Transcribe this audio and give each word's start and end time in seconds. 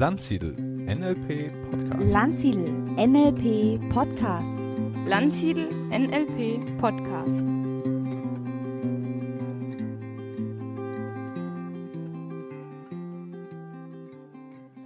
Landsiedel 0.00 0.54
NLP 0.54 1.52
Podcast. 1.70 2.10
Landsiedel 2.10 2.72
NLP 2.96 3.92
Podcast. 3.92 4.54
Landsiedel 5.04 5.68
NLP 5.90 6.78
Podcast. 6.80 7.44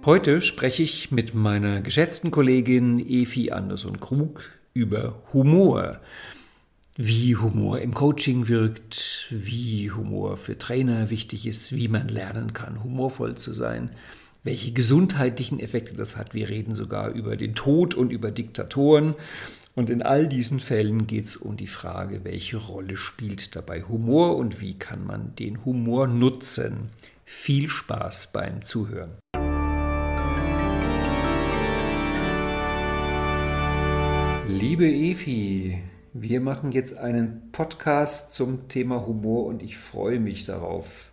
Heute 0.03 0.41
spreche 0.41 0.83
ich 0.83 1.11
mit 1.11 1.33
meiner 1.33 1.79
geschätzten 1.79 2.29
Kollegin 2.29 2.99
Efi 2.99 3.51
Andersson-Krug 3.51 4.43
über 4.73 5.23
Humor. 5.31 6.01
Wie 6.97 7.37
Humor 7.37 7.79
im 7.79 7.93
Coaching 7.93 8.49
wirkt, 8.49 9.27
wie 9.29 9.91
Humor 9.91 10.35
für 10.35 10.57
Trainer 10.57 11.09
wichtig 11.09 11.47
ist, 11.47 11.73
wie 11.73 11.87
man 11.87 12.09
lernen 12.09 12.51
kann, 12.51 12.83
humorvoll 12.83 13.35
zu 13.35 13.53
sein, 13.53 13.91
welche 14.45 14.71
gesundheitlichen 14.71 15.59
Effekte 15.59 15.95
das 15.95 16.15
hat. 16.17 16.35
Wir 16.35 16.49
reden 16.49 16.75
sogar 16.75 17.09
über 17.09 17.35
den 17.35 17.55
Tod 17.55 17.95
und 17.95 18.11
über 18.11 18.29
Diktatoren. 18.29 19.15
Und 19.73 19.89
in 19.89 20.03
all 20.03 20.27
diesen 20.27 20.59
Fällen 20.59 21.07
geht 21.07 21.25
es 21.25 21.35
um 21.35 21.57
die 21.57 21.67
Frage, 21.67 22.23
welche 22.23 22.57
Rolle 22.57 22.95
spielt 22.95 23.55
dabei 23.55 23.81
Humor 23.81 24.37
und 24.37 24.61
wie 24.61 24.77
kann 24.77 25.05
man 25.05 25.35
den 25.35 25.65
Humor 25.65 26.07
nutzen. 26.07 26.91
Viel 27.25 27.69
Spaß 27.69 28.31
beim 28.33 28.63
Zuhören. 28.63 29.15
Liebe 34.47 34.87
Efi, 34.87 35.81
wir 36.13 36.39
machen 36.39 36.71
jetzt 36.71 36.95
einen 36.99 37.51
Podcast 37.51 38.35
zum 38.35 38.67
Thema 38.67 39.07
Humor 39.07 39.47
und 39.47 39.63
ich 39.63 39.75
freue 39.75 40.19
mich 40.19 40.45
darauf. 40.45 41.09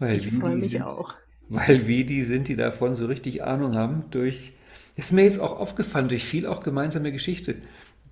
Ich 0.00 0.30
freue 0.30 0.54
mich 0.54 0.80
auch. 0.80 1.14
Weil 1.48 1.86
wir 1.86 2.04
die 2.04 2.22
sind, 2.22 2.48
die 2.48 2.56
davon 2.56 2.94
so 2.94 3.06
richtig 3.06 3.42
Ahnung 3.42 3.74
haben, 3.74 4.04
durch, 4.10 4.52
ist 4.96 5.12
mir 5.12 5.24
jetzt 5.24 5.40
auch 5.40 5.58
aufgefallen, 5.58 6.08
durch 6.08 6.24
viel 6.24 6.46
auch 6.46 6.62
gemeinsame 6.62 7.12
Geschichte. 7.12 7.56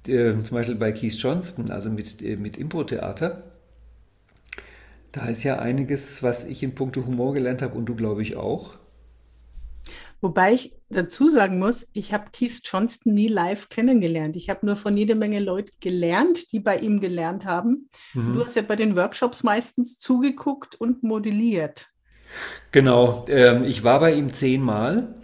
Äh, 0.09 0.35
zum 0.43 0.55
Beispiel 0.55 0.77
bei 0.77 0.93
Keith 0.93 1.15
Johnston, 1.15 1.71
also 1.71 1.91
mit, 1.91 2.23
äh, 2.23 2.37
mit 2.37 2.57
Impro-Theater. 2.57 3.43
Da 5.13 5.27
ist 5.27 5.45
ja 5.45 5.59
einiges, 5.59 6.23
was 6.23 6.45
ich 6.45 6.63
in 6.63 6.75
puncto 6.75 7.05
Humor 7.07 7.35
gelernt 7.35 7.63
habe 7.63 7.77
und 7.77 7.87
du, 7.87 7.95
glaube 7.95 8.23
ich, 8.23 8.37
auch. 8.37 8.75
Wobei 10.21 10.55
ich 10.55 10.73
dazu 10.89 11.29
sagen 11.29 11.59
muss, 11.59 11.89
ich 11.93 12.13
habe 12.13 12.31
Keith 12.33 12.61
Johnston 12.65 13.15
nie 13.15 13.29
live 13.29 13.69
kennengelernt. 13.69 14.37
Ich 14.37 14.49
habe 14.49 14.65
nur 14.65 14.77
von 14.77 14.97
jede 14.97 15.15
Menge 15.15 15.41
Leuten 15.41 15.73
gelernt, 15.81 16.53
die 16.53 16.61
bei 16.61 16.79
ihm 16.79 17.01
gelernt 17.01 17.45
haben. 17.45 17.91
Mhm. 18.15 18.33
Du 18.33 18.43
hast 18.43 18.57
ja 18.57 18.63
bei 18.63 18.77
den 18.77 18.97
Workshops 18.97 19.43
meistens 19.43 19.99
zugeguckt 19.99 20.75
und 20.75 21.03
modelliert. 21.03 21.91
Genau, 22.73 23.25
ähm, 23.29 23.65
ich 23.65 23.85
war 23.85 24.01
bei 24.01 24.15
ihm 24.15 24.33
zehnmal 24.33 25.15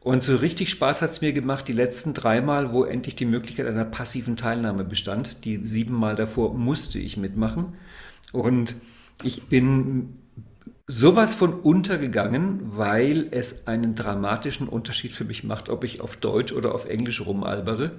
und 0.00 0.22
so 0.22 0.36
richtig 0.36 0.70
Spaß 0.70 1.02
hat 1.02 1.10
es 1.10 1.20
mir 1.20 1.32
gemacht, 1.32 1.68
die 1.68 1.72
letzten 1.72 2.14
dreimal, 2.14 2.72
wo 2.72 2.84
endlich 2.84 3.14
die 3.16 3.26
Möglichkeit 3.26 3.66
einer 3.66 3.84
passiven 3.84 4.36
Teilnahme 4.36 4.84
bestand. 4.84 5.44
Die 5.44 5.60
siebenmal 5.66 6.16
davor 6.16 6.54
musste 6.54 6.98
ich 6.98 7.16
mitmachen. 7.16 7.74
Und 8.32 8.74
ich 9.22 9.48
bin 9.48 10.14
sowas 10.86 11.34
von 11.34 11.52
untergegangen, 11.60 12.60
weil 12.76 13.28
es 13.32 13.66
einen 13.66 13.94
dramatischen 13.94 14.68
Unterschied 14.68 15.12
für 15.12 15.24
mich 15.24 15.44
macht, 15.44 15.68
ob 15.68 15.84
ich 15.84 16.00
auf 16.00 16.16
Deutsch 16.16 16.52
oder 16.52 16.74
auf 16.74 16.88
Englisch 16.88 17.26
rumalbere. 17.26 17.98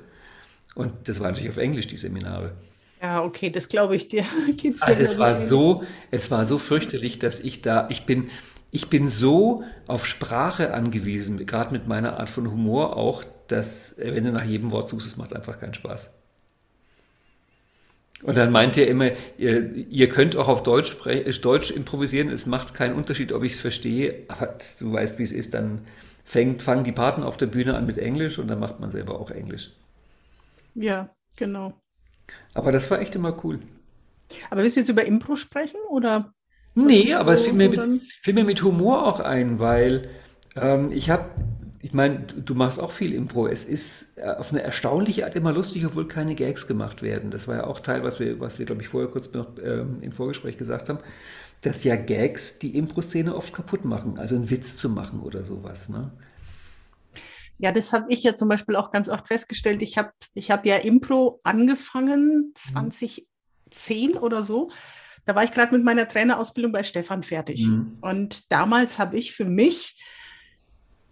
Und 0.73 1.07
das 1.07 1.19
war 1.19 1.27
natürlich 1.27 1.51
auf 1.51 1.57
Englisch, 1.57 1.87
die 1.87 1.97
Seminare. 1.97 2.53
Ja, 3.01 3.23
okay, 3.23 3.49
das 3.49 3.69
glaube 3.69 3.95
ich 3.95 4.09
dir. 4.09 4.25
also 4.81 5.03
es 5.03 5.17
war 5.17 5.33
so, 5.35 5.83
es 6.11 6.31
war 6.31 6.45
so 6.45 6.57
fürchterlich, 6.57 7.19
dass 7.19 7.39
ich 7.39 7.61
da, 7.61 7.87
ich 7.89 8.05
bin, 8.05 8.29
ich 8.71 8.89
bin 8.89 9.07
so 9.07 9.63
auf 9.87 10.05
Sprache 10.05 10.73
angewiesen, 10.73 11.45
gerade 11.45 11.71
mit 11.71 11.87
meiner 11.87 12.19
Art 12.19 12.29
von 12.29 12.51
Humor 12.51 12.97
auch, 12.97 13.23
dass 13.47 13.95
wenn 13.97 14.25
du 14.25 14.31
nach 14.31 14.45
jedem 14.45 14.71
Wort 14.71 14.89
suchst, 14.89 15.07
es 15.07 15.17
macht 15.17 15.33
einfach 15.33 15.59
keinen 15.59 15.73
Spaß. 15.73 16.13
Und 18.21 18.35
dann 18.35 18.51
meint 18.51 18.77
er 18.77 18.87
immer, 18.87 19.11
ihr, 19.37 19.73
ihr 19.73 20.09
könnt 20.09 20.35
auch 20.35 20.49
auf 20.49 20.63
Deutsch, 20.63 20.97
Deutsch 21.41 21.71
improvisieren, 21.71 22.29
es 22.29 22.45
macht 22.45 22.73
keinen 22.73 22.95
Unterschied, 22.95 23.31
ob 23.31 23.43
ich 23.43 23.53
es 23.53 23.59
verstehe, 23.61 24.25
aber 24.27 24.57
du 24.79 24.91
weißt, 24.91 25.19
wie 25.19 25.23
es 25.23 25.31
ist, 25.31 25.53
dann 25.53 25.87
fängt, 26.25 26.61
fangen 26.61 26.83
die 26.83 26.91
Paten 26.91 27.23
auf 27.23 27.37
der 27.37 27.45
Bühne 27.45 27.75
an 27.75 27.85
mit 27.85 27.97
Englisch 27.97 28.37
und 28.37 28.49
dann 28.49 28.59
macht 28.59 28.81
man 28.81 28.91
selber 28.91 29.19
auch 29.19 29.31
Englisch. 29.31 29.71
Ja, 30.75 31.09
genau. 31.37 31.73
Aber 32.53 32.71
das 32.71 32.89
war 32.91 32.99
echt 32.99 33.15
immer 33.15 33.37
cool. 33.43 33.59
Aber 34.49 34.63
willst 34.63 34.77
du 34.77 34.81
jetzt 34.81 34.89
über 34.89 35.05
Impro 35.05 35.35
sprechen 35.35 35.79
oder? 35.89 36.33
Nee, 36.75 37.13
aber 37.13 37.33
es 37.33 37.41
fiel 37.41 37.53
mir, 37.53 37.69
mit, 37.69 37.81
fiel 38.21 38.33
mir 38.33 38.43
mit 38.43 38.61
Humor 38.63 39.05
auch 39.05 39.19
ein, 39.19 39.59
weil 39.59 40.09
ähm, 40.55 40.91
ich 40.91 41.09
habe 41.09 41.25
ich 41.81 41.93
meine, 41.93 42.19
du 42.19 42.55
machst 42.55 42.79
auch 42.79 42.91
viel 42.91 43.13
Impro. 43.13 43.47
Es 43.47 43.63
ist 43.65 44.17
äh, 44.17 44.23
auf 44.23 44.51
eine 44.51 44.61
erstaunliche 44.61 45.25
Art 45.25 45.35
immer 45.35 45.53
lustig, 45.53 45.85
obwohl 45.85 46.07
keine 46.07 46.35
Gags 46.35 46.67
gemacht 46.67 47.01
werden. 47.01 47.31
Das 47.31 47.47
war 47.47 47.55
ja 47.55 47.63
auch 47.65 47.79
Teil, 47.79 48.03
was 48.03 48.19
wir, 48.19 48.39
was 48.39 48.59
wir 48.59 48.65
glaube 48.65 48.81
ich, 48.81 48.89
vorher 48.89 49.09
kurz 49.09 49.31
noch 49.33 49.47
ähm, 49.63 49.99
im 50.01 50.11
Vorgespräch 50.11 50.57
gesagt 50.57 50.89
haben, 50.89 50.99
dass 51.61 51.83
ja 51.85 51.95
Gags 51.95 52.59
die 52.59 52.77
Impro-Szene 52.77 53.33
oft 53.33 53.53
kaputt 53.53 53.85
machen. 53.85 54.19
Also 54.19 54.35
einen 54.35 54.49
Witz 54.49 54.75
zu 54.75 54.89
machen 54.89 55.21
oder 55.21 55.43
sowas. 55.43 55.87
Ne? 55.87 56.11
Ja, 57.59 57.73
das 57.73 57.91
habe 57.91 58.11
ich 58.11 58.23
ja 58.23 58.35
zum 58.35 58.47
Beispiel 58.47 58.75
auch 58.75 58.89
ganz 58.89 59.09
oft 59.09 59.27
festgestellt. 59.27 59.81
Ich 59.81 59.97
habe 59.97 60.11
ich 60.33 60.49
hab 60.49 60.65
ja 60.65 60.77
Impro 60.77 61.39
angefangen, 61.43 62.53
2010 62.55 64.11
mhm. 64.11 64.17
oder 64.17 64.43
so. 64.43 64.71
Da 65.25 65.35
war 65.35 65.43
ich 65.43 65.51
gerade 65.51 65.75
mit 65.75 65.85
meiner 65.85 66.07
Trainerausbildung 66.07 66.71
bei 66.71 66.83
Stefan 66.83 67.21
fertig. 67.21 67.67
Mhm. 67.67 67.97
Und 68.01 68.51
damals 68.51 68.97
habe 68.97 69.17
ich 69.17 69.33
für 69.33 69.45
mich 69.45 70.01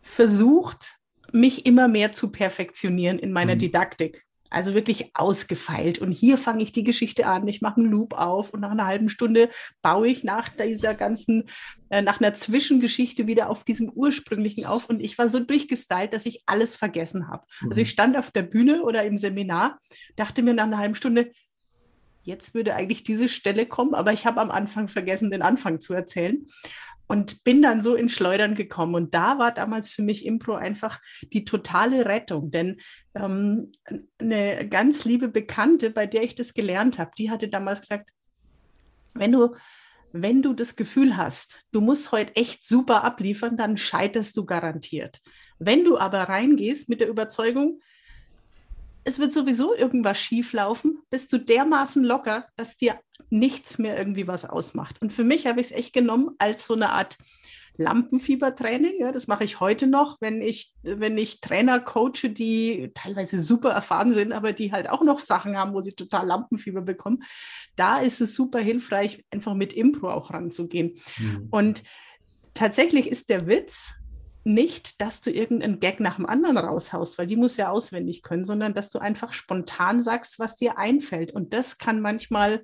versucht, 0.01 0.95
mich 1.33 1.65
immer 1.65 1.89
mehr 1.89 2.13
zu 2.13 2.31
perfektionieren 2.31 3.19
in 3.19 3.33
meiner 3.33 3.55
mhm. 3.55 3.59
Didaktik. 3.59 4.26
Also 4.49 4.73
wirklich 4.73 5.11
ausgefeilt. 5.13 5.99
Und 5.99 6.11
hier 6.11 6.37
fange 6.37 6.63
ich 6.63 6.71
die 6.71 6.83
Geschichte 6.83 7.27
an. 7.27 7.47
Ich 7.47 7.61
mache 7.61 7.81
einen 7.81 7.91
Loop 7.91 8.13
auf 8.13 8.53
und 8.53 8.61
nach 8.61 8.71
einer 8.71 8.85
halben 8.85 9.09
Stunde 9.09 9.49
baue 9.81 10.07
ich 10.07 10.23
nach 10.23 10.49
dieser 10.49 10.95
ganzen, 10.95 11.45
äh, 11.89 12.01
nach 12.01 12.19
einer 12.19 12.33
Zwischengeschichte 12.33 13.27
wieder 13.27 13.49
auf 13.49 13.63
diesem 13.63 13.89
ursprünglichen 13.89 14.65
auf. 14.65 14.89
Und 14.89 14.99
ich 15.01 15.17
war 15.17 15.29
so 15.29 15.39
durchgestylt, 15.39 16.13
dass 16.13 16.25
ich 16.25 16.43
alles 16.45 16.75
vergessen 16.75 17.27
habe. 17.27 17.45
Mhm. 17.61 17.69
Also 17.69 17.81
ich 17.81 17.89
stand 17.89 18.17
auf 18.17 18.31
der 18.31 18.43
Bühne 18.43 18.83
oder 18.83 19.03
im 19.03 19.17
Seminar, 19.17 19.79
dachte 20.15 20.43
mir 20.43 20.53
nach 20.53 20.65
einer 20.65 20.77
halben 20.77 20.95
Stunde, 20.95 21.31
jetzt 22.23 22.53
würde 22.53 22.75
eigentlich 22.75 23.03
diese 23.03 23.29
Stelle 23.29 23.65
kommen, 23.65 23.93
aber 23.93 24.11
ich 24.11 24.25
habe 24.25 24.41
am 24.41 24.51
Anfang 24.51 24.89
vergessen, 24.89 25.31
den 25.31 25.41
Anfang 25.41 25.79
zu 25.79 25.93
erzählen 25.93 26.45
und 27.07 27.43
bin 27.43 27.61
dann 27.61 27.81
so 27.81 27.95
in 27.95 28.09
Schleudern 28.09 28.53
gekommen. 28.53 28.95
Und 28.95 29.13
da 29.13 29.39
war 29.39 29.53
damals 29.53 29.89
für 29.89 30.01
mich 30.01 30.25
Impro 30.25 30.55
einfach 30.55 30.99
die 31.33 31.45
totale 31.45 32.05
Rettung. 32.05 32.51
Denn 32.51 32.77
ähm, 33.15 33.71
eine 34.19 34.67
ganz 34.69 35.05
liebe 35.05 35.29
Bekannte, 35.29 35.89
bei 35.89 36.05
der 36.05 36.23
ich 36.23 36.35
das 36.35 36.53
gelernt 36.53 36.99
habe, 36.99 37.11
die 37.17 37.31
hatte 37.31 37.47
damals 37.47 37.81
gesagt, 37.81 38.11
wenn 39.13 39.31
du, 39.31 39.55
wenn 40.11 40.41
du 40.41 40.53
das 40.53 40.75
Gefühl 40.75 41.17
hast, 41.17 41.61
du 41.71 41.81
musst 41.81 42.11
heute 42.11 42.35
echt 42.35 42.67
super 42.67 43.03
abliefern, 43.03 43.57
dann 43.57 43.77
scheiterst 43.77 44.35
du 44.37 44.45
garantiert. 44.45 45.21
Wenn 45.59 45.85
du 45.85 45.97
aber 45.97 46.23
reingehst 46.23 46.89
mit 46.89 46.99
der 46.99 47.09
Überzeugung, 47.09 47.81
es 49.05 49.19
wird 49.19 49.31
sowieso 49.31 49.73
irgendwas 49.73 50.19
schief 50.19 50.51
laufen, 50.51 50.99
bist 51.09 51.31
du 51.31 51.37
dermaßen 51.37 52.03
locker, 52.03 52.47
dass 52.57 52.75
dir 52.75 52.99
nichts 53.29 53.77
mehr 53.77 53.97
irgendwie 53.97 54.27
was 54.27 54.45
ausmacht. 54.45 55.01
Und 55.01 55.11
für 55.11 55.23
mich 55.23 55.47
habe 55.47 55.59
ich 55.59 55.67
es 55.67 55.71
echt 55.71 55.93
genommen 55.93 56.31
als 56.37 56.65
so 56.65 56.73
eine 56.73 56.91
Art 56.91 57.17
Lampenfiebertraining. 57.77 58.99
Ja, 58.99 59.11
das 59.11 59.27
mache 59.27 59.43
ich 59.43 59.59
heute 59.59 59.87
noch, 59.87 60.17
wenn 60.19 60.41
ich, 60.41 60.73
wenn 60.81 61.17
ich 61.17 61.41
Trainer 61.41 61.79
coache, 61.79 62.29
die 62.29 62.91
teilweise 62.93 63.41
super 63.41 63.69
erfahren 63.69 64.13
sind, 64.13 64.33
aber 64.33 64.53
die 64.53 64.71
halt 64.71 64.89
auch 64.89 65.03
noch 65.03 65.19
Sachen 65.19 65.57
haben, 65.57 65.73
wo 65.73 65.81
sie 65.81 65.93
total 65.93 66.25
Lampenfieber 66.25 66.81
bekommen. 66.81 67.23
Da 67.75 67.99
ist 67.99 68.19
es 68.19 68.35
super 68.35 68.59
hilfreich, 68.59 69.23
einfach 69.29 69.53
mit 69.53 69.73
Impro 69.73 70.09
auch 70.09 70.31
ranzugehen. 70.31 70.95
Mhm. 71.17 71.47
Und 71.51 71.83
tatsächlich 72.53 73.07
ist 73.07 73.29
der 73.29 73.47
Witz, 73.47 73.93
nicht, 74.47 75.01
dass 75.01 75.19
du 75.19 75.29
irgendeinen 75.29 75.81
Gag 75.81 75.99
nach 75.99 76.15
dem 76.15 76.25
anderen 76.25 76.57
raushaust, 76.57 77.17
weil 77.17 77.27
die 77.27 77.35
muss 77.35 77.57
ja 77.57 77.69
auswendig 77.69 78.23
können, 78.23 78.45
sondern 78.45 78.73
dass 78.73 78.89
du 78.89 78.99
einfach 78.99 79.33
spontan 79.33 80.01
sagst, 80.01 80.39
was 80.39 80.55
dir 80.55 80.77
einfällt. 80.77 81.33
Und 81.33 81.53
das 81.53 81.77
kann 81.77 81.99
manchmal 81.99 82.63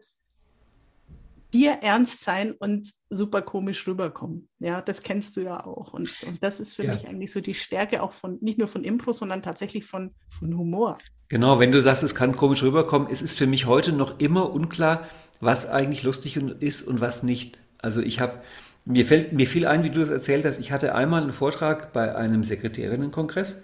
ernst 1.54 2.24
sein 2.24 2.54
und 2.54 2.92
super 3.10 3.42
komisch 3.42 3.88
rüberkommen. 3.88 4.50
Ja, 4.60 4.82
das 4.82 5.04
kennst 5.04 5.38
du 5.38 5.42
ja 5.42 5.66
auch. 5.66 5.94
Und, 5.94 6.12
und 6.26 6.42
das 6.42 6.60
ist 6.60 6.76
für 6.76 6.84
ja. 6.84 6.94
mich 6.94 7.08
eigentlich 7.08 7.32
so 7.32 7.42
die 7.42 7.54
Stärke 7.54 8.02
auch 8.02 8.14
von, 8.14 8.40
nicht 8.42 8.58
nur 8.58 8.68
von 8.68 8.84
Impro, 8.84 9.14
sondern 9.14 9.44
tatsächlich 9.44 9.86
von, 9.86 10.16
von 10.30 10.58
Humor. 10.58 10.98
Genau, 11.30 11.60
wenn 11.60 11.72
du 11.72 11.82
sagst, 11.82 12.04
es 12.04 12.16
kann 12.16 12.36
komisch 12.36 12.64
rüberkommen, 12.64 13.08
es 13.12 13.22
ist 13.22 13.38
für 13.38 13.48
mich 13.48 13.66
heute 13.66 13.92
noch 13.92 14.20
immer 14.20 14.52
unklar, 14.52 15.08
was 15.40 15.68
eigentlich 15.68 16.04
lustig 16.04 16.38
ist 16.38 16.84
und 16.84 17.02
was 17.02 17.24
nicht. 17.24 17.62
Also 17.78 18.02
ich 18.02 18.20
habe 18.20 18.42
mir, 18.86 19.06
fällt, 19.06 19.34
mir 19.34 19.48
fiel 19.48 19.68
ein, 19.68 19.84
wie 19.84 19.90
du 19.90 20.00
das 20.00 20.10
erzählt 20.10 20.46
hast, 20.46 20.60
ich 20.60 20.72
hatte 20.72 20.96
einmal 20.96 21.22
einen 21.22 21.32
Vortrag 21.32 21.94
bei 21.94 22.16
einem 22.16 22.44
Sekretärinnenkongress 22.44 23.64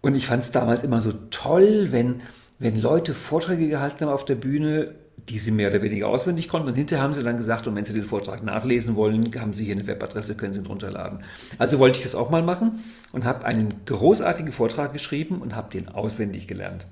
und 0.00 0.14
ich 0.14 0.26
fand 0.26 0.42
es 0.42 0.52
damals 0.52 0.82
immer 0.82 1.00
so 1.00 1.12
toll, 1.30 1.88
wenn, 1.90 2.22
wenn 2.58 2.80
Leute 2.80 3.14
Vorträge 3.14 3.68
gehalten 3.68 4.04
haben 4.04 4.12
auf 4.12 4.24
der 4.24 4.36
Bühne, 4.36 4.94
die 5.28 5.38
sie 5.38 5.50
mehr 5.50 5.70
oder 5.70 5.82
weniger 5.82 6.08
auswendig 6.08 6.48
konnten. 6.48 6.68
Und 6.68 6.74
hinterher 6.74 7.02
haben 7.02 7.12
sie 7.12 7.22
dann 7.22 7.36
gesagt, 7.36 7.66
und 7.66 7.74
wenn 7.74 7.84
sie 7.84 7.94
den 7.94 8.04
Vortrag 8.04 8.42
nachlesen 8.42 8.94
wollen, 8.94 9.30
haben 9.40 9.52
sie 9.52 9.64
hier 9.64 9.74
eine 9.74 9.86
Webadresse, 9.86 10.36
können 10.36 10.52
sie 10.52 10.60
ihn 10.60 10.66
runterladen. 10.66 11.24
Also 11.58 11.78
wollte 11.78 11.98
ich 11.98 12.04
das 12.04 12.14
auch 12.14 12.30
mal 12.30 12.42
machen 12.42 12.84
und 13.12 13.24
habe 13.24 13.44
einen 13.44 13.68
großartigen 13.86 14.52
Vortrag 14.52 14.92
geschrieben 14.92 15.40
und 15.40 15.56
habe 15.56 15.70
den 15.70 15.88
auswendig 15.88 16.46
gelernt. 16.46 16.86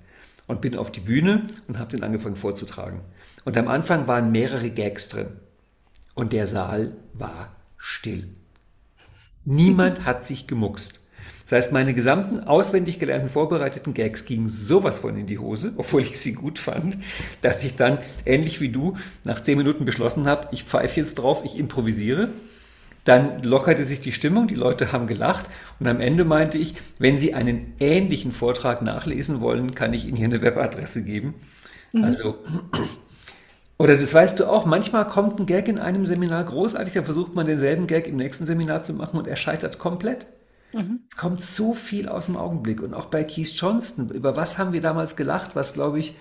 Und 0.46 0.60
bin 0.60 0.76
auf 0.76 0.92
die 0.92 1.00
Bühne 1.00 1.46
und 1.68 1.78
habe 1.78 1.90
den 1.90 2.02
angefangen 2.02 2.36
vorzutragen. 2.36 3.00
Und 3.44 3.56
am 3.56 3.68
Anfang 3.68 4.06
waren 4.06 4.30
mehrere 4.30 4.70
Gags 4.70 5.08
drin. 5.08 5.28
Und 6.14 6.32
der 6.32 6.46
Saal 6.46 6.92
war 7.14 7.54
still. 7.78 8.28
Niemand 9.44 10.04
hat 10.04 10.24
sich 10.24 10.46
gemuckst. 10.46 11.00
Das 11.44 11.52
heißt, 11.52 11.72
meine 11.72 11.92
gesamten 11.94 12.40
auswendig 12.40 12.98
gelernten 12.98 13.28
vorbereiteten 13.28 13.92
Gags 13.92 14.24
gingen 14.24 14.48
sowas 14.48 15.00
von 15.00 15.16
in 15.16 15.26
die 15.26 15.38
Hose, 15.38 15.72
obwohl 15.76 16.02
ich 16.02 16.18
sie 16.18 16.32
gut 16.32 16.58
fand, 16.58 16.98
dass 17.42 17.62
ich 17.64 17.76
dann, 17.76 17.98
ähnlich 18.24 18.60
wie 18.60 18.70
du, 18.70 18.96
nach 19.24 19.40
zehn 19.40 19.58
Minuten 19.58 19.84
beschlossen 19.84 20.26
habe, 20.26 20.48
ich 20.52 20.64
pfeife 20.64 20.98
jetzt 20.98 21.16
drauf, 21.16 21.42
ich 21.44 21.58
improvisiere. 21.58 22.30
Dann 23.04 23.42
lockerte 23.42 23.84
sich 23.84 24.00
die 24.00 24.12
Stimmung, 24.12 24.46
die 24.48 24.54
Leute 24.54 24.90
haben 24.90 25.06
gelacht 25.06 25.50
und 25.78 25.86
am 25.86 26.00
Ende 26.00 26.24
meinte 26.24 26.56
ich, 26.56 26.74
wenn 26.98 27.18
Sie 27.18 27.34
einen 27.34 27.74
ähnlichen 27.78 28.32
Vortrag 28.32 28.80
nachlesen 28.80 29.42
wollen, 29.42 29.74
kann 29.74 29.92
ich 29.92 30.06
Ihnen 30.06 30.16
hier 30.16 30.24
eine 30.24 30.40
Webadresse 30.40 31.04
geben. 31.04 31.34
Mhm. 31.92 32.04
Also, 32.04 32.38
oder 33.78 33.98
das 33.98 34.14
weißt 34.14 34.40
du 34.40 34.46
auch, 34.46 34.64
manchmal 34.64 35.06
kommt 35.06 35.38
ein 35.38 35.44
Gag 35.44 35.68
in 35.68 35.78
einem 35.78 36.06
Seminar 36.06 36.44
großartig, 36.44 36.94
dann 36.94 37.04
versucht 37.04 37.34
man 37.34 37.44
denselben 37.44 37.86
Gag 37.86 38.06
im 38.06 38.16
nächsten 38.16 38.46
Seminar 38.46 38.84
zu 38.84 38.94
machen 38.94 39.18
und 39.18 39.28
er 39.28 39.36
scheitert 39.36 39.78
komplett. 39.78 40.26
Mhm. 40.74 41.04
Es 41.10 41.16
kommt 41.16 41.42
so 41.42 41.74
viel 41.74 42.08
aus 42.08 42.26
dem 42.26 42.36
Augenblick. 42.36 42.82
Und 42.82 42.94
auch 42.94 43.06
bei 43.06 43.24
Keith 43.24 43.52
Johnston, 43.54 44.10
über 44.10 44.36
was 44.36 44.58
haben 44.58 44.72
wir 44.72 44.80
damals 44.80 45.16
gelacht, 45.16 45.54
was, 45.54 45.74
glaube 45.74 45.98
ich, 45.98 46.14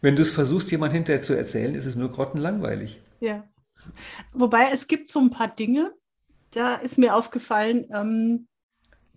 wenn 0.00 0.16
du 0.16 0.22
es 0.22 0.30
versuchst, 0.30 0.70
jemand 0.70 0.92
hinterher 0.92 1.22
zu 1.22 1.34
erzählen, 1.34 1.74
ist 1.74 1.86
es 1.86 1.96
nur 1.96 2.10
grottenlangweilig. 2.10 3.00
Ja. 3.20 3.44
Wobei 4.32 4.70
es 4.72 4.86
gibt 4.86 5.08
so 5.08 5.20
ein 5.20 5.30
paar 5.30 5.48
Dinge, 5.48 5.92
da 6.52 6.76
ist 6.76 6.98
mir 6.98 7.14
aufgefallen, 7.14 7.86
ähm, 7.92 8.48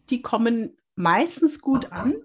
die 0.10 0.22
kommen 0.22 0.78
meistens 0.96 1.60
gut 1.60 1.92
an, 1.92 2.16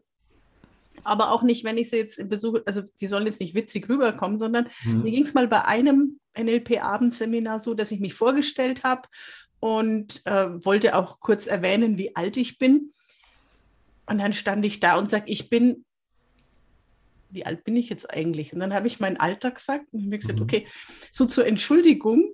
aber 1.05 1.31
auch 1.31 1.43
nicht, 1.43 1.65
wenn 1.65 1.79
ich 1.79 1.91
sie 1.91 1.97
jetzt 1.97 2.29
besuche, 2.29 2.63
also 2.67 2.83
die 3.01 3.07
sollen 3.07 3.27
jetzt 3.27 3.41
nicht 3.41 3.55
witzig 3.55 3.89
rüberkommen, 3.89 4.39
sondern 4.39 4.69
mhm. 4.85 5.03
mir 5.03 5.11
ging 5.11 5.25
es 5.25 5.35
mal 5.35 5.49
bei 5.49 5.65
einem 5.65 6.19
NLP-Abendseminar 6.39 7.61
so, 7.61 7.75
dass 7.75 7.91
ich 7.91 8.01
mich 8.01 8.15
vorgestellt 8.15 8.85
habe 8.85 9.09
und 9.61 10.25
äh, 10.27 10.65
wollte 10.65 10.95
auch 10.97 11.21
kurz 11.21 11.47
erwähnen, 11.47 11.99
wie 11.99 12.15
alt 12.17 12.37
ich 12.37 12.59
bin. 12.59 12.93
Und 14.07 14.19
dann 14.19 14.33
stand 14.33 14.65
ich 14.65 14.81
da 14.81 14.97
und 14.97 15.09
sage, 15.09 15.25
ich 15.27 15.51
bin, 15.51 15.85
wie 17.31 17.45
alt 17.45 17.65
bin 17.65 17.77
ich 17.77 17.89
jetzt 17.89 18.11
eigentlich? 18.11 18.53
Und 18.53 18.61
dann 18.61 18.73
habe 18.73 18.87
ich 18.87 19.01
mein 19.01 19.19
Alter 19.19 19.51
gesagt 19.51 19.87
und 19.93 20.07
habe 20.07 20.19
gesagt, 20.19 20.39
mhm. 20.39 20.45
okay, 20.45 20.67
so 21.13 21.27
zur 21.27 21.47
Entschuldigung, 21.47 22.33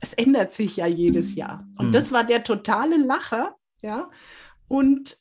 es 0.00 0.12
ändert 0.12 0.52
sich 0.52 0.76
ja 0.76 0.86
jedes 0.86 1.34
Jahr. 1.34 1.66
Und 1.78 1.88
mhm. 1.88 1.92
das 1.92 2.12
war 2.12 2.24
der 2.24 2.44
totale 2.44 2.96
Lacher, 2.96 3.54
ja. 3.82 4.10
Und 4.68 5.18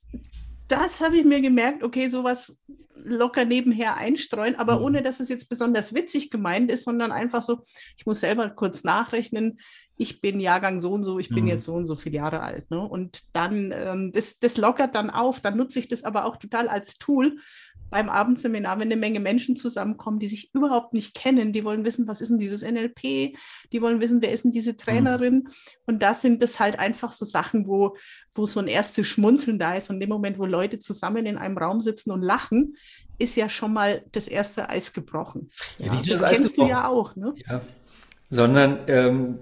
das 0.68 1.02
habe 1.02 1.18
ich 1.18 1.26
mir 1.26 1.42
gemerkt, 1.42 1.84
okay, 1.84 2.08
sowas 2.08 2.62
locker 3.04 3.46
nebenher 3.46 3.98
einstreuen, 3.98 4.56
aber 4.56 4.80
mhm. 4.80 4.86
ohne 4.86 5.02
dass 5.02 5.20
es 5.20 5.30
jetzt 5.30 5.50
besonders 5.50 5.94
witzig 5.94 6.32
gemeint 6.32 6.72
ist, 6.72 6.86
sondern 6.86 7.12
einfach 7.12 7.44
so, 7.44 7.62
ich 7.98 8.06
muss 8.06 8.22
selber 8.22 8.50
kurz 8.50 8.84
nachrechnen, 8.84 9.60
ich 9.98 10.22
bin 10.22 10.40
Jahrgang 10.40 10.80
so 10.80 10.92
und 10.92 11.04
so, 11.04 11.20
ich 11.20 11.30
bin 11.30 11.44
mhm. 11.44 11.50
jetzt 11.50 11.66
so 11.66 11.74
und 11.74 11.86
so 11.86 11.96
viele 11.96 12.18
Jahre 12.18 12.42
alt. 12.42 12.70
Ne? 12.70 12.80
Und 12.80 13.24
dann, 13.34 13.74
ähm, 13.76 14.12
das, 14.14 14.40
das 14.40 14.58
lockert 14.58 14.96
dann 14.96 15.10
auf, 15.10 15.40
dann 15.40 15.58
nutze 15.58 15.80
ich 15.80 15.88
das 15.88 16.04
aber 16.04 16.26
auch 16.26 16.38
total 16.38 16.68
als 16.68 16.98
Tool 16.98 17.38
beim 17.90 18.10
Abendseminar, 18.10 18.78
wenn 18.80 18.88
eine 18.88 19.00
Menge 19.00 19.20
Menschen 19.20 19.56
zusammenkommen, 19.56 20.20
die 20.20 20.28
sich 20.28 20.54
überhaupt 20.54 20.94
nicht 20.94 21.14
kennen, 21.16 21.54
die 21.54 21.64
wollen 21.64 21.86
wissen, 21.86 22.08
was 22.08 22.20
ist 22.20 22.30
denn 22.30 22.40
dieses 22.40 22.64
NLP, 22.64 23.38
die 23.72 23.82
wollen 23.82 24.02
wissen, 24.02 24.22
wer 24.22 24.32
ist 24.32 24.44
denn 24.44 24.52
diese 24.52 24.76
Trainerin. 24.76 25.36
Mhm. 25.36 25.50
Und 25.86 26.02
da 26.02 26.14
sind 26.14 26.42
das 26.42 26.60
halt 26.60 26.78
einfach 26.78 27.14
so 27.14 27.24
Sachen, 27.26 27.68
wo, 27.68 27.96
wo 28.34 28.46
so 28.46 28.60
ein 28.60 28.68
erstes 28.68 29.08
Schmunzeln 29.08 29.60
da 29.60 29.76
ist. 29.76 29.90
Und 29.90 29.98
in 29.98 30.02
dem 30.02 30.10
Moment, 30.10 30.40
wo 30.40 30.46
Leute 30.46 30.80
zusammen 30.80 31.26
in 31.26 31.38
einem 31.38 31.58
Raum 31.58 31.80
sitzen 31.80 32.12
und 32.12 32.22
lachen, 32.22 32.76
ist 33.18 33.36
ja 33.36 33.48
schon 33.48 33.72
mal 33.72 34.04
das 34.12 34.28
erste 34.28 34.68
Eis 34.68 34.92
gebrochen. 34.92 35.52
Ja, 35.78 35.94
ja 35.94 36.02
das, 36.06 36.20
das 36.20 36.30
kennst 36.30 36.56
gebrochen. 36.56 36.68
du 36.68 36.74
ja 36.74 36.88
auch. 36.88 37.16
Ne? 37.16 37.34
Ja. 37.48 37.62
Sondern 38.30 38.80
ähm, 38.88 39.40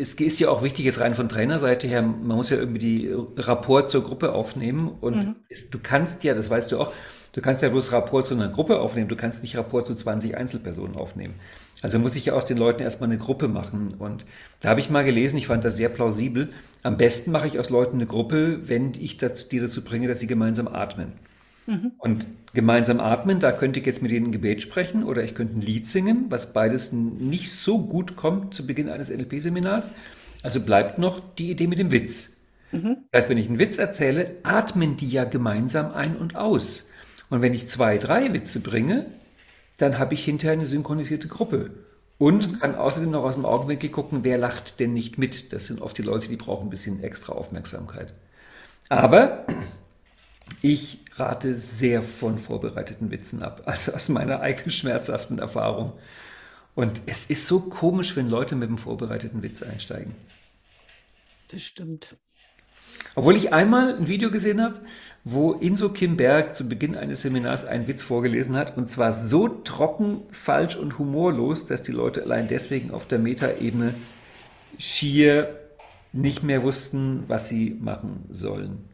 es 0.00 0.14
ist 0.14 0.40
ja 0.40 0.48
auch 0.48 0.62
wichtig, 0.62 0.84
jetzt 0.84 1.00
rein 1.00 1.14
von 1.14 1.28
Trainerseite 1.28 1.86
her, 1.86 2.02
man 2.02 2.36
muss 2.36 2.50
ja 2.50 2.56
irgendwie 2.56 2.78
die 2.78 3.14
Rapport 3.36 3.90
zur 3.90 4.02
Gruppe 4.02 4.32
aufnehmen 4.32 4.90
und 5.00 5.16
mhm. 5.16 5.36
es, 5.48 5.70
du 5.70 5.78
kannst 5.82 6.24
ja, 6.24 6.34
das 6.34 6.48
weißt 6.48 6.72
du 6.72 6.80
auch, 6.80 6.92
du 7.32 7.40
kannst 7.40 7.62
ja 7.62 7.68
bloß 7.68 7.92
Rapport 7.92 8.26
zu 8.26 8.34
einer 8.34 8.48
Gruppe 8.48 8.80
aufnehmen, 8.80 9.08
du 9.08 9.16
kannst 9.16 9.42
nicht 9.42 9.56
Rapport 9.56 9.86
zu 9.86 9.94
20 9.94 10.36
Einzelpersonen 10.36 10.96
aufnehmen. 10.96 11.34
Also 11.82 11.98
muss 11.98 12.14
ich 12.14 12.26
ja 12.26 12.34
aus 12.34 12.44
den 12.44 12.58
Leuten 12.58 12.82
erstmal 12.82 13.08
eine 13.08 13.18
Gruppe 13.18 13.48
machen. 13.48 13.88
Und 13.98 14.26
da 14.60 14.68
habe 14.68 14.80
ich 14.80 14.90
mal 14.90 15.04
gelesen, 15.04 15.38
ich 15.38 15.46
fand 15.46 15.64
das 15.64 15.76
sehr 15.76 15.88
plausibel. 15.88 16.50
Am 16.82 16.98
besten 16.98 17.30
mache 17.30 17.46
ich 17.46 17.58
aus 17.58 17.70
Leuten 17.70 17.96
eine 17.96 18.06
Gruppe, 18.06 18.68
wenn 18.68 18.92
ich 18.94 19.16
das, 19.16 19.48
die 19.48 19.60
dazu 19.60 19.82
bringe, 19.82 20.06
dass 20.06 20.20
sie 20.20 20.26
gemeinsam 20.26 20.68
atmen. 20.68 21.12
Mhm. 21.66 21.92
Und 21.98 22.26
gemeinsam 22.52 23.00
atmen, 23.00 23.40
da 23.40 23.52
könnte 23.52 23.80
ich 23.80 23.86
jetzt 23.86 24.02
mit 24.02 24.10
denen 24.10 24.26
ein 24.26 24.32
Gebet 24.32 24.62
sprechen 24.62 25.04
oder 25.04 25.22
ich 25.22 25.34
könnte 25.34 25.58
ein 25.58 25.60
Lied 25.60 25.86
singen, 25.86 26.26
was 26.28 26.52
beides 26.52 26.92
nicht 26.92 27.52
so 27.52 27.78
gut 27.78 28.16
kommt 28.16 28.54
zu 28.54 28.66
Beginn 28.66 28.88
eines 28.88 29.10
NLP-Seminars. 29.10 29.90
Also 30.42 30.60
bleibt 30.60 30.98
noch 30.98 31.20
die 31.38 31.50
Idee 31.50 31.66
mit 31.66 31.78
dem 31.78 31.92
Witz. 31.92 32.38
Mhm. 32.72 32.98
Das 33.10 33.22
heißt, 33.22 33.30
wenn 33.30 33.38
ich 33.38 33.48
einen 33.48 33.58
Witz 33.58 33.78
erzähle, 33.78 34.36
atmen 34.42 34.96
die 34.96 35.10
ja 35.10 35.24
gemeinsam 35.24 35.92
ein 35.92 36.16
und 36.16 36.36
aus. 36.36 36.86
Und 37.28 37.42
wenn 37.42 37.54
ich 37.54 37.68
zwei, 37.68 37.98
drei 37.98 38.32
Witze 38.32 38.60
bringe, 38.60 39.06
dann 39.76 39.98
habe 39.98 40.14
ich 40.14 40.24
hinterher 40.24 40.54
eine 40.54 40.66
synchronisierte 40.66 41.28
Gruppe. 41.28 41.70
Und 42.18 42.52
mhm. 42.52 42.58
kann 42.58 42.74
außerdem 42.74 43.10
noch 43.10 43.24
aus 43.24 43.34
dem 43.34 43.46
Augenwinkel 43.46 43.88
gucken, 43.90 44.20
wer 44.24 44.36
lacht 44.36 44.78
denn 44.78 44.92
nicht 44.92 45.16
mit. 45.16 45.52
Das 45.52 45.66
sind 45.66 45.80
oft 45.80 45.96
die 45.96 46.02
Leute, 46.02 46.28
die 46.28 46.36
brauchen 46.36 46.66
ein 46.66 46.70
bisschen 46.70 47.02
extra 47.02 47.32
Aufmerksamkeit. 47.32 48.12
Aber 48.88 49.46
ich 50.60 50.98
rate 51.20 51.54
sehr 51.54 52.02
von 52.02 52.38
vorbereiteten 52.38 53.10
Witzen 53.10 53.42
ab, 53.42 53.62
also 53.66 53.92
aus 53.92 54.08
meiner 54.08 54.40
eigenen 54.40 54.70
schmerzhaften 54.70 55.38
Erfahrung. 55.38 55.92
Und 56.74 57.02
es 57.06 57.26
ist 57.26 57.46
so 57.46 57.60
komisch, 57.60 58.16
wenn 58.16 58.28
Leute 58.28 58.56
mit 58.56 58.68
einem 58.68 58.78
vorbereiteten 58.78 59.42
Witz 59.42 59.62
einsteigen. 59.62 60.14
Das 61.48 61.62
stimmt. 61.62 62.16
Obwohl 63.16 63.36
ich 63.36 63.52
einmal 63.52 63.96
ein 63.96 64.08
Video 64.08 64.30
gesehen 64.30 64.62
habe, 64.62 64.80
wo 65.24 65.52
Inso 65.52 65.88
Kim 65.88 66.16
Berg 66.16 66.54
zu 66.54 66.68
Beginn 66.68 66.96
eines 66.96 67.22
Seminars 67.22 67.64
einen 67.64 67.88
Witz 67.88 68.02
vorgelesen 68.02 68.56
hat 68.56 68.76
und 68.76 68.86
zwar 68.88 69.12
so 69.12 69.48
trocken, 69.48 70.22
falsch 70.30 70.76
und 70.76 70.98
humorlos, 70.98 71.66
dass 71.66 71.82
die 71.82 71.92
Leute 71.92 72.22
allein 72.22 72.46
deswegen 72.46 72.92
auf 72.92 73.06
der 73.08 73.18
Metaebene 73.18 73.94
schier 74.78 75.58
nicht 76.12 76.42
mehr 76.42 76.62
wussten, 76.62 77.24
was 77.26 77.48
sie 77.48 77.76
machen 77.80 78.24
sollen. 78.30 78.89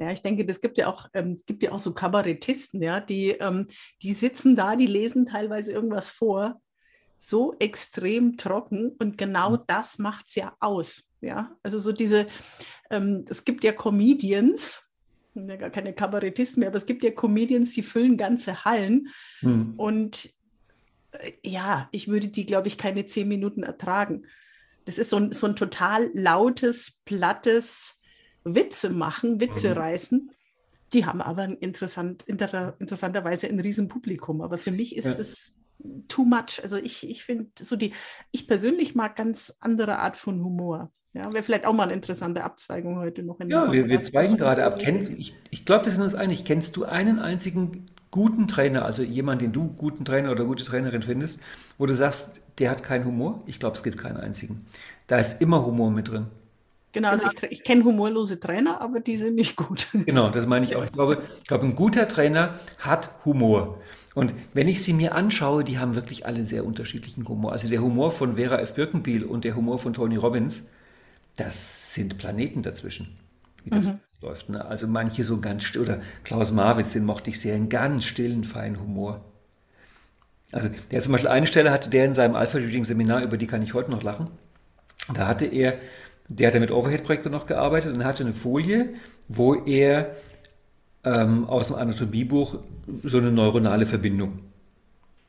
Ja, 0.00 0.10
ich 0.12 0.22
denke, 0.22 0.46
das 0.46 0.62
gibt 0.62 0.78
ja 0.78 0.86
auch, 0.86 1.08
ähm, 1.12 1.34
es 1.36 1.44
gibt 1.44 1.62
ja 1.62 1.72
auch 1.72 1.78
so 1.78 1.92
Kabarettisten, 1.92 2.82
ja, 2.82 3.00
die, 3.00 3.32
ähm, 3.32 3.66
die 4.02 4.14
sitzen 4.14 4.56
da, 4.56 4.74
die 4.74 4.86
lesen 4.86 5.26
teilweise 5.26 5.72
irgendwas 5.72 6.08
vor, 6.08 6.58
so 7.18 7.54
extrem 7.58 8.38
trocken 8.38 8.96
und 8.98 9.18
genau 9.18 9.50
mhm. 9.50 9.58
das 9.66 9.98
macht 9.98 10.28
es 10.28 10.36
ja 10.36 10.56
aus. 10.58 11.04
Ja, 11.20 11.54
also 11.62 11.78
so 11.78 11.92
diese, 11.92 12.28
ähm, 12.88 13.26
es 13.28 13.44
gibt 13.44 13.62
ja 13.62 13.72
Comedians, 13.72 14.90
ja 15.34 15.56
gar 15.56 15.68
keine 15.68 15.92
Kabarettisten 15.92 16.60
mehr, 16.60 16.70
aber 16.70 16.78
es 16.78 16.86
gibt 16.86 17.04
ja 17.04 17.10
Comedians, 17.10 17.74
die 17.74 17.82
füllen 17.82 18.16
ganze 18.16 18.64
Hallen 18.64 19.08
mhm. 19.42 19.74
und 19.76 20.32
äh, 21.12 21.32
ja, 21.44 21.90
ich 21.92 22.08
würde 22.08 22.28
die, 22.28 22.46
glaube 22.46 22.68
ich, 22.68 22.78
keine 22.78 23.04
zehn 23.04 23.28
Minuten 23.28 23.64
ertragen. 23.64 24.24
Das 24.86 24.96
ist 24.96 25.10
so 25.10 25.16
ein, 25.16 25.32
so 25.32 25.46
ein 25.46 25.56
total 25.56 26.10
lautes, 26.14 27.02
plattes, 27.04 27.99
Witze 28.44 28.90
machen, 28.90 29.40
Witze 29.40 29.70
mhm. 29.70 29.76
reißen. 29.78 30.30
Die 30.92 31.06
haben 31.06 31.20
aber 31.20 31.42
ein 31.42 31.54
interessant, 31.54 32.24
inter, 32.24 32.74
interessanterweise 32.78 33.48
ein 33.48 33.60
Riesenpublikum. 33.60 34.40
Aber 34.40 34.58
für 34.58 34.72
mich 34.72 34.96
ist 34.96 35.06
ja. 35.06 35.14
das 35.14 35.54
too 36.08 36.24
much. 36.24 36.60
Also 36.62 36.76
ich, 36.76 37.08
ich 37.08 37.24
finde 37.24 37.50
so 37.58 37.76
die, 37.76 37.92
ich 38.32 38.48
persönlich 38.48 38.94
mag 38.94 39.16
ganz 39.16 39.56
andere 39.60 39.98
Art 39.98 40.16
von 40.16 40.42
Humor. 40.44 40.90
Ja, 41.12 41.32
wäre 41.32 41.42
vielleicht 41.42 41.66
auch 41.66 41.72
mal 41.72 41.84
eine 41.84 41.94
interessante 41.94 42.44
Abzweigung 42.44 42.96
heute 42.96 43.24
noch. 43.24 43.40
In 43.40 43.50
ja, 43.50 43.72
wir, 43.72 43.88
wir 43.88 44.00
zweigen 44.02 44.36
gerade 44.36 44.64
ab. 44.64 44.78
Kennt, 44.78 45.08
ich 45.08 45.34
ich 45.50 45.64
glaube, 45.64 45.86
wir 45.86 45.92
sind 45.92 46.04
uns 46.04 46.14
einig. 46.14 46.44
Kennst 46.44 46.76
du 46.76 46.84
einen 46.84 47.18
einzigen 47.18 47.86
guten 48.12 48.46
Trainer, 48.46 48.84
also 48.84 49.02
jemanden, 49.02 49.46
den 49.46 49.52
du 49.52 49.68
guten 49.68 50.04
Trainer 50.04 50.30
oder 50.30 50.44
gute 50.44 50.64
Trainerin 50.64 51.02
findest, 51.02 51.40
wo 51.78 51.86
du 51.86 51.94
sagst, 51.94 52.42
der 52.58 52.70
hat 52.70 52.84
keinen 52.84 53.04
Humor? 53.04 53.42
Ich 53.46 53.58
glaube, 53.58 53.74
es 53.74 53.82
gibt 53.82 53.98
keinen 53.98 54.18
einzigen. 54.18 54.66
Da 55.08 55.18
ist 55.18 55.40
immer 55.40 55.66
Humor 55.66 55.90
mit 55.90 56.10
drin. 56.10 56.26
Genau, 56.92 57.10
also 57.10 57.26
ich, 57.26 57.42
ich 57.50 57.64
kenne 57.64 57.84
humorlose 57.84 58.40
Trainer, 58.40 58.80
aber 58.80 59.00
die 59.00 59.16
sind 59.16 59.36
nicht 59.36 59.56
gut. 59.56 59.88
Genau, 60.06 60.30
das 60.30 60.46
meine 60.46 60.64
ich 60.64 60.74
auch. 60.74 60.84
Ich 60.84 60.90
glaube, 60.90 61.22
ich 61.38 61.46
glaube, 61.46 61.66
ein 61.66 61.76
guter 61.76 62.08
Trainer 62.08 62.58
hat 62.78 63.10
Humor. 63.24 63.80
Und 64.14 64.34
wenn 64.54 64.66
ich 64.66 64.82
sie 64.82 64.92
mir 64.92 65.14
anschaue, 65.14 65.62
die 65.62 65.78
haben 65.78 65.94
wirklich 65.94 66.26
alle 66.26 66.44
sehr 66.44 66.64
unterschiedlichen 66.64 67.28
Humor. 67.28 67.52
Also 67.52 67.68
der 67.68 67.80
Humor 67.80 68.10
von 68.10 68.34
Vera 68.36 68.58
F. 68.58 68.74
Birkenbiel 68.74 69.24
und 69.24 69.44
der 69.44 69.54
Humor 69.54 69.78
von 69.78 69.92
Tony 69.92 70.16
Robbins, 70.16 70.68
das 71.36 71.94
sind 71.94 72.18
Planeten 72.18 72.62
dazwischen, 72.62 73.16
wie 73.62 73.70
das 73.70 73.88
mhm. 73.88 74.00
läuft. 74.20 74.48
Ne? 74.48 74.64
Also 74.64 74.88
manche 74.88 75.22
so 75.22 75.40
ganz 75.40 75.62
still, 75.62 75.82
oder 75.82 76.00
Klaus 76.24 76.50
Marwitz, 76.50 76.92
den 76.92 77.04
mochte 77.04 77.30
ich 77.30 77.40
sehr, 77.40 77.54
einen 77.54 77.68
ganz 77.68 78.04
stillen, 78.04 78.42
feinen 78.42 78.80
Humor. 78.80 79.24
Also 80.50 80.68
der 80.90 81.00
zum 81.00 81.12
Beispiel 81.12 81.30
eine 81.30 81.46
Stelle 81.46 81.70
hatte 81.70 81.90
der 81.90 82.04
in 82.06 82.14
seinem 82.14 82.34
Alpha-Reading-Seminar, 82.34 83.22
über 83.22 83.36
die 83.36 83.46
kann 83.46 83.62
ich 83.62 83.74
heute 83.74 83.92
noch 83.92 84.02
lachen. 84.02 84.30
Da 85.14 85.26
hatte 85.26 85.46
er, 85.46 85.78
der 86.30 86.48
hatte 86.48 86.60
mit 86.60 86.70
Overhead-Projektor 86.70 87.30
noch 87.30 87.46
gearbeitet 87.46 87.94
und 87.94 88.04
hatte 88.04 88.22
eine 88.22 88.32
Folie, 88.32 88.94
wo 89.28 89.54
er 89.54 90.16
ähm, 91.04 91.44
aus 91.44 91.68
dem 91.68 91.76
Anatomiebuch 91.76 92.58
so 93.02 93.18
eine 93.18 93.32
neuronale 93.32 93.86
Verbindung 93.86 94.38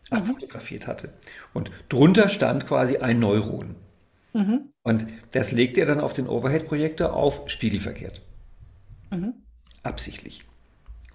abfotografiert 0.10 0.88
hatte. 0.88 1.10
Und 1.53 1.72
drunter 1.89 2.27
stand 2.27 2.67
quasi 2.67 2.98
ein 2.98 3.20
Neuron. 3.20 3.75
Und 4.84 5.08
das 5.31 5.51
legte 5.51 5.81
er 5.81 5.88
dann 5.88 6.00
auf 6.00 6.13
den 6.13 6.27
Overhead-Projektor 6.27 7.13
auf 7.13 7.50
spiegelverkehrt. 7.50 8.22
Absichtlich. 9.84 10.43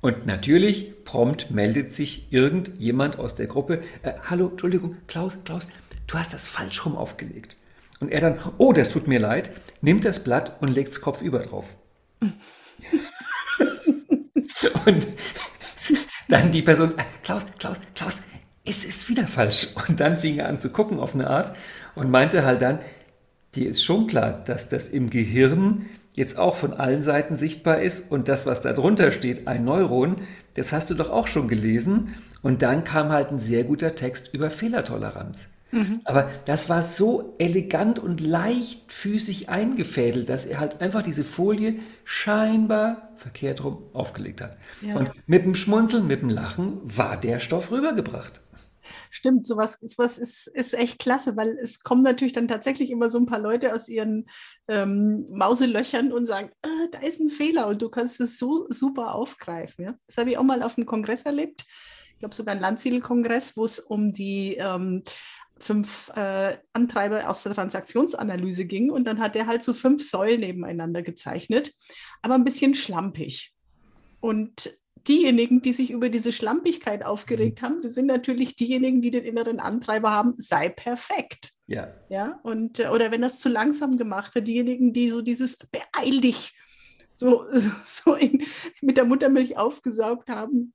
Und 0.00 0.26
natürlich, 0.26 1.04
prompt 1.04 1.50
meldet 1.50 1.92
sich 1.92 2.32
irgendjemand 2.32 3.18
aus 3.18 3.34
der 3.34 3.46
Gruppe. 3.46 3.82
Äh, 4.02 4.12
Hallo, 4.28 4.48
Entschuldigung, 4.48 4.96
Klaus, 5.06 5.38
Klaus, 5.44 5.66
du 6.06 6.18
hast 6.18 6.34
das 6.34 6.46
falsch 6.46 6.84
rum 6.84 6.96
aufgelegt. 6.96 7.56
Und 8.00 8.10
er 8.10 8.20
dann, 8.20 8.38
oh, 8.58 8.72
das 8.72 8.90
tut 8.90 9.08
mir 9.08 9.18
leid, 9.18 9.50
nimmt 9.80 10.04
das 10.04 10.22
Blatt 10.22 10.60
und 10.60 10.68
legt 10.68 10.92
es 10.92 11.00
kopfüber 11.00 11.40
drauf. 11.40 11.66
und 14.86 15.06
dann 16.28 16.50
die 16.50 16.62
Person, 16.62 16.92
äh, 16.98 17.02
Klaus, 17.22 17.46
Klaus, 17.58 17.78
Klaus, 17.94 18.22
es 18.64 18.84
ist 18.84 19.08
wieder 19.08 19.26
falsch. 19.26 19.68
Und 19.88 20.00
dann 20.00 20.16
fing 20.16 20.38
er 20.38 20.48
an 20.48 20.60
zu 20.60 20.70
gucken 20.70 20.98
auf 20.98 21.14
eine 21.14 21.30
Art 21.30 21.56
und 21.94 22.10
meinte 22.10 22.44
halt 22.44 22.62
dann, 22.62 22.80
dir 23.54 23.70
ist 23.70 23.84
schon 23.84 24.06
klar, 24.06 24.42
dass 24.44 24.68
das 24.68 24.88
im 24.88 25.08
Gehirn 25.08 25.86
jetzt 26.14 26.38
auch 26.38 26.56
von 26.56 26.72
allen 26.72 27.02
Seiten 27.02 27.36
sichtbar 27.36 27.80
ist 27.80 28.10
und 28.10 28.28
das, 28.28 28.46
was 28.46 28.62
da 28.62 28.72
drunter 28.72 29.12
steht, 29.12 29.46
ein 29.46 29.64
Neuron, 29.64 30.16
das 30.54 30.72
hast 30.72 30.90
du 30.90 30.94
doch 30.94 31.10
auch 31.10 31.26
schon 31.26 31.46
gelesen. 31.46 32.14
Und 32.42 32.62
dann 32.62 32.84
kam 32.84 33.10
halt 33.10 33.30
ein 33.30 33.38
sehr 33.38 33.64
guter 33.64 33.94
Text 33.94 34.30
über 34.32 34.50
Fehlertoleranz. 34.50 35.48
Aber 36.04 36.30
das 36.44 36.68
war 36.68 36.80
so 36.80 37.34
elegant 37.38 37.98
und 37.98 38.20
leichtfüßig 38.20 39.48
eingefädelt, 39.48 40.28
dass 40.28 40.46
er 40.46 40.60
halt 40.60 40.80
einfach 40.80 41.02
diese 41.02 41.24
Folie 41.24 41.80
scheinbar 42.04 43.10
verkehrt 43.16 43.64
rum 43.64 43.82
aufgelegt 43.92 44.40
hat. 44.42 44.56
Ja. 44.80 44.96
Und 44.96 45.10
mit 45.26 45.44
dem 45.44 45.54
Schmunzeln, 45.54 46.06
mit 46.06 46.22
dem 46.22 46.30
Lachen 46.30 46.78
war 46.84 47.16
der 47.16 47.40
Stoff 47.40 47.70
rübergebracht. 47.70 48.40
Stimmt, 49.10 49.46
sowas, 49.46 49.78
sowas 49.80 50.18
ist, 50.18 50.46
ist 50.46 50.74
echt 50.74 50.98
klasse, 50.98 51.36
weil 51.36 51.58
es 51.62 51.82
kommen 51.82 52.02
natürlich 52.02 52.32
dann 52.32 52.48
tatsächlich 52.48 52.90
immer 52.90 53.10
so 53.10 53.18
ein 53.18 53.26
paar 53.26 53.38
Leute 53.38 53.74
aus 53.74 53.88
ihren 53.88 54.26
ähm, 54.68 55.26
Mauselöchern 55.30 56.12
und 56.12 56.26
sagen, 56.26 56.50
äh, 56.62 56.88
da 56.92 56.98
ist 56.98 57.20
ein 57.20 57.30
Fehler 57.30 57.66
und 57.68 57.82
du 57.82 57.88
kannst 57.88 58.20
es 58.20 58.38
so 58.38 58.66
super 58.68 59.14
aufgreifen. 59.14 59.84
Ja? 59.84 59.94
Das 60.06 60.18
habe 60.18 60.30
ich 60.30 60.38
auch 60.38 60.42
mal 60.42 60.62
auf 60.62 60.76
einem 60.76 60.86
Kongress 60.86 61.22
erlebt. 61.22 61.64
Ich 62.12 62.20
glaube 62.20 62.34
sogar 62.34 62.54
ein 62.54 62.60
Landsiedel-Kongress, 62.60 63.56
wo 63.56 63.64
es 63.64 63.78
um 63.78 64.12
die 64.12 64.56
ähm, 64.58 65.02
fünf 65.58 66.10
äh, 66.14 66.56
Antreiber 66.72 67.28
aus 67.28 67.42
der 67.42 67.54
Transaktionsanalyse 67.54 68.66
ging. 68.66 68.90
Und 68.90 69.06
dann 69.06 69.18
hat 69.18 69.36
er 69.36 69.46
halt 69.46 69.62
so 69.62 69.72
fünf 69.72 70.08
Säulen 70.08 70.40
nebeneinander 70.40 71.02
gezeichnet, 71.02 71.72
aber 72.22 72.34
ein 72.34 72.44
bisschen 72.44 72.74
schlampig. 72.74 73.52
Und 74.20 74.76
diejenigen, 75.08 75.62
die 75.62 75.72
sich 75.72 75.90
über 75.90 76.08
diese 76.08 76.32
Schlampigkeit 76.32 77.04
aufgeregt 77.04 77.62
haben, 77.62 77.80
das 77.82 77.94
sind 77.94 78.06
natürlich 78.06 78.56
diejenigen, 78.56 79.00
die 79.00 79.10
den 79.10 79.24
inneren 79.24 79.60
Antreiber 79.60 80.10
haben, 80.10 80.34
sei 80.38 80.68
perfekt. 80.68 81.52
Ja. 81.66 81.94
Ja, 82.08 82.40
und 82.42 82.80
äh, 82.80 82.88
oder 82.88 83.10
wenn 83.10 83.22
das 83.22 83.38
zu 83.38 83.48
langsam 83.48 83.96
gemacht 83.96 84.34
wird, 84.34 84.48
diejenigen, 84.48 84.92
die 84.92 85.10
so 85.10 85.22
dieses 85.22 85.58
beeil 85.58 86.20
dich 86.20 86.52
so, 87.12 87.46
so 87.86 88.14
in, 88.14 88.44
mit 88.80 88.96
der 88.96 89.04
Muttermilch 89.04 89.56
aufgesaugt 89.56 90.28
haben, 90.28 90.74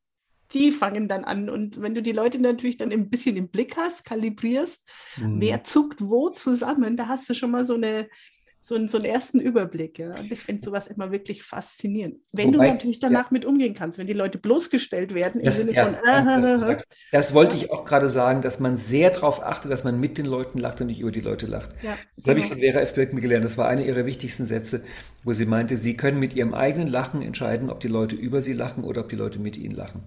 die 0.54 0.72
fangen 0.72 1.08
dann 1.08 1.24
an. 1.24 1.50
Und 1.50 1.82
wenn 1.82 1.96
du 1.96 2.02
die 2.02 2.12
Leute 2.12 2.40
natürlich 2.40 2.78
dann 2.78 2.92
ein 2.92 3.10
bisschen 3.10 3.38
im 3.38 3.50
Blick 3.50 3.78
hast, 3.78 4.06
kalibrierst, 4.06 4.88
Mhm. 5.18 5.42
wer 5.42 5.64
zuckt 5.64 6.02
wo 6.02 6.30
zusammen, 6.30 6.98
da 6.98 7.08
hast 7.08 7.30
du 7.30 7.34
schon 7.34 7.52
mal 7.52 7.66
so, 7.66 7.76
eine, 7.76 8.08
so, 8.64 8.76
einen, 8.76 8.88
so 8.90 8.98
einen 8.98 9.06
ersten 9.06 9.40
Überblick. 9.40 9.98
Ja? 9.98 10.10
Und 10.20 10.32
ich 10.32 10.40
finde 10.40 10.62
sowas 10.64 10.88
immer 10.88 11.12
wirklich 11.12 11.42
faszinierend. 11.42 12.18
Wenn 12.32 12.54
Wobei- 12.54 12.68
du 12.68 12.72
natürlich 12.74 13.00
danach 13.00 13.32
mit 13.32 13.44
umgehen 13.44 13.74
kannst, 13.74 13.98
wenn 13.98 14.06
die 14.08 14.14
Leute 14.14 14.38
bloßgestellt 14.38 15.14
werden 15.16 15.42
im 15.42 15.46
Das, 15.46 15.58
Sinne 15.62 15.74
ja, 15.74 15.86
von, 15.86 15.96
danke, 16.06 16.36
dass 16.36 16.46
du 16.46 16.54
äh, 16.54 16.58
sagst. 16.60 16.88
das 17.12 17.34
wollte 17.34 17.56
ich 17.56 17.72
auch 17.72 17.86
gerade 17.86 18.08
sagen, 18.08 18.42
dass 18.42 18.60
man 18.60 18.78
sehr 18.78 19.10
darauf 19.10 19.42
achtet, 19.42 19.72
dass 19.72 19.84
man 19.84 20.00
mit 20.00 20.18
den 20.20 20.26
Leuten 20.28 20.60
lacht 20.60 20.80
und 20.82 20.88
nicht 20.88 21.00
über 21.00 21.12
die 21.12 21.22
Leute 21.22 21.48
lacht. 21.48 21.72
Ja, 21.82 21.98
das 22.18 22.28
habe 22.28 22.40
ich 22.40 22.46
genau. 22.50 22.56
von 22.56 22.60
Vera 22.62 22.80
F. 22.82 22.94
Birken 22.94 23.20
gelernt. 23.20 23.46
Das 23.46 23.58
war 23.58 23.68
einer 23.68 23.84
ihrer 23.84 24.06
wichtigsten 24.06 24.46
Sätze, 24.46 24.84
wo 25.24 25.34
sie 25.34 25.46
meinte, 25.48 25.76
sie 25.76 25.98
können 25.98 26.20
mit 26.20 26.36
ihrem 26.36 26.54
eigenen 26.54 26.88
Lachen 26.88 27.22
entscheiden, 27.24 27.70
ob 27.72 27.80
die 27.80 27.88
Leute 27.88 28.16
über 28.16 28.42
sie 28.44 28.54
lachen 28.54 28.84
oder 28.84 29.02
ob 29.02 29.10
die 29.10 29.16
Leute 29.16 29.40
mit 29.40 29.58
ihnen 29.58 29.76
lachen. 29.76 30.04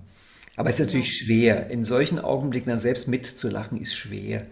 Aber 0.56 0.68
es 0.68 0.78
ist 0.78 0.86
natürlich 0.86 1.16
schwer. 1.16 1.70
In 1.70 1.84
solchen 1.84 2.18
Augenblicken 2.18 2.68
dann 2.68 2.78
selbst 2.78 3.08
mitzulachen 3.08 3.80
ist 3.80 3.94
schwer. 3.94 4.46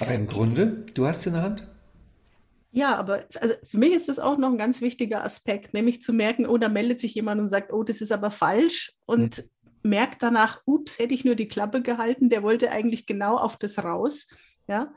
Aber 0.00 0.12
im 0.12 0.26
Grunde, 0.26 0.84
du 0.94 1.06
hast 1.06 1.18
es 1.18 1.26
in 1.26 1.32
der 1.34 1.42
Hand. 1.42 1.68
Ja, 2.72 2.96
aber 2.96 3.24
also 3.40 3.54
für 3.64 3.78
mich 3.78 3.92
ist 3.94 4.08
das 4.08 4.18
auch 4.18 4.36
noch 4.36 4.50
ein 4.50 4.58
ganz 4.58 4.82
wichtiger 4.82 5.24
Aspekt, 5.24 5.72
nämlich 5.72 6.02
zu 6.02 6.12
merken, 6.12 6.46
oh, 6.46 6.58
da 6.58 6.68
meldet 6.68 7.00
sich 7.00 7.14
jemand 7.14 7.40
und 7.40 7.48
sagt, 7.48 7.72
oh, 7.72 7.82
das 7.82 8.02
ist 8.02 8.12
aber 8.12 8.30
falsch 8.30 8.92
und 9.06 9.44
merkt 9.82 10.22
danach, 10.22 10.60
ups, 10.66 10.98
hätte 10.98 11.14
ich 11.14 11.24
nur 11.24 11.36
die 11.36 11.48
Klappe 11.48 11.80
gehalten, 11.80 12.28
der 12.28 12.42
wollte 12.42 12.70
eigentlich 12.70 13.06
genau 13.06 13.38
auf 13.38 13.56
das 13.56 13.78
raus. 13.78 14.26
Ja, 14.68 14.92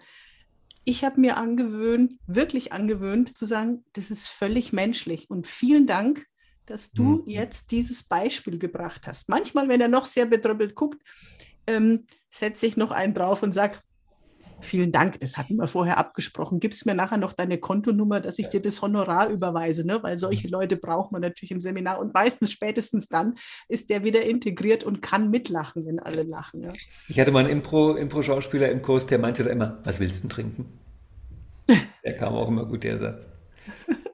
ich 0.83 1.03
habe 1.05 1.21
mir 1.21 1.37
angewöhnt, 1.37 2.15
wirklich 2.27 2.73
angewöhnt, 2.73 3.37
zu 3.37 3.45
sagen, 3.45 3.85
das 3.93 4.11
ist 4.11 4.27
völlig 4.27 4.73
menschlich 4.73 5.29
und 5.29 5.47
vielen 5.47 5.87
Dank, 5.87 6.25
dass 6.69 6.91
du 6.91 7.17
Mhm. 7.17 7.23
jetzt 7.25 7.71
dieses 7.71 8.03
Beispiel 8.03 8.59
gebracht 8.59 9.07
hast. 9.07 9.29
Manchmal, 9.29 9.67
wenn 9.67 9.81
er 9.81 9.87
noch 9.87 10.05
sehr 10.05 10.25
bedröppelt 10.25 10.75
guckt, 10.75 11.01
ähm, 11.67 12.05
setze 12.29 12.65
ich 12.65 12.77
noch 12.77 12.91
einen 12.91 13.13
drauf 13.13 13.43
und 13.43 13.53
sage, 13.53 13.79
Vielen 14.61 14.91
Dank, 14.91 15.17
das 15.21 15.37
hatten 15.37 15.55
wir 15.55 15.69
vorher 15.69 15.97
abgesprochen. 15.97 16.59
Gibst 16.59 16.85
mir 16.85 16.93
nachher 16.93 17.17
noch 17.17 17.31
deine 17.31 17.59
Kontonummer, 17.59 18.19
dass 18.19 18.39
ich 18.39 18.49
dir 18.49 18.61
das 18.61 18.81
Honorar 18.81 19.29
überweise, 19.29 19.87
ne? 19.87 20.03
weil 20.03 20.17
solche 20.17 20.49
Leute 20.49 20.75
braucht 20.75 21.13
man 21.13 21.21
natürlich 21.21 21.51
im 21.51 21.61
Seminar 21.61 21.97
und 21.97 22.13
meistens 22.13 22.51
spätestens 22.51 23.07
dann 23.07 23.35
ist 23.69 23.89
der 23.89 24.03
wieder 24.03 24.23
integriert 24.23 24.83
und 24.83 25.01
kann 25.01 25.29
mitlachen, 25.31 25.85
wenn 25.85 25.99
alle 25.99 26.23
lachen. 26.23 26.61
Ja? 26.61 26.73
Ich 27.07 27.17
hatte 27.21 27.31
mal 27.31 27.39
einen 27.45 27.49
Impro, 27.51 27.95
Impro-Schauspieler 27.95 28.69
im 28.69 28.81
Kurs, 28.81 29.07
der 29.07 29.19
meinte 29.19 29.45
da 29.45 29.49
immer, 29.49 29.79
was 29.85 30.01
willst 30.01 30.25
du 30.25 30.27
denn 30.27 30.29
trinken? 30.35 30.65
Der 32.03 32.15
kam 32.15 32.33
auch 32.33 32.47
immer 32.49 32.65
gut, 32.65 32.83
der 32.83 32.97
Satz. 32.97 33.27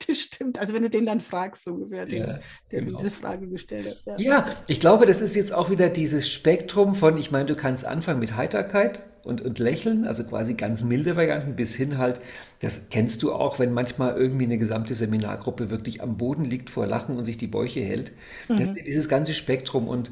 Das 0.08 0.18
stimmt. 0.22 0.60
Also 0.60 0.74
wenn 0.74 0.84
du 0.84 0.90
den 0.90 1.06
dann 1.06 1.22
fragst, 1.22 1.64
so 1.64 1.74
ungefähr, 1.74 2.06
den, 2.06 2.22
Ja, 2.22 2.40
der 2.72 2.82
genau. 2.82 2.98
diese 2.98 3.12
Frage 3.12 3.48
gestellt 3.48 4.04
hat. 4.06 4.20
Ja, 4.20 4.46
ich 4.68 4.80
glaube, 4.80 5.06
das 5.06 5.22
ist 5.22 5.36
jetzt 5.36 5.54
auch 5.54 5.70
wieder 5.70 5.90
dieses 5.90 6.30
Spektrum 6.30 6.96
von, 6.96 7.18
ich 7.18 7.32
meine, 7.32 7.46
du 7.46 7.56
kannst 7.56 7.86
anfangen 7.86 8.20
mit 8.20 8.36
Heiterkeit 8.36 9.04
und, 9.24 9.42
und 9.42 9.60
Lächeln, 9.60 10.06
also 10.06 10.24
quasi 10.24 10.54
ganz 10.54 10.84
milde 10.84 11.16
Varianten, 11.16 11.56
bis 11.56 11.76
hin 11.76 11.98
halt, 11.98 12.22
das 12.62 12.90
kennst 12.90 13.24
du 13.24 13.34
auch, 13.34 13.60
wenn 13.60 13.74
manchmal 13.74 14.16
irgendwie 14.16 14.46
eine 14.46 14.58
gesamte 14.58 14.94
Seminargruppe 14.96 15.70
wirklich 15.70 16.02
am 16.02 16.18
Boden 16.18 16.46
liegt 16.46 16.70
vor 16.70 16.86
Lachen 16.88 17.18
und 17.18 17.26
sich 17.26 17.38
die 17.38 17.48
Bäuche 17.48 17.82
hält. 17.82 18.12
Das, 18.48 18.74
dieses 18.74 19.10
ganze 19.10 19.34
Spektrum 19.34 19.88
und 19.88 20.12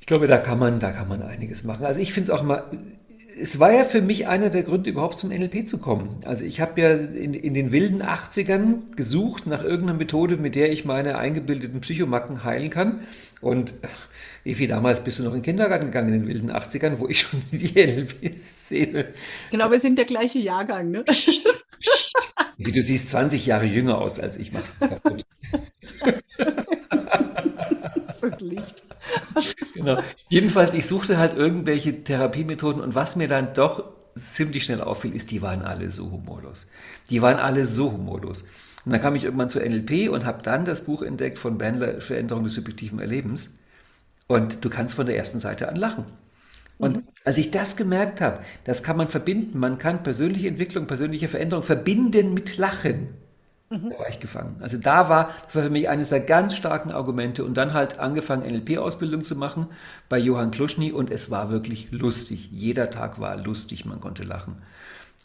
ich 0.00 0.06
glaube, 0.06 0.26
da 0.26 0.38
kann 0.38 0.58
man, 0.58 0.80
da 0.80 0.92
kann 0.92 1.08
man 1.08 1.22
einiges 1.22 1.62
machen. 1.62 1.84
Also 1.84 2.00
ich 2.00 2.12
finde 2.12 2.32
es 2.32 2.38
auch 2.38 2.42
immer, 2.42 2.64
es 3.40 3.58
war 3.58 3.72
ja 3.72 3.84
für 3.84 4.02
mich 4.02 4.26
einer 4.26 4.50
der 4.50 4.62
Gründe, 4.62 4.90
überhaupt 4.90 5.18
zum 5.18 5.30
NLP 5.30 5.68
zu 5.68 5.78
kommen. 5.78 6.18
Also 6.24 6.44
ich 6.44 6.60
habe 6.60 6.80
ja 6.80 6.92
in, 6.92 7.34
in 7.34 7.54
den 7.54 7.72
wilden 7.72 8.02
80ern 8.02 8.94
gesucht 8.94 9.46
nach 9.46 9.62
irgendeiner 9.62 9.98
Methode, 9.98 10.36
mit 10.36 10.54
der 10.54 10.70
ich 10.70 10.84
meine 10.84 11.16
eingebildeten 11.18 11.80
Psychomacken 11.80 12.44
heilen 12.44 12.70
kann. 12.70 13.00
Und 13.40 13.74
äh, 14.44 14.50
Evi, 14.50 14.66
damals 14.66 15.02
bist 15.02 15.18
du 15.18 15.22
noch 15.22 15.32
in 15.32 15.38
den 15.38 15.44
Kindergarten 15.44 15.86
gegangen 15.86 16.12
in 16.12 16.20
den 16.20 16.28
wilden 16.28 16.50
80ern, 16.50 16.98
wo 16.98 17.08
ich 17.08 17.20
schon 17.20 17.42
die 17.52 17.72
NLP-Szene, 17.72 19.06
Genau, 19.50 19.70
wir 19.70 19.80
sind 19.80 19.98
der 19.98 20.06
gleiche 20.06 20.38
Jahrgang. 20.38 20.90
Ne? 20.90 21.04
wie 22.58 22.72
du 22.72 22.82
siehst, 22.82 23.08
20 23.08 23.46
Jahre 23.46 23.64
jünger 23.64 23.98
aus 23.98 24.20
als 24.20 24.36
ich, 24.36 24.52
mach's 24.52 24.76
kaputt. 24.78 25.24
Das 28.06 28.32
ist 28.32 28.34
das 28.34 28.40
Licht. 28.40 28.84
Genau. 29.74 29.98
Jedenfalls, 30.28 30.74
ich 30.74 30.86
suchte 30.86 31.18
halt 31.18 31.34
irgendwelche 31.34 32.04
Therapiemethoden 32.04 32.82
und 32.82 32.94
was 32.94 33.16
mir 33.16 33.28
dann 33.28 33.54
doch 33.54 33.84
ziemlich 34.14 34.64
schnell 34.64 34.80
auffiel, 34.80 35.14
ist, 35.14 35.30
die 35.30 35.42
waren 35.42 35.62
alle 35.62 35.90
so 35.90 36.10
humorlos. 36.10 36.66
Die 37.08 37.22
waren 37.22 37.38
alle 37.38 37.64
so 37.64 37.92
humorlos. 37.92 38.42
Und 38.84 38.92
dann 38.92 39.00
kam 39.00 39.14
ich 39.14 39.24
irgendwann 39.24 39.50
zur 39.50 39.62
NLP 39.62 40.10
und 40.10 40.24
habe 40.24 40.42
dann 40.42 40.64
das 40.64 40.84
Buch 40.84 41.02
entdeckt 41.02 41.38
von 41.38 41.58
Bandler, 41.58 42.00
Veränderung 42.00 42.44
des 42.44 42.54
subjektiven 42.54 42.98
Erlebens. 42.98 43.50
Und 44.26 44.64
du 44.64 44.70
kannst 44.70 44.94
von 44.94 45.06
der 45.06 45.16
ersten 45.16 45.40
Seite 45.40 45.68
an 45.68 45.76
lachen. 45.76 46.04
Und 46.78 47.04
als 47.24 47.36
ich 47.36 47.50
das 47.50 47.76
gemerkt 47.76 48.20
habe, 48.22 48.42
das 48.64 48.82
kann 48.82 48.96
man 48.96 49.08
verbinden. 49.08 49.58
Man 49.58 49.76
kann 49.76 50.02
persönliche 50.02 50.48
Entwicklung, 50.48 50.86
persönliche 50.86 51.28
Veränderung 51.28 51.62
verbinden 51.62 52.32
mit 52.32 52.56
Lachen. 52.56 53.08
Da 53.88 53.98
war 53.98 54.08
ich 54.08 54.20
gefangen. 54.20 54.56
Also 54.60 54.78
da 54.78 55.08
war, 55.08 55.30
das 55.46 55.56
war 55.56 55.62
für 55.64 55.70
mich 55.70 55.88
eines 55.88 56.10
der 56.10 56.20
ganz 56.20 56.54
starken 56.54 56.92
Argumente 56.92 57.44
und 57.44 57.54
dann 57.56 57.72
halt 57.74 57.98
angefangen, 57.98 58.42
NLP-Ausbildung 58.44 59.24
zu 59.24 59.34
machen 59.36 59.66
bei 60.08 60.18
Johann 60.18 60.52
Kluschny 60.52 60.92
und 60.92 61.10
es 61.10 61.30
war 61.30 61.50
wirklich 61.50 61.90
lustig. 61.90 62.50
Jeder 62.52 62.90
Tag 62.90 63.20
war 63.20 63.36
lustig, 63.36 63.84
man 63.84 64.00
konnte 64.00 64.22
lachen. 64.22 64.62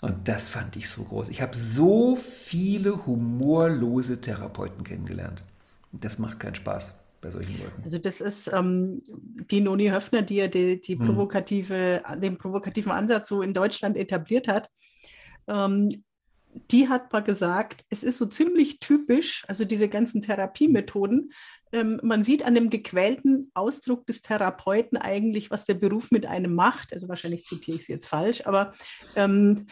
Und 0.02 0.28
das 0.28 0.50
fand 0.50 0.76
ich 0.76 0.90
so 0.90 1.04
groß. 1.06 1.30
Ich 1.30 1.42
habe 1.42 1.56
so 1.56 2.16
viele 2.18 3.06
humorlose 3.06 4.22
Therapeuten 4.22 4.84
kennengelernt. 4.84 5.44
Das 5.92 6.20
macht 6.20 6.40
keinen 6.40 6.56
Spaß. 6.56 6.94
bei 7.22 7.32
solchen 7.32 7.58
Leuten? 7.58 7.84
Also 7.84 8.00
das 8.00 8.20
ist 8.20 8.48
ähm, 8.52 9.02
die 9.52 9.62
Noni 9.62 9.88
Höfner, 9.90 10.24
die 10.24 10.36
ja 10.38 10.48
die, 10.48 10.82
die 10.82 11.00
Hm. 11.00 11.06
provokative, 11.06 12.02
den 12.22 12.38
provokativen 12.38 12.92
Ansatz 12.92 13.30
so 13.30 13.42
in 13.44 13.54
Deutschland 13.54 13.96
etabliert 13.96 14.48
hat. 14.48 14.70
Ähm, 15.48 16.04
die 16.72 16.88
hat 16.90 17.12
mal 17.12 17.22
gesagt, 17.22 17.84
es 17.90 18.04
ist 18.04 18.18
so 18.18 18.26
ziemlich 18.26 18.80
typisch, 18.80 19.44
also 19.48 19.66
diese 19.66 19.90
ganzen 19.90 20.22
Therapiemethoden. 20.22 21.32
Ähm, 21.72 22.00
man 22.02 22.24
sieht 22.24 22.44
an 22.44 22.56
dem 22.56 22.70
gequälten 22.70 23.52
Ausdruck 23.54 24.06
des 24.06 24.22
Therapeuten 24.22 24.98
eigentlich, 24.98 25.52
was 25.52 25.66
der 25.66 25.74
Beruf 25.74 26.12
mit 26.12 26.26
einem 26.26 26.56
macht. 26.56 26.94
Also 26.94 27.10
wahrscheinlich 27.10 27.46
zitiere 27.46 27.78
ich 27.78 27.86
sie 27.86 27.94
jetzt 27.94 28.08
falsch, 28.08 28.46
aber 28.46 28.74
ähm, 29.16 29.68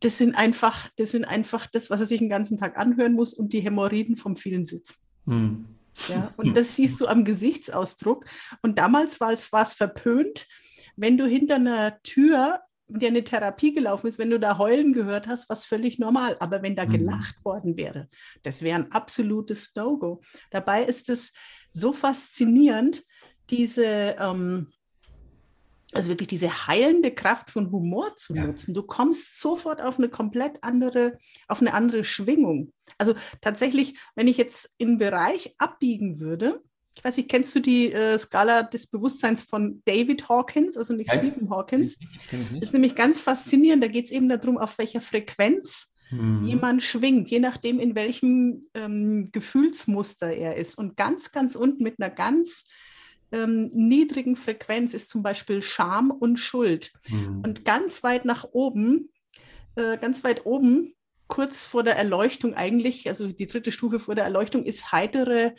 das 0.00 0.18
sind 0.18 0.34
einfach, 0.34 0.90
das 0.96 1.12
sind 1.12 1.24
einfach 1.24 1.66
das, 1.66 1.88
was 1.88 2.00
er 2.00 2.06
sich 2.06 2.18
den 2.18 2.28
ganzen 2.28 2.58
Tag 2.58 2.76
anhören 2.76 3.14
muss 3.14 3.32
und 3.32 3.52
die 3.52 3.60
Hämorrhoiden 3.60 4.16
vom 4.16 4.36
vielen 4.36 4.66
Sitzen. 4.66 4.98
Hm. 5.26 5.64
Ja, 6.08 6.32
und 6.36 6.56
das 6.56 6.76
siehst 6.76 7.00
du 7.00 7.06
am 7.06 7.24
Gesichtsausdruck. 7.24 8.26
Und 8.62 8.78
damals 8.78 9.20
war 9.20 9.32
es, 9.32 9.48
es 9.50 9.74
verpönt, 9.74 10.46
wenn 10.96 11.16
du 11.16 11.26
hinter 11.26 11.54
einer 11.56 12.02
Tür, 12.02 12.60
der 12.88 13.08
eine 13.08 13.24
Therapie 13.24 13.72
gelaufen 13.72 14.06
ist, 14.06 14.18
wenn 14.18 14.30
du 14.30 14.38
da 14.38 14.58
heulen 14.58 14.92
gehört 14.92 15.26
hast, 15.26 15.48
was 15.48 15.64
völlig 15.64 15.98
normal. 15.98 16.36
Aber 16.40 16.62
wenn 16.62 16.76
da 16.76 16.84
Mhm. 16.84 16.90
gelacht 16.90 17.44
worden 17.44 17.76
wäre, 17.76 18.08
das 18.42 18.62
wäre 18.62 18.78
ein 18.78 18.92
absolutes 18.92 19.72
No-Go. 19.74 20.22
Dabei 20.50 20.84
ist 20.84 21.08
es 21.08 21.32
so 21.72 21.92
faszinierend, 21.92 23.04
diese, 23.50 24.16
ähm, 24.18 24.72
also 25.92 26.08
wirklich 26.08 26.28
diese 26.28 26.66
heilende 26.66 27.14
Kraft 27.14 27.50
von 27.50 27.70
Humor 27.70 28.16
zu 28.16 28.34
Ja. 28.34 28.46
nutzen. 28.46 28.74
Du 28.74 28.82
kommst 28.82 29.40
sofort 29.40 29.80
auf 29.80 29.98
eine 29.98 30.08
komplett 30.08 30.62
andere, 30.62 31.18
auf 31.48 31.60
eine 31.60 31.72
andere 31.72 32.04
Schwingung. 32.04 32.72
Also 32.98 33.14
tatsächlich, 33.40 33.98
wenn 34.16 34.28
ich 34.28 34.36
jetzt 34.36 34.74
in 34.78 34.88
einen 34.88 34.98
Bereich 34.98 35.54
abbiegen 35.58 36.20
würde, 36.20 36.62
ich 36.94 37.04
weiß 37.04 37.16
nicht, 37.16 37.28
kennst 37.28 37.54
du 37.54 37.60
die 37.60 37.92
äh, 37.92 38.18
Skala 38.18 38.62
des 38.62 38.86
Bewusstseins 38.86 39.42
von 39.42 39.82
David 39.84 40.28
Hawkins, 40.28 40.76
also 40.76 40.94
nicht 40.94 41.08
Nein. 41.08 41.18
Stephen 41.18 41.50
Hawkins? 41.50 41.98
Nicht. 42.30 42.62
ist 42.62 42.72
nämlich 42.72 42.94
ganz 42.94 43.20
faszinierend. 43.20 43.82
Da 43.82 43.88
geht 43.88 44.06
es 44.06 44.10
eben 44.10 44.28
darum, 44.28 44.58
auf 44.58 44.78
welcher 44.78 45.00
Frequenz 45.00 45.94
Hm. 46.10 46.44
jemand 46.44 46.82
schwingt, 46.82 47.30
je 47.30 47.40
nachdem, 47.40 47.80
in 47.80 47.94
welchem 47.94 48.62
ähm, 48.74 49.30
Gefühlsmuster 49.32 50.32
er 50.32 50.56
ist. 50.56 50.76
Und 50.76 50.96
ganz, 50.96 51.32
ganz 51.32 51.56
unten 51.56 51.82
mit 51.82 52.00
einer 52.00 52.10
ganz 52.10 52.66
ähm, 53.32 53.70
niedrigen 53.72 54.36
Frequenz 54.36 54.94
ist 54.94 55.10
zum 55.10 55.22
Beispiel 55.22 55.62
Scham 55.62 56.10
und 56.10 56.38
Schuld. 56.38 56.92
Hm. 57.06 57.40
Und 57.42 57.64
ganz 57.64 58.02
weit 58.02 58.24
nach 58.24 58.44
oben, 58.52 59.10
äh, 59.76 59.96
ganz 59.98 60.22
weit 60.24 60.46
oben, 60.46 60.94
kurz 61.26 61.64
vor 61.64 61.82
der 61.82 61.96
Erleuchtung 61.96 62.54
eigentlich, 62.54 63.08
also 63.08 63.26
die 63.26 63.46
dritte 63.46 63.72
Stufe 63.72 63.98
vor 63.98 64.14
der 64.14 64.24
Erleuchtung, 64.24 64.64
ist 64.64 64.92
heitere 64.92 65.54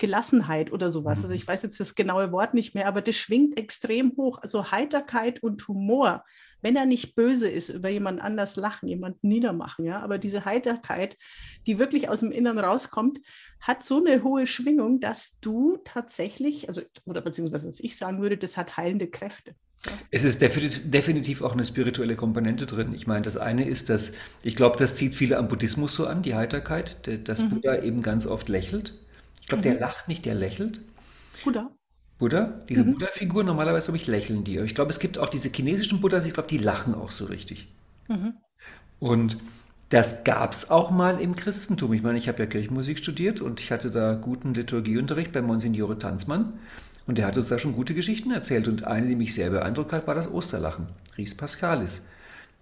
Gelassenheit 0.00 0.72
oder 0.72 0.90
sowas. 0.90 1.18
Mhm. 1.18 1.24
Also 1.26 1.34
ich 1.36 1.46
weiß 1.46 1.62
jetzt 1.62 1.78
das 1.78 1.94
genaue 1.94 2.32
Wort 2.32 2.54
nicht 2.54 2.74
mehr, 2.74 2.88
aber 2.88 3.02
das 3.02 3.14
schwingt 3.14 3.56
extrem 3.56 4.16
hoch. 4.16 4.38
Also 4.42 4.72
Heiterkeit 4.72 5.40
und 5.44 5.68
Humor, 5.68 6.24
wenn 6.62 6.74
er 6.74 6.86
nicht 6.86 7.14
böse 7.14 7.48
ist, 7.48 7.68
über 7.68 7.88
jemand 7.88 8.20
anders 8.20 8.56
lachen, 8.56 8.88
jemanden 8.88 9.28
niedermachen, 9.28 9.84
ja, 9.84 10.00
aber 10.00 10.18
diese 10.18 10.44
Heiterkeit, 10.44 11.16
die 11.66 11.78
wirklich 11.78 12.08
aus 12.08 12.20
dem 12.20 12.32
Innern 12.32 12.58
rauskommt, 12.58 13.20
hat 13.60 13.84
so 13.84 14.04
eine 14.04 14.24
hohe 14.24 14.46
Schwingung, 14.46 15.00
dass 15.00 15.38
du 15.40 15.78
tatsächlich, 15.84 16.68
also 16.68 16.82
oder 17.04 17.20
beziehungsweise 17.20 17.68
was 17.68 17.78
ich 17.78 17.96
sagen 17.96 18.20
würde, 18.20 18.36
das 18.36 18.56
hat 18.56 18.76
heilende 18.76 19.06
Kräfte. 19.06 19.54
Es 20.10 20.24
ist 20.24 20.42
definitiv, 20.42 21.40
auch 21.40 21.54
eine 21.54 21.64
spirituelle 21.64 22.14
Komponente 22.14 22.66
drin. 22.66 22.92
Ich 22.92 23.06
meine, 23.06 23.22
das 23.22 23.38
eine 23.38 23.66
ist, 23.66 23.88
dass 23.88 24.12
ich 24.42 24.54
glaube, 24.54 24.76
das 24.76 24.94
zieht 24.94 25.14
viele 25.14 25.38
am 25.38 25.48
Buddhismus 25.48 25.94
so 25.94 26.06
an, 26.06 26.20
die 26.20 26.34
Heiterkeit, 26.34 27.08
dass 27.26 27.44
Mhm. 27.44 27.50
Buddha 27.50 27.82
eben 27.82 28.02
ganz 28.02 28.26
oft 28.26 28.50
lächelt. 28.50 28.98
Ich 29.50 29.62
glaube, 29.62 29.74
der 29.74 29.80
lacht 29.80 30.08
nicht, 30.08 30.24
der 30.26 30.34
lächelt. 30.34 30.80
Buddha. 31.42 31.70
Buddha, 32.18 32.62
diese 32.68 32.84
Mhm. 32.84 32.92
Buddha-Figur, 32.92 33.42
normalerweise 33.42 33.86
glaube 33.86 33.96
ich, 33.96 34.06
lächeln 34.06 34.44
die. 34.44 34.58
Ich 34.58 34.76
glaube, 34.76 34.90
es 34.90 35.00
gibt 35.00 35.18
auch 35.18 35.28
diese 35.28 35.48
chinesischen 35.50 36.00
Buddhas, 36.00 36.24
ich 36.24 36.32
glaube, 36.34 36.48
die 36.48 36.58
lachen 36.58 36.94
auch 36.94 37.10
so 37.10 37.24
richtig. 37.24 37.66
Mhm. 38.08 38.40
Und 38.98 39.38
das 39.88 40.24
gab 40.24 40.52
es 40.52 40.70
auch 40.70 40.90
mal 40.90 41.20
im 41.20 41.34
Christentum. 41.34 41.92
Ich 41.92 42.02
meine, 42.02 42.18
ich 42.18 42.28
habe 42.28 42.38
ja 42.38 42.46
Kirchenmusik 42.46 42.98
studiert 42.98 43.40
und 43.40 43.60
ich 43.60 43.72
hatte 43.72 43.90
da 43.90 44.14
guten 44.14 44.54
Liturgieunterricht 44.54 45.32
bei 45.32 45.42
Monsignore 45.42 45.98
Tanzmann. 45.98 46.54
Und 47.06 47.18
der 47.18 47.26
hat 47.26 47.36
uns 47.36 47.48
da 47.48 47.58
schon 47.58 47.74
gute 47.74 47.94
Geschichten 47.94 48.30
erzählt. 48.30 48.68
Und 48.68 48.84
eine, 48.86 49.08
die 49.08 49.16
mich 49.16 49.34
sehr 49.34 49.50
beeindruckt 49.50 49.92
hat, 49.92 50.06
war 50.06 50.14
das 50.14 50.30
Osterlachen, 50.30 50.86
Ries 51.18 51.36
Paschalis. 51.36 52.06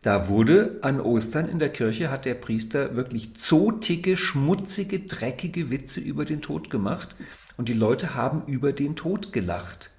Da 0.03 0.29
wurde 0.29 0.79
an 0.83 1.01
Ostern 1.01 1.49
in 1.49 1.59
der 1.59 1.71
Kirche, 1.71 2.11
hat 2.11 2.25
der 2.25 2.35
Priester 2.35 2.95
wirklich 2.95 3.35
zotige, 3.37 4.17
schmutzige, 4.17 5.01
dreckige 5.01 5.71
Witze 5.71 6.01
über 6.01 6.25
den 6.25 6.41
Tod 6.41 6.71
gemacht. 6.71 7.17
Und 7.57 7.69
die 7.69 7.75
Leute 7.75 8.15
haben 8.15 8.43
über 8.47 8.73
den 8.73 8.95
Tod 8.95 9.33
gelacht. 9.33 9.91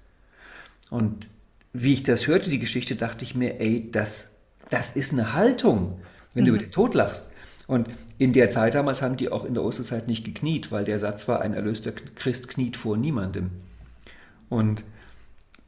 Und 0.88 1.28
wie 1.72 1.92
ich 1.92 2.02
das 2.02 2.26
hörte, 2.26 2.48
die 2.50 2.58
Geschichte, 2.58 2.96
dachte 2.96 3.24
ich 3.24 3.34
mir, 3.34 3.60
ey, 3.60 3.90
das, 3.90 4.36
das 4.70 4.92
ist 4.96 5.12
eine 5.12 5.34
Haltung, 5.34 6.00
wenn 6.34 6.44
du 6.44 6.50
über 6.50 6.60
den 6.60 6.72
Tod 6.72 6.94
lachst. 6.94 7.30
Und 7.66 7.88
in 8.18 8.32
der 8.32 8.50
Zeit 8.50 8.74
damals 8.74 9.02
haben 9.02 9.16
die 9.16 9.30
auch 9.30 9.44
in 9.44 9.54
der 9.54 9.62
Osterzeit 9.62 10.08
nicht 10.08 10.24
gekniet, 10.24 10.72
weil 10.72 10.84
der 10.84 10.98
Satz 10.98 11.28
war, 11.28 11.42
ein 11.42 11.54
erlöster 11.54 11.92
Christ 11.92 12.48
kniet 12.48 12.76
vor 12.76 12.96
niemandem. 12.96 13.50
Und 14.48 14.82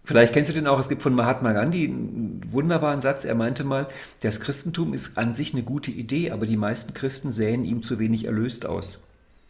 vielleicht 0.04 0.32
kennst 0.32 0.50
du 0.50 0.54
den 0.54 0.66
auch, 0.66 0.78
es 0.78 0.88
gibt 0.88 1.02
von 1.02 1.14
Mahatma 1.14 1.52
Gandhi 1.52 1.84
einen 1.84 2.40
wunderbaren 2.46 3.00
Satz, 3.00 3.24
er 3.24 3.34
meinte 3.34 3.64
mal, 3.64 3.88
das 4.20 4.40
Christentum 4.40 4.94
ist 4.94 5.18
an 5.18 5.34
sich 5.34 5.52
eine 5.52 5.62
gute 5.62 5.90
Idee, 5.90 6.30
aber 6.30 6.46
die 6.46 6.56
meisten 6.56 6.94
Christen 6.94 7.32
sähen 7.32 7.64
ihm 7.64 7.82
zu 7.82 7.98
wenig 7.98 8.24
erlöst 8.24 8.66
aus. 8.66 9.00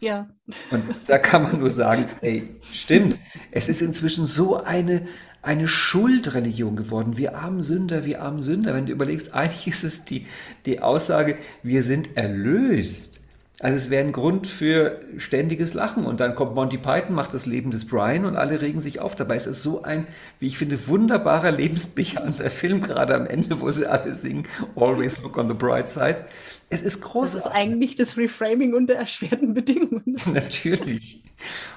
Ja, 0.03 0.27
Und 0.69 0.83
da 1.07 1.17
kann 1.17 1.43
man 1.43 1.59
nur 1.59 1.71
sagen, 1.71 2.07
ey, 2.19 2.49
stimmt. 2.71 3.17
Es 3.51 3.69
ist 3.69 3.81
inzwischen 3.81 4.25
so 4.25 4.61
eine, 4.61 5.07
eine 5.41 5.65
Schuldreligion 5.69 6.75
geworden. 6.75 7.15
Wir 7.15 7.37
armen 7.37 7.61
Sünder, 7.61 8.03
wir 8.03 8.21
armen 8.21 8.41
Sünder. 8.41 8.73
Wenn 8.73 8.85
du 8.85 8.91
überlegst, 8.91 9.33
eigentlich 9.33 9.67
ist 9.67 9.85
es 9.85 10.03
die, 10.03 10.27
die 10.65 10.81
Aussage, 10.81 11.37
wir 11.63 11.83
sind 11.83 12.17
erlöst. 12.17 13.21
Also 13.63 13.77
es 13.77 13.89
wäre 13.89 14.03
ein 14.03 14.11
Grund 14.11 14.45
für 14.45 14.99
ständiges 15.17 15.73
Lachen. 15.73 16.05
Und 16.05 16.19
dann 16.19 16.35
kommt 16.35 16.53
Monty 16.53 16.77
Python, 16.77 17.15
macht 17.15 17.33
das 17.33 17.45
Leben 17.45 17.71
des 17.71 17.85
Brian 17.85 18.25
und 18.25 18.35
alle 18.35 18.61
regen 18.61 18.81
sich 18.81 18.99
auf. 18.99 19.15
Dabei 19.15 19.37
ist 19.37 19.47
es 19.47 19.63
so 19.63 19.83
ein, 19.83 20.05
wie 20.39 20.47
ich 20.47 20.57
finde, 20.57 20.85
wunderbarer, 20.87 21.49
lebensbejahender 21.49 22.49
Film, 22.49 22.81
gerade 22.81 23.15
am 23.15 23.25
Ende, 23.25 23.61
wo 23.61 23.71
sie 23.71 23.89
alle 23.89 24.13
singen, 24.15 24.45
Always 24.75 25.21
look 25.23 25.37
on 25.37 25.47
the 25.47 25.53
bright 25.53 25.89
side. 25.89 26.25
Es 26.69 26.81
ist 26.81 26.83
das 26.83 26.95
ist 26.95 27.01
großartig. 27.03 27.51
eigentlich 27.53 27.95
das 27.95 28.17
Reframing 28.17 28.73
unter 28.73 28.95
erschwerten 28.95 29.53
Bedingungen. 29.53 30.17
Natürlich. 30.33 31.23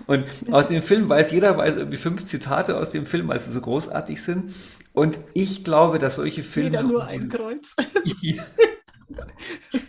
Und 0.09 0.25
aus 0.51 0.66
dem 0.66 0.83
Film 0.83 1.09
weiß 1.09 1.31
jeder 1.31 1.57
weiß 1.57 1.77
irgendwie 1.77 1.99
fünf 1.99 2.25
Zitate 2.25 2.77
aus 2.77 2.90
dem 2.90 3.07
Film, 3.07 3.29
weil 3.29 3.38
sie 3.38 3.53
so 3.53 3.61
großartig 3.61 4.20
sind. 4.20 4.53
Und 4.92 5.20
ich 5.35 5.62
glaube, 5.62 5.99
dass 5.99 6.16
solche 6.16 6.42
Filme. 6.42 6.70
Jeder 6.70 6.83
nur 6.83 7.07
ein 7.07 7.29
Kreuz. 7.29 7.77
Ja. 8.22 8.42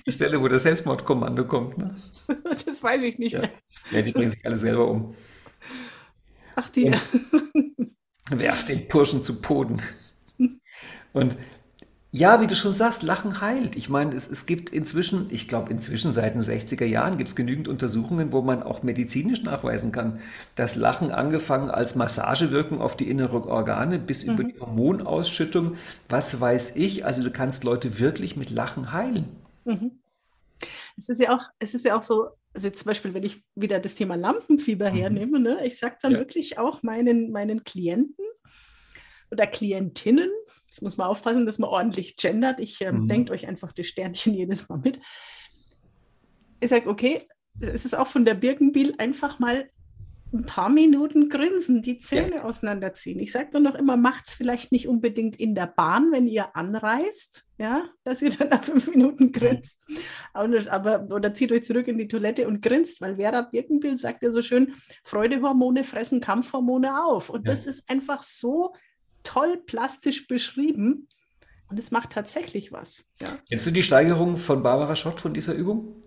Die 0.05 0.11
Stelle, 0.11 0.41
wo 0.41 0.47
das 0.47 0.63
Selbstmordkommando 0.63 1.45
kommt. 1.45 1.77
Ne? 1.77 1.95
Das 2.65 2.83
weiß 2.83 3.03
ich 3.03 3.17
nicht 3.17 3.33
Ja. 3.33 3.39
mehr. 3.41 3.51
ja, 3.91 4.01
die 4.01 4.11
bringen 4.11 4.29
sich 4.29 4.45
alle 4.45 4.57
selber 4.57 4.87
um. 4.89 5.15
Ach, 6.55 6.69
die. 6.69 6.91
Werft 8.29 8.69
den 8.69 8.87
Burschen 8.87 9.23
zu 9.23 9.39
Boden. 9.41 9.81
Und 11.13 11.37
ja, 12.11 12.41
wie 12.41 12.47
du 12.47 12.55
schon 12.55 12.73
sagst, 12.73 13.03
Lachen 13.03 13.41
heilt. 13.41 13.75
Ich 13.75 13.89
meine, 13.89 14.15
es, 14.15 14.29
es 14.29 14.45
gibt 14.45 14.69
inzwischen, 14.71 15.27
ich 15.29 15.47
glaube 15.47 15.71
inzwischen 15.71 16.13
seit 16.13 16.33
den 16.35 16.41
60er 16.41 16.85
Jahren 16.85 17.17
gibt 17.17 17.29
es 17.29 17.35
genügend 17.35 17.67
Untersuchungen, 17.67 18.31
wo 18.31 18.41
man 18.41 18.63
auch 18.63 18.81
medizinisch 18.83 19.43
nachweisen 19.43 19.91
kann, 19.91 20.19
dass 20.55 20.75
Lachen 20.75 21.11
angefangen 21.11 21.69
als 21.69 21.95
Massagewirkung 21.95 22.81
auf 22.81 22.95
die 22.97 23.09
inneren 23.09 23.43
Organe 23.43 23.99
bis 23.99 24.23
über 24.23 24.43
die 24.45 24.59
Hormonausschüttung, 24.59 25.75
was 26.09 26.39
weiß 26.39 26.75
ich, 26.77 27.05
also 27.05 27.21
du 27.23 27.31
kannst 27.31 27.63
Leute 27.63 27.99
wirklich 27.99 28.35
mit 28.37 28.49
Lachen 28.51 28.93
heilen. 28.93 29.25
Es 30.97 31.09
ist 31.09 31.19
ja 31.19 31.35
auch, 31.35 31.43
es 31.59 31.73
ist 31.73 31.85
ja 31.85 31.97
auch 31.97 32.03
so, 32.03 32.29
also 32.53 32.69
zum 32.69 32.85
Beispiel, 32.87 33.13
wenn 33.13 33.23
ich 33.23 33.43
wieder 33.55 33.79
das 33.79 33.95
Thema 33.95 34.15
Lampenfieber 34.15 34.89
Mhm. 34.91 34.99
hernehme, 34.99 35.39
ne, 35.39 35.65
ich 35.65 35.77
sage 35.77 35.97
dann 36.01 36.13
Ja. 36.13 36.19
wirklich 36.19 36.57
auch 36.57 36.83
meinen, 36.83 37.31
meinen 37.31 37.63
Klienten 37.63 38.25
oder 39.31 39.47
Klientinnen, 39.47 40.29
jetzt 40.77 40.83
muss 40.83 40.97
man 40.97 41.07
aufpassen, 41.07 41.45
dass 41.47 41.57
man 41.57 41.69
ordentlich 41.71 42.17
gendert. 42.17 42.59
Ich 42.59 42.79
ähm, 42.81 43.01
Mhm. 43.03 43.07
denkt 43.07 43.31
euch 43.31 43.47
einfach 43.47 43.73
das 43.73 43.87
Sternchen 43.87 44.33
jedes 44.35 44.69
Mal 44.69 44.77
mit. 44.77 44.99
Ich 46.59 46.69
sage, 46.69 46.87
okay, 46.89 47.19
es 47.59 47.85
ist 47.85 47.97
auch 47.97 48.07
von 48.07 48.25
der 48.25 48.35
Birkenbiel 48.35 48.93
einfach 48.99 49.39
mal 49.39 49.69
ein 50.33 50.45
paar 50.45 50.69
Minuten 50.69 51.29
grinsen, 51.29 51.81
die 51.81 51.99
Zähne 51.99 52.43
auseinanderziehen. 52.43 53.17
Ich 53.19 53.31
sage 53.31 53.49
dann 53.53 53.63
noch 53.63 53.75
immer, 53.75 53.95
macht 53.95 54.27
es 54.27 54.33
vielleicht 54.33 54.71
nicht 54.73 54.87
unbedingt 54.87 55.37
in 55.37 55.55
der 55.55 55.67
Bahn, 55.67 56.11
wenn 56.11 56.27
ihr 56.27 56.53
anreist, 56.55 57.45
ja, 57.57 57.85
dass 58.03 58.21
ihr 58.21 58.29
dann 58.37 58.49
nach 58.49 58.63
fünf 58.63 58.87
Minuten 58.89 59.31
grinst. 59.31 59.81
Aber, 60.33 60.59
aber, 60.71 61.15
oder 61.15 61.33
zieht 61.33 61.51
euch 61.53 61.63
zurück 61.63 61.87
in 61.87 61.97
die 61.97 62.09
Toilette 62.09 62.45
und 62.45 62.61
grinst, 62.61 62.99
weil 63.01 63.15
Vera 63.15 63.43
Birkenbiel 63.43 63.97
sagt 63.97 64.21
ja 64.21 64.31
so 64.31 64.41
schön, 64.41 64.73
Freudehormone 65.05 65.83
fressen 65.85 66.19
Kampfhormone 66.19 67.03
auf. 67.05 67.29
Und 67.29 67.47
Ja. 67.47 67.53
das 67.53 67.65
ist 67.65 67.89
einfach 67.89 68.21
so 68.21 68.73
toll 69.27 69.57
plastisch 69.65 70.27
beschrieben. 70.27 71.07
Und 71.69 71.77
es 71.77 71.91
macht 71.91 72.11
tatsächlich 72.11 72.71
was. 72.71 73.05
Ja. 73.19 73.27
Kennst 73.49 73.67
du 73.67 73.71
die 73.71 73.83
Steigerung 73.83 74.37
von 74.37 74.63
Barbara 74.63 74.95
Schott 74.95 75.19
von 75.19 75.33
dieser 75.33 75.53
Übung? 75.53 76.01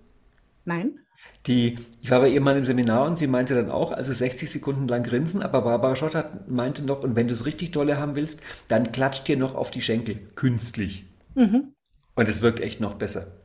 Nein? 0.64 1.00
Die, 1.46 1.76
ich 2.00 2.10
war 2.10 2.20
bei 2.20 2.30
ihr 2.30 2.40
mal 2.40 2.56
im 2.56 2.64
Seminar 2.64 3.06
und 3.06 3.18
sie 3.18 3.26
meinte 3.26 3.54
dann 3.54 3.70
auch, 3.70 3.92
also 3.92 4.10
60 4.10 4.50
Sekunden 4.50 4.88
lang 4.88 5.02
grinsen, 5.02 5.42
aber 5.42 5.60
Barbara 5.60 5.94
Schott 5.94 6.14
hat, 6.14 6.48
meinte 6.48 6.82
noch, 6.82 7.02
und 7.02 7.14
wenn 7.14 7.28
du 7.28 7.34
es 7.34 7.44
richtig 7.44 7.72
dolle 7.72 7.98
haben 7.98 8.14
willst, 8.14 8.42
dann 8.68 8.90
klatscht 8.90 9.28
dir 9.28 9.36
noch 9.36 9.54
auf 9.54 9.70
die 9.70 9.82
Schenkel, 9.82 10.16
künstlich. 10.34 11.04
Mhm. 11.34 11.74
Und 12.14 12.28
es 12.28 12.40
wirkt 12.40 12.60
echt 12.60 12.80
noch 12.80 12.94
besser. 12.94 13.39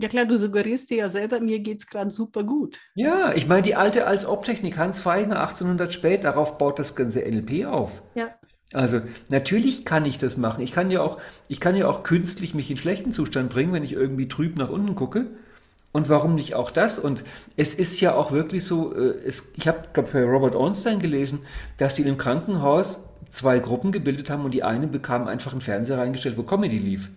Ja 0.00 0.08
klar, 0.08 0.26
du 0.26 0.38
suggerierst 0.38 0.90
dir 0.90 0.98
ja 0.98 1.10
selber, 1.10 1.40
mir 1.40 1.58
geht 1.58 1.80
es 1.80 1.86
gerade 1.88 2.10
super 2.10 2.44
gut. 2.44 2.78
Ja, 2.94 3.32
ich 3.34 3.48
meine, 3.48 3.62
die 3.62 3.74
alte 3.74 4.06
Als-Ob-Technik, 4.06 4.78
Hans 4.78 5.00
Feigen, 5.00 5.32
1800 5.32 5.92
spät, 5.92 6.22
darauf 6.22 6.56
baut 6.56 6.78
das 6.78 6.94
ganze 6.94 7.20
NLP 7.20 7.66
auf. 7.66 8.02
Ja. 8.14 8.28
Also 8.72 9.00
natürlich 9.30 9.84
kann 9.84 10.04
ich 10.04 10.18
das 10.18 10.36
machen. 10.36 10.62
Ich 10.62 10.72
kann 10.72 10.90
ja 10.90 11.00
auch, 11.00 11.18
ich 11.48 11.58
kann 11.58 11.74
ja 11.74 11.88
auch 11.88 12.04
künstlich 12.04 12.54
mich 12.54 12.70
in 12.70 12.76
schlechten 12.76 13.12
Zustand 13.12 13.50
bringen, 13.50 13.72
wenn 13.72 13.82
ich 13.82 13.92
irgendwie 13.92 14.28
trüb 14.28 14.56
nach 14.56 14.68
unten 14.68 14.94
gucke. 14.94 15.26
Und 15.90 16.08
warum 16.08 16.34
nicht 16.34 16.54
auch 16.54 16.70
das? 16.70 16.98
Und 16.98 17.24
es 17.56 17.74
ist 17.74 18.00
ja 18.00 18.14
auch 18.14 18.30
wirklich 18.30 18.64
so, 18.64 18.94
äh, 18.94 19.18
es, 19.24 19.52
ich 19.56 19.66
habe 19.66 19.80
glaub, 19.92 20.12
bei 20.12 20.22
Robert 20.22 20.54
Ornstein 20.54 21.00
gelesen, 21.00 21.40
dass 21.78 21.94
die 21.94 22.02
im 22.02 22.18
Krankenhaus 22.18 23.00
zwei 23.30 23.58
Gruppen 23.58 23.90
gebildet 23.90 24.30
haben 24.30 24.44
und 24.44 24.52
die 24.52 24.62
eine 24.62 24.86
bekam 24.86 25.26
einfach 25.26 25.52
einen 25.52 25.60
Fernseher 25.60 25.98
reingestellt, 25.98 26.36
wo 26.36 26.42
Comedy 26.42 26.78
lief. 26.78 27.10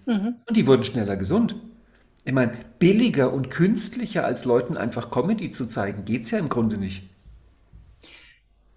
Und 0.48 0.58
die 0.58 0.66
wurden 0.66 0.84
schneller 0.84 1.16
gesund. 1.16 1.56
Ich 2.24 2.34
meine, 2.34 2.54
billiger 2.78 3.34
und 3.34 3.50
künstlicher 3.50 4.26
als 4.26 4.46
Leuten 4.46 4.78
einfach 4.78 5.10
Comedy 5.10 5.52
zu 5.52 5.66
zeigen, 5.66 6.06
geht 6.06 6.24
es 6.24 6.32
ja 6.32 6.40
im 6.40 6.50
Grunde 6.50 6.78
nicht. 6.78 7.04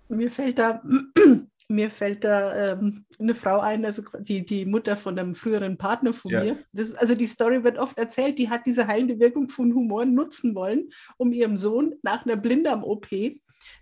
Mir 0.08 0.30
fällt 0.30 0.58
da, 0.58 0.82
mir 1.68 1.90
fällt 1.90 2.24
da 2.24 2.72
ähm, 2.72 3.04
eine 3.18 3.34
Frau 3.34 3.60
ein, 3.60 3.84
also 3.84 4.02
die, 4.20 4.46
die 4.46 4.64
Mutter 4.64 4.96
von 4.96 5.18
einem 5.18 5.34
früheren 5.34 5.76
Partner 5.76 6.14
von 6.14 6.30
Ja. 6.30 6.42
mir. 6.42 6.58
Das, 6.72 6.94
also 6.94 7.14
die 7.14 7.26
Story 7.26 7.64
wird 7.64 7.78
oft 7.78 7.98
erzählt, 7.98 8.38
die 8.38 8.48
hat 8.48 8.64
diese 8.64 8.86
heilende 8.86 9.18
Wirkung 9.18 9.48
von 9.48 9.74
Humor 9.74 10.06
nutzen 10.06 10.54
wollen, 10.54 10.88
um 11.18 11.32
ihrem 11.32 11.58
Sohn 11.58 11.94
nach 12.02 12.24
einer 12.24 12.36
Blinddarm-OP 12.36 13.12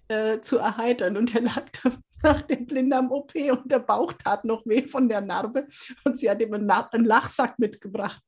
äh, 0.08 0.40
zu 0.40 0.58
erheitern. 0.58 1.16
Und 1.16 1.34
er 1.36 1.42
lag 1.42 1.66
da 1.82 1.92
nach 2.24 2.40
der 2.42 2.56
Blinddarm-OP 2.56 3.34
und 3.50 3.70
der 3.70 3.80
Bauch 3.80 4.12
tat 4.12 4.44
noch 4.44 4.66
weh 4.66 4.86
von 4.86 5.08
der 5.08 5.20
Narbe 5.20 5.66
und 6.04 6.18
sie 6.18 6.30
hat 6.30 6.40
ihm 6.40 6.54
einen, 6.54 6.70
einen 6.70 7.04
Lachsack 7.04 7.58
mitgebracht. 7.58 8.22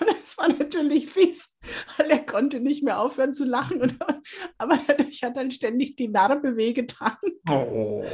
Und 0.00 0.08
das 0.08 0.38
war 0.38 0.48
natürlich 0.48 1.08
fies, 1.10 1.56
weil 1.96 2.10
er 2.10 2.24
konnte 2.24 2.60
nicht 2.60 2.82
mehr 2.82 3.00
aufhören 3.00 3.34
zu 3.34 3.44
lachen. 3.44 3.80
Und, 3.80 3.98
aber 4.58 4.78
dadurch 4.86 5.22
hat 5.22 5.36
dann 5.36 5.50
ständig 5.50 5.96
die 5.96 6.08
Narbe 6.08 6.56
wehgetan. 6.56 7.16
Oh. 7.48 8.04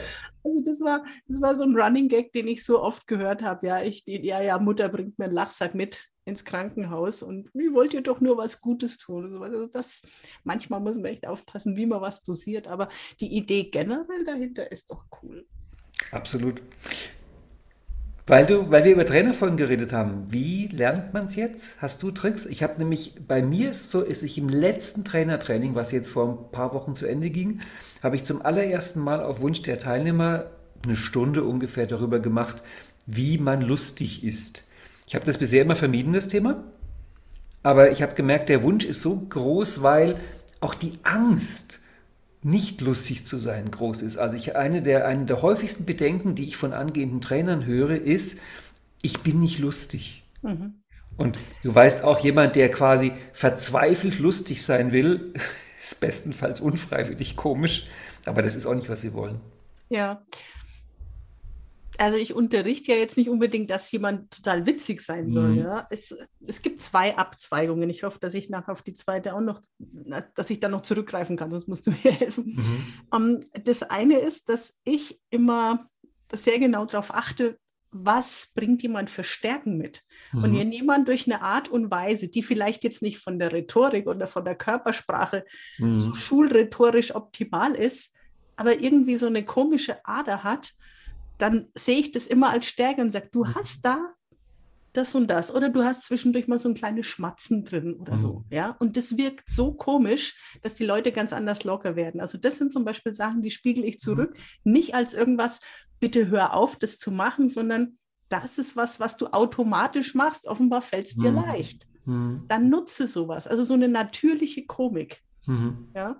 Also 0.45 0.61
das 0.65 0.81
war, 0.81 1.05
das 1.27 1.41
war 1.41 1.57
so 1.57 1.65
ein 1.65 1.75
Running 1.75 2.09
Gag, 2.09 2.33
den 2.33 2.49
ich 2.49 2.65
so 2.65 2.81
oft 2.83 3.07
gehört 3.07 3.43
habe. 3.43 3.67
Ja, 3.67 3.83
ich, 3.83 4.03
ja, 4.07 4.43
ja, 4.43 4.59
Mutter 4.59 4.89
bringt 4.89 5.19
mir 5.19 5.27
einen 5.27 5.35
Lachsack 5.35 5.75
mit 5.75 6.09
ins 6.27 6.45
Krankenhaus 6.45 7.23
und 7.23 7.51
wie 7.55 7.73
wollt 7.73 7.93
ihr 7.95 8.03
doch 8.03 8.21
nur 8.21 8.37
was 8.37 8.61
Gutes 8.61 8.99
tun? 8.99 9.25
und 9.25 9.33
so 9.33 9.41
weiter. 9.41 9.55
Also 9.55 9.67
das, 9.67 10.03
manchmal 10.43 10.81
muss 10.81 10.97
man 10.97 11.07
echt 11.07 11.27
aufpassen, 11.27 11.77
wie 11.77 11.87
man 11.87 12.01
was 12.01 12.23
dosiert, 12.23 12.67
aber 12.67 12.89
die 13.21 13.35
Idee 13.35 13.65
generell 13.65 14.25
dahinter 14.25 14.71
ist 14.71 14.91
doch 14.91 15.05
cool. 15.23 15.47
Absolut. 16.11 16.63
Weil 18.27 18.47
du, 18.47 18.71
weil 18.71 18.85
wir 18.85 18.93
über 18.93 19.05
Trainerfolgen 19.05 19.59
geredet 19.59 19.93
haben, 19.93 20.27
wie 20.31 20.67
lernt 20.69 21.13
man 21.13 21.27
es 21.27 21.37
jetzt? 21.37 21.77
Hast 21.83 22.03
du 22.03 22.11
Tricks? 22.11 22.47
Ich 22.47 22.63
habe 22.63 22.79
nämlich, 22.79 23.17
bei 23.29 23.43
mir 23.43 23.69
ist 23.69 23.83
es 23.83 23.91
so, 23.91 24.01
ist 24.01 24.23
ich 24.23 24.39
im 24.39 24.49
letzten 24.49 25.05
Trainertraining, 25.05 25.75
was 25.75 25.93
jetzt 25.93 26.09
vor 26.09 26.29
ein 26.29 26.51
paar 26.51 26.73
Wochen 26.73 26.95
zu 26.95 27.07
Ende 27.07 27.29
ging, 27.29 27.61
habe 28.03 28.17
ich 28.17 28.25
zum 28.25 28.41
allerersten 28.41 29.01
Mal 29.01 29.23
auf 29.23 29.41
Wunsch 29.41 29.61
der 29.61 29.79
Teilnehmer 29.79 30.47
eine 30.85 30.97
Stunde 30.97 31.45
ungefähr 31.45 31.87
darüber 31.87 32.19
gemacht, 32.19 32.63
wie 33.07 33.37
man 33.37 33.61
lustig 33.61 34.25
ist. 34.25 34.65
Ich 35.07 35.15
habe 35.15 35.27
das 35.27 35.37
bisher 35.37 35.61
immer 35.61 35.77
vermieden, 35.77 36.15
das 36.15 36.29
Thema. 36.29 36.65
Aber 37.63 37.91
ich 37.91 38.03
habe 38.03 38.15
gemerkt, 38.15 38.49
der 38.49 38.63
Wunsch 38.63 38.87
ist 38.87 39.03
so 39.03 39.17
groß, 39.17 39.83
weil 39.83 40.17
auch 40.61 40.75
die 40.75 40.99
Angst, 41.03 41.81
nicht 42.45 42.83
lustig 42.83 43.25
zu 43.25 43.39
sein, 43.39 43.71
groß 43.71 44.03
ist. 44.03 44.19
Also 44.19 44.37
ich, 44.37 44.55
eine, 44.55 44.83
der, 44.83 45.07
eine 45.07 45.25
der 45.25 45.41
häufigsten 45.41 45.87
Bedenken, 45.87 46.35
die 46.35 46.45
ich 46.45 46.57
von 46.57 46.75
angehenden 46.75 47.21
Trainern 47.21 47.65
höre, 47.65 47.97
ist, 47.97 48.39
ich 49.01 49.21
bin 49.21 49.41
nicht 49.41 49.59
lustig. 49.59 50.25
Und 51.17 51.39
du 51.63 51.75
weißt 51.75 52.05
auch, 52.05 52.19
jemand, 52.21 52.57
der 52.57 52.71
quasi 52.71 53.13
verzweifelt 53.33 54.19
lustig 54.19 54.63
sein 54.63 54.93
will, 54.93 55.33
ist 55.81 56.01
bestenfalls 56.01 56.61
unfreiwillig 56.61 57.35
komisch, 57.35 57.87
aber 58.27 58.43
das 58.43 58.57
ist 58.57 58.67
auch 58.67 58.75
nicht, 58.75 58.91
was 58.91 59.01
sie 59.01 59.15
wollen. 59.15 59.41
Ja. 59.89 60.23
Also 61.99 62.19
ich 62.19 62.35
unterrichte 62.35 62.93
ja 62.93 62.99
jetzt 62.99 63.17
nicht 63.17 63.29
unbedingt, 63.29 63.71
dass 63.71 63.91
jemand 63.93 64.31
total 64.33 64.67
witzig 64.67 65.01
sein 65.01 65.31
soll. 65.31 65.51
Mhm. 65.53 65.59
Ja. 65.59 65.87
Es, 65.91 66.15
es 66.47 66.61
gibt 66.61 66.83
zwei 66.83 67.17
Abzweigungen. 67.17 67.89
Ich 67.91 68.03
hoffe, 68.03 68.19
dass 68.19 68.35
ich 68.35 68.51
nachher 68.51 68.73
auf 68.73 68.83
die 68.83 68.95
zweite 68.95 69.35
auch 69.35 69.41
noch, 69.41 69.61
dass 70.35 70.51
ich 70.51 70.59
da 70.61 70.69
noch 70.69 70.83
zurückgreifen 70.83 71.37
kann, 71.37 71.51
sonst 71.51 71.69
musst 71.69 71.87
du 71.87 71.91
mir 72.05 72.11
helfen. 72.13 72.59
Ähm, 73.15 73.45
das 73.65 73.83
eine 73.85 74.19
ist, 74.19 74.49
dass 74.49 74.81
ich 74.85 75.21
immer 75.31 75.85
sehr 76.33 76.59
genau 76.59 76.85
darauf 76.85 77.15
achte, 77.15 77.59
was 77.97 78.51
bringt 78.57 78.83
jemand 78.83 79.09
für 79.09 79.23
Stärken 79.23 79.77
mit? 79.79 80.03
Und 80.33 80.51
Mhm. 80.51 80.59
wenn 80.59 80.73
jemand 80.73 81.07
durch 81.07 81.27
eine 81.31 81.43
Art 81.43 81.69
und 81.69 81.93
Weise, 81.93 82.27
die 82.27 82.43
vielleicht 82.43 82.83
jetzt 82.83 83.03
nicht 83.03 83.19
von 83.19 83.39
der 83.39 83.53
Rhetorik 83.53 84.09
oder 84.09 84.27
von 84.27 84.45
der 84.45 84.57
Körpersprache 84.57 85.45
so 85.79 85.85
Mhm. 85.87 86.15
schulrhetorisch 86.17 87.15
optimal 87.15 87.77
ist, 87.77 88.13
aber 88.57 88.81
irgendwie 88.81 89.17
so 89.17 89.27
eine 89.27 89.45
komische 89.45 90.05
Ader 90.05 90.43
hat, 90.43 90.73
dann 91.39 91.69
sehe 91.75 91.99
ich 92.01 92.13
das 92.13 92.27
immer 92.27 92.51
als 92.51 92.67
Stärke 92.67 93.01
und 93.01 93.11
sage, 93.11 93.29
du 93.33 93.47
hast 93.47 93.85
da 93.85 94.15
das 94.93 95.15
und 95.17 95.27
das 95.29 95.53
oder 95.53 95.71
du 95.71 95.83
hast 95.83 96.05
zwischendurch 96.05 96.47
mal 96.47 96.59
so 96.61 96.69
ein 96.69 96.77
kleines 96.77 97.07
Schmatzen 97.07 97.65
drin 97.65 97.95
oder 97.95 98.19
so, 98.21 98.45
ja. 98.51 98.77
Und 98.79 98.97
das 98.97 99.17
wirkt 99.17 99.49
so 99.49 99.73
komisch, 99.75 100.39
dass 100.63 100.75
die 100.75 100.87
Leute 100.87 101.11
ganz 101.11 101.33
anders 101.33 101.65
locker 101.65 101.97
werden. 101.97 102.21
Also 102.21 102.39
das 102.39 102.59
sind 102.59 102.73
zum 102.73 102.85
Beispiel 102.85 103.13
Sachen, 103.13 103.43
die 103.43 103.51
spiegel 103.51 103.85
ich 103.85 103.99
zurück, 103.99 104.37
nicht 104.63 104.95
als 104.95 105.13
irgendwas, 105.13 105.61
bitte 105.99 106.29
hör 106.29 106.55
auf, 106.55 106.77
das 106.77 106.99
zu 106.99 107.11
machen, 107.11 107.49
sondern 107.49 107.99
das 108.29 108.59
ist 108.59 108.77
was, 108.77 109.01
was 109.01 109.17
du 109.17 109.27
automatisch 109.27 110.15
machst. 110.15 110.47
Offenbar 110.47 110.81
fällt 110.83 111.07
es 111.07 111.17
dir 111.17 111.33
Mhm. 111.33 111.37
leicht. 111.39 111.87
Mhm. 112.05 112.45
Dann 112.47 112.71
nutze 112.71 113.07
sowas. 113.09 113.49
Also 113.49 113.65
so 113.65 113.75
eine 113.75 113.89
natürliche 113.89 114.65
Komik. 114.65 115.23
Mhm. 115.47 115.89
Ja, 115.95 116.17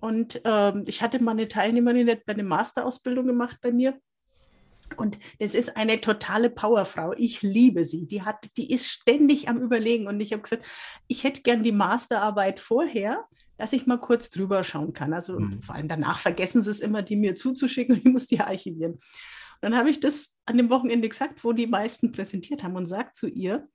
und 0.00 0.40
ähm, 0.44 0.84
ich 0.86 1.02
hatte 1.02 1.22
mal 1.22 1.32
eine 1.32 1.48
Teilnehmerin, 1.48 2.06
die 2.06 2.12
hat 2.12 2.26
bei 2.26 2.34
einer 2.34 2.42
Masterausbildung 2.44 3.26
gemacht 3.26 3.58
bei 3.62 3.72
mir. 3.72 3.98
Und 4.96 5.18
das 5.38 5.54
ist 5.54 5.76
eine 5.76 6.00
totale 6.00 6.50
Powerfrau. 6.50 7.12
Ich 7.16 7.42
liebe 7.42 7.84
sie. 7.84 8.06
Die 8.06 8.22
hat, 8.22 8.48
die 8.56 8.72
ist 8.72 8.88
ständig 8.88 9.48
am 9.48 9.60
Überlegen. 9.60 10.06
Und 10.06 10.20
ich 10.20 10.32
habe 10.32 10.42
gesagt, 10.42 10.64
ich 11.06 11.24
hätte 11.24 11.42
gern 11.42 11.62
die 11.62 11.72
Masterarbeit 11.72 12.60
vorher, 12.60 13.26
dass 13.58 13.72
ich 13.72 13.86
mal 13.86 13.98
kurz 13.98 14.30
drüber 14.30 14.64
schauen 14.64 14.92
kann. 14.92 15.12
Also 15.12 15.38
Mhm. 15.38 15.62
vor 15.62 15.74
allem 15.74 15.88
danach 15.88 16.20
vergessen 16.20 16.62
sie 16.62 16.70
es 16.70 16.80
immer, 16.80 17.02
die 17.02 17.16
mir 17.16 17.34
zuzuschicken 17.34 17.96
und 17.96 18.00
ich 18.06 18.12
muss 18.12 18.26
die 18.26 18.40
archivieren. 18.40 18.92
Und 18.92 19.00
dann 19.62 19.76
habe 19.76 19.90
ich 19.90 19.98
das 20.00 20.38
an 20.46 20.56
dem 20.56 20.70
Wochenende 20.70 21.08
gesagt, 21.08 21.42
wo 21.42 21.52
die 21.52 21.66
meisten 21.66 22.12
präsentiert 22.12 22.62
haben 22.62 22.76
und 22.76 22.86
sagt 22.86 23.16
zu 23.16 23.26
ihr 23.28 23.68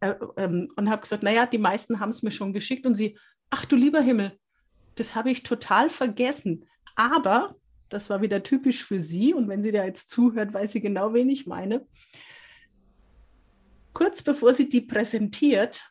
äh, 0.00 0.14
ähm, 0.36 0.72
und 0.76 0.88
habe 0.88 1.02
gesagt, 1.02 1.24
naja, 1.24 1.46
die 1.46 1.58
meisten 1.58 1.98
haben 1.98 2.10
es 2.10 2.22
mir 2.22 2.30
schon 2.30 2.52
geschickt 2.52 2.86
und 2.86 2.94
sie, 2.94 3.18
ach 3.50 3.64
du 3.64 3.74
lieber 3.74 4.00
Himmel, 4.00 4.38
das 4.94 5.16
habe 5.16 5.30
ich 5.32 5.42
total 5.42 5.90
vergessen. 5.90 6.66
Aber 6.94 7.56
das 7.94 8.10
war 8.10 8.20
wieder 8.20 8.42
typisch 8.42 8.84
für 8.84 9.00
sie. 9.00 9.32
Und 9.32 9.48
wenn 9.48 9.62
sie 9.62 9.70
da 9.70 9.84
jetzt 9.84 10.10
zuhört, 10.10 10.52
weiß 10.52 10.72
sie 10.72 10.80
genau, 10.80 11.14
wen 11.14 11.30
ich 11.30 11.46
meine. 11.46 11.86
Kurz 13.92 14.22
bevor 14.22 14.52
sie 14.52 14.68
die 14.68 14.80
präsentiert, 14.80 15.84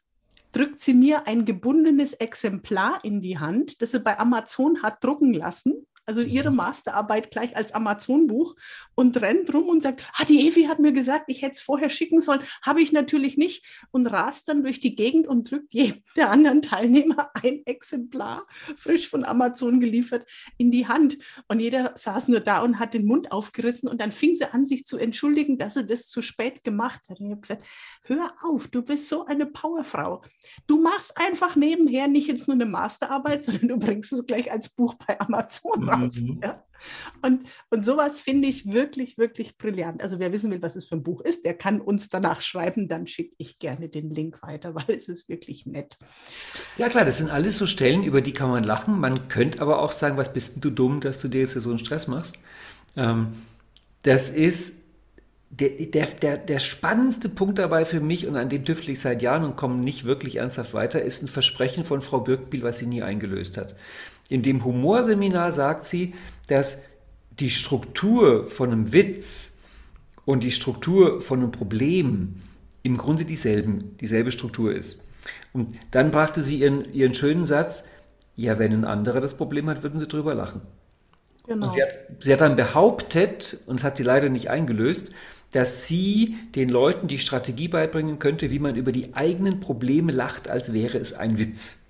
drückt 0.51 0.79
sie 0.79 0.93
mir 0.93 1.25
ein 1.25 1.45
gebundenes 1.45 2.13
Exemplar 2.13 3.03
in 3.03 3.21
die 3.21 3.39
Hand, 3.39 3.81
das 3.81 3.91
sie 3.91 3.99
bei 3.99 4.19
Amazon 4.19 4.83
hat 4.83 5.03
drucken 5.03 5.33
lassen. 5.33 5.87
Also 6.05 6.21
ihre 6.21 6.51
Masterarbeit 6.51 7.31
gleich 7.31 7.55
als 7.55 7.73
Amazon-Buch 7.73 8.55
und 8.93 9.21
rennt 9.21 9.53
rum 9.53 9.69
und 9.69 9.81
sagt, 9.81 10.03
ah, 10.17 10.25
die 10.25 10.47
Evi 10.47 10.63
hat 10.65 10.79
mir 10.79 10.91
gesagt, 10.91 11.25
ich 11.27 11.41
hätte 11.41 11.53
es 11.53 11.61
vorher 11.61 11.89
schicken 11.89 12.19
sollen. 12.19 12.41
Habe 12.61 12.81
ich 12.81 12.91
natürlich 12.91 13.37
nicht. 13.37 13.65
Und 13.91 14.07
rast 14.07 14.49
dann 14.49 14.63
durch 14.63 14.79
die 14.81 14.95
Gegend 14.95 15.27
und 15.27 15.49
drückt 15.49 15.73
jedem 15.73 16.03
der 16.17 16.29
anderen 16.29 16.61
Teilnehmer 16.61 17.29
ein 17.41 17.61
Exemplar, 17.65 18.45
frisch 18.75 19.07
von 19.07 19.23
Amazon 19.23 19.79
geliefert, 19.79 20.25
in 20.57 20.71
die 20.71 20.87
Hand. 20.87 21.17
Und 21.47 21.59
jeder 21.59 21.93
saß 21.95 22.27
nur 22.27 22.41
da 22.41 22.61
und 22.61 22.79
hat 22.79 22.93
den 22.93 23.05
Mund 23.05 23.31
aufgerissen. 23.31 23.87
Und 23.87 24.01
dann 24.01 24.11
fing 24.11 24.35
sie 24.35 24.51
an, 24.51 24.65
sich 24.65 24.85
zu 24.85 24.97
entschuldigen, 24.97 25.57
dass 25.57 25.75
sie 25.75 25.85
das 25.85 26.09
zu 26.09 26.21
spät 26.21 26.65
gemacht 26.65 27.01
hat. 27.09 27.21
Und 27.21 27.27
ich 27.27 27.31
habe 27.31 27.41
gesagt, 27.41 27.63
hör 28.03 28.33
auf, 28.43 28.67
du 28.67 28.81
bist 28.81 29.07
so 29.07 29.25
eine 29.25 29.45
Powerfrau. 29.45 30.21
Du 30.67 30.81
machst 30.81 31.17
einfach 31.17 31.55
nebenher 31.55 32.09
nicht 32.09 32.27
jetzt 32.27 32.47
nur 32.49 32.55
eine 32.55 32.65
Masterarbeit, 32.65 33.43
sondern 33.43 33.67
du 33.69 33.77
bringst 33.77 34.11
es 34.11 34.25
gleich 34.25 34.51
als 34.51 34.69
Buch 34.69 34.95
bei 34.95 35.19
Amazon 35.21 35.92
raus. 35.93 36.15
Mhm. 36.15 36.39
Ja. 36.43 36.63
Und, 37.21 37.47
und 37.69 37.85
sowas 37.85 38.19
finde 38.19 38.47
ich 38.47 38.71
wirklich, 38.71 39.17
wirklich 39.17 39.57
brillant. 39.57 40.01
Also 40.01 40.19
wer 40.19 40.31
wissen 40.31 40.51
will, 40.51 40.61
was 40.61 40.75
es 40.75 40.85
für 40.85 40.95
ein 40.95 41.03
Buch 41.03 41.21
ist, 41.21 41.45
der 41.45 41.53
kann 41.53 41.79
uns 41.79 42.09
danach 42.09 42.41
schreiben, 42.41 42.87
dann 42.87 43.07
schicke 43.07 43.33
ich 43.37 43.59
gerne 43.59 43.89
den 43.89 44.13
Link 44.13 44.41
weiter, 44.41 44.75
weil 44.75 44.95
es 44.95 45.07
ist 45.07 45.29
wirklich 45.29 45.65
nett. 45.65 45.97
Ja 46.77 46.89
klar, 46.89 47.05
das 47.05 47.17
sind 47.17 47.29
alles 47.29 47.57
so 47.57 47.67
Stellen, 47.67 48.03
über 48.03 48.21
die 48.21 48.33
kann 48.33 48.49
man 48.49 48.63
lachen. 48.63 48.99
Man 48.99 49.27
könnte 49.27 49.61
aber 49.61 49.81
auch 49.81 49.91
sagen, 49.91 50.17
was 50.17 50.33
bist 50.33 50.55
denn 50.55 50.61
du 50.61 50.69
dumm, 50.69 50.99
dass 50.99 51.21
du 51.21 51.27
dir 51.27 51.41
jetzt 51.41 51.53
so 51.53 51.69
einen 51.69 51.79
Stress 51.79 52.07
machst. 52.07 52.39
Ähm, 52.95 53.33
das 54.03 54.29
ist 54.29 54.83
der, 55.49 55.69
der, 55.69 56.07
der, 56.07 56.37
der 56.37 56.59
spannendste 56.59 57.29
Punkt 57.29 57.59
dabei 57.59 57.85
für 57.85 58.01
mich, 58.01 58.27
und 58.27 58.35
an 58.35 58.49
dem 58.49 58.65
tüftle 58.65 58.91
ich 58.91 58.99
seit 58.99 59.21
Jahren 59.21 59.43
und 59.43 59.55
komme 59.55 59.75
nicht 59.75 60.03
wirklich 60.03 60.37
ernsthaft 60.37 60.73
weiter, 60.73 61.01
ist 61.01 61.21
ein 61.21 61.27
Versprechen 61.27 61.85
von 61.85 62.01
Frau 62.01 62.21
Birkbiel, 62.21 62.63
was 62.63 62.79
sie 62.79 62.87
nie 62.87 63.03
eingelöst 63.03 63.57
hat. 63.57 63.75
In 64.29 64.41
dem 64.41 64.63
Humorseminar 64.63 65.51
sagt 65.51 65.85
sie, 65.85 66.13
dass 66.47 66.83
die 67.39 67.49
Struktur 67.49 68.47
von 68.47 68.71
einem 68.71 68.93
Witz 68.93 69.57
und 70.25 70.43
die 70.43 70.51
Struktur 70.51 71.21
von 71.21 71.39
einem 71.39 71.51
Problem 71.51 72.35
im 72.83 72.97
Grunde 72.97 73.25
dieselben, 73.25 73.97
dieselbe 73.97 74.31
Struktur 74.31 74.73
ist. 74.73 75.01
Und 75.51 75.75
dann 75.91 76.11
brachte 76.11 76.41
sie 76.41 76.57
ihren, 76.59 76.91
ihren 76.93 77.13
schönen 77.13 77.45
Satz, 77.45 77.85
ja, 78.35 78.59
wenn 78.59 78.73
ein 78.73 78.85
anderer 78.85 79.21
das 79.21 79.35
Problem 79.35 79.69
hat, 79.69 79.83
würden 79.83 79.99
sie 79.99 80.07
drüber 80.07 80.33
lachen. 80.33 80.61
Genau. 81.45 81.67
Und 81.67 81.73
sie 81.73 81.83
hat, 81.83 81.99
sie 82.19 82.31
hat 82.31 82.41
dann 82.41 82.55
behauptet, 82.55 83.59
und 83.67 83.79
das 83.79 83.83
hat 83.83 83.97
sie 83.97 84.03
leider 84.03 84.29
nicht 84.29 84.49
eingelöst, 84.49 85.11
dass 85.51 85.87
sie 85.87 86.37
den 86.55 86.69
Leuten 86.69 87.07
die 87.07 87.19
Strategie 87.19 87.67
beibringen 87.67 88.17
könnte, 88.17 88.49
wie 88.49 88.59
man 88.59 88.75
über 88.75 88.91
die 88.91 89.13
eigenen 89.13 89.59
Probleme 89.59 90.11
lacht, 90.11 90.49
als 90.49 90.73
wäre 90.73 90.97
es 90.97 91.13
ein 91.13 91.37
Witz. 91.37 91.82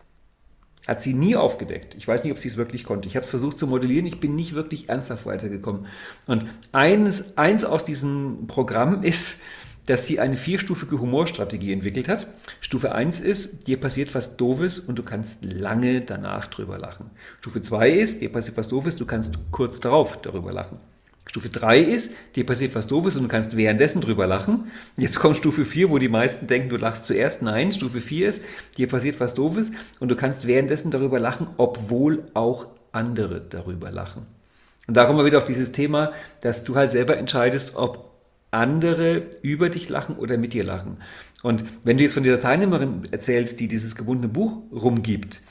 Hat 0.87 1.01
sie 1.01 1.13
nie 1.13 1.35
aufgedeckt. 1.35 1.95
Ich 1.95 2.07
weiß 2.07 2.23
nicht, 2.23 2.31
ob 2.31 2.37
sie 2.37 2.49
es 2.49 2.57
wirklich 2.57 2.83
konnte. 2.83 3.07
Ich 3.07 3.15
habe 3.15 3.23
es 3.23 3.29
versucht 3.29 3.57
zu 3.57 3.67
modellieren, 3.67 4.05
ich 4.05 4.19
bin 4.19 4.35
nicht 4.35 4.53
wirklich 4.53 4.89
ernsthaft 4.89 5.25
weitergekommen. 5.25 5.85
Und 6.27 6.45
eines, 6.71 7.37
eins 7.37 7.63
aus 7.63 7.85
diesem 7.85 8.47
Programm 8.47 9.03
ist, 9.03 9.41
dass 9.85 10.07
sie 10.07 10.19
eine 10.19 10.37
vierstufige 10.37 10.99
Humorstrategie 10.99 11.73
entwickelt 11.73 12.07
hat. 12.07 12.27
Stufe 12.61 12.93
1 12.93 13.19
ist, 13.19 13.67
dir 13.67 13.79
passiert 13.79 14.15
was 14.15 14.37
Doofes 14.37 14.79
und 14.79 14.97
du 14.97 15.03
kannst 15.03 15.43
lange 15.43 16.01
danach 16.01 16.47
drüber 16.47 16.77
lachen. 16.77 17.09
Stufe 17.41 17.61
2 17.61 17.89
ist, 17.89 18.21
dir 18.21 18.31
passiert 18.31 18.57
was 18.57 18.69
Doofes, 18.69 18.95
du 18.95 19.05
kannst 19.05 19.51
kurz 19.51 19.79
darauf 19.79 20.21
darüber 20.21 20.53
lachen. 20.53 20.79
Stufe 21.25 21.49
3 21.49 21.79
ist, 21.79 22.13
dir 22.35 22.45
passiert 22.45 22.75
was 22.75 22.87
Doofes 22.87 23.15
und 23.15 23.23
du 23.23 23.29
kannst 23.29 23.55
währenddessen 23.55 24.01
drüber 24.01 24.27
lachen. 24.27 24.71
Jetzt 24.97 25.19
kommt 25.19 25.37
Stufe 25.37 25.65
4, 25.65 25.89
wo 25.89 25.97
die 25.97 26.09
meisten 26.09 26.47
denken, 26.47 26.69
du 26.69 26.77
lachst 26.77 27.05
zuerst. 27.05 27.41
Nein, 27.41 27.71
Stufe 27.71 28.01
4 28.01 28.27
ist, 28.27 28.43
dir 28.77 28.87
passiert 28.87 29.19
was 29.19 29.33
Doofes 29.33 29.71
und 29.99 30.09
du 30.09 30.15
kannst 30.15 30.47
währenddessen 30.47 30.91
darüber 30.91 31.19
lachen, 31.19 31.47
obwohl 31.57 32.23
auch 32.33 32.67
andere 32.91 33.41
darüber 33.41 33.89
lachen. 33.89 34.25
Und 34.87 34.97
da 34.97 35.05
kommen 35.05 35.19
wir 35.19 35.25
wieder 35.25 35.37
auf 35.37 35.45
dieses 35.45 35.71
Thema, 35.71 36.11
dass 36.41 36.65
du 36.65 36.75
halt 36.75 36.91
selber 36.91 37.17
entscheidest, 37.17 37.75
ob 37.75 38.11
andere 38.51 39.29
über 39.41 39.69
dich 39.69 39.89
lachen 39.89 40.17
oder 40.17 40.37
mit 40.37 40.53
dir 40.53 40.63
lachen. 40.63 40.97
Und 41.41 41.63
wenn 41.83 41.97
du 41.97 42.03
jetzt 42.03 42.13
von 42.13 42.23
dieser 42.23 42.39
Teilnehmerin 42.39 43.03
erzählst, 43.11 43.59
die 43.59 43.67
dieses 43.67 43.95
gebundene 43.95 44.31
Buch 44.31 44.61
rumgibt, 44.71 45.41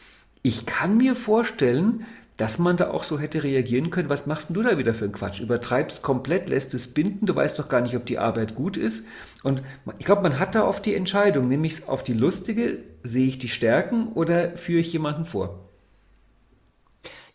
ich 0.43 0.67
kann 0.67 0.97
mir 0.97 1.15
vorstellen, 1.15 2.05
dass 2.43 2.59
man 2.59 2.77
da 2.77 2.91
auch 2.91 3.05
so 3.05 3.21
hätte 3.21 3.45
reagieren 3.45 3.91
können. 3.91 4.09
Was 4.09 4.27
machst 4.27 4.49
denn 4.49 4.55
du 4.55 4.63
da 4.63 4.77
wieder 4.77 4.95
für 4.95 5.05
einen 5.05 5.13
Quatsch? 5.13 5.39
Übertreibst 5.39 6.03
komplett, 6.03 6.49
lässt 6.49 6.75
es 6.75 6.93
binden, 6.93 7.25
du 7.25 7.37
weißt 7.37 7.57
doch 7.57 7.69
gar 7.69 7.81
nicht, 7.81 7.95
ob 7.95 8.05
die 8.05 8.19
Arbeit 8.19 8.57
gut 8.57 8.77
ist. 8.77 9.07
Und 9.45 9.63
ich 10.01 10.07
glaube, 10.07 10.23
man 10.23 10.41
hat 10.41 10.57
da 10.57 10.67
oft 10.67 10.85
die 10.85 10.97
Entscheidung, 10.97 11.47
nehme 11.47 11.69
ich 11.69 11.75
es 11.75 11.89
auf 11.89 12.03
die 12.03 12.15
lustige, 12.15 12.83
sehe 13.05 13.29
ich 13.29 13.39
die 13.39 13.47
Stärken 13.47 14.09
oder 14.09 14.57
führe 14.57 14.81
ich 14.81 14.93
jemanden 14.93 15.25
vor? 15.25 15.71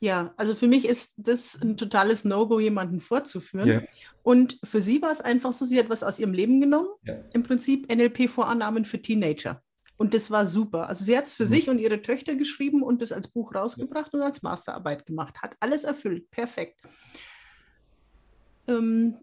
Ja, 0.01 0.33
also 0.35 0.55
für 0.55 0.67
mich 0.67 0.85
ist 0.85 1.13
das 1.15 1.57
ein 1.61 1.77
totales 1.77 2.25
No-Go, 2.25 2.59
jemanden 2.59 2.99
vorzuführen. 2.99 3.65
Ja. 3.69 3.81
Und 4.23 4.59
für 4.65 4.81
sie 4.81 5.01
war 5.01 5.13
es 5.13 5.21
einfach 5.21 5.53
so, 5.53 5.63
sie 5.63 5.79
hat 5.79 5.89
was 5.89 6.03
aus 6.03 6.19
ihrem 6.19 6.33
Leben 6.33 6.59
genommen. 6.59 6.89
Ja. 7.05 7.15
Im 7.33 7.43
Prinzip 7.43 7.89
NLP-Vorannahmen 7.89 8.83
für 8.83 9.01
Teenager. 9.01 9.63
Und 9.97 10.13
das 10.13 10.29
war 10.29 10.45
super. 10.45 10.87
Also 10.87 11.03
sie 11.03 11.17
hat 11.17 11.25
es 11.25 11.33
für 11.33 11.45
mhm. 11.45 11.49
sich 11.49 11.69
und 11.69 11.79
ihre 11.79 12.01
Töchter 12.01 12.35
geschrieben 12.35 12.83
und 12.83 13.01
das 13.01 13.11
als 13.11 13.27
Buch 13.27 13.55
rausgebracht 13.55 14.13
und 14.13 14.21
als 14.21 14.43
Masterarbeit 14.43 15.05
gemacht. 15.05 15.41
Hat 15.41 15.55
alles 15.59 15.83
erfüllt. 15.83 16.29
Perfekt. 16.29 16.79
Ähm, 18.67 19.17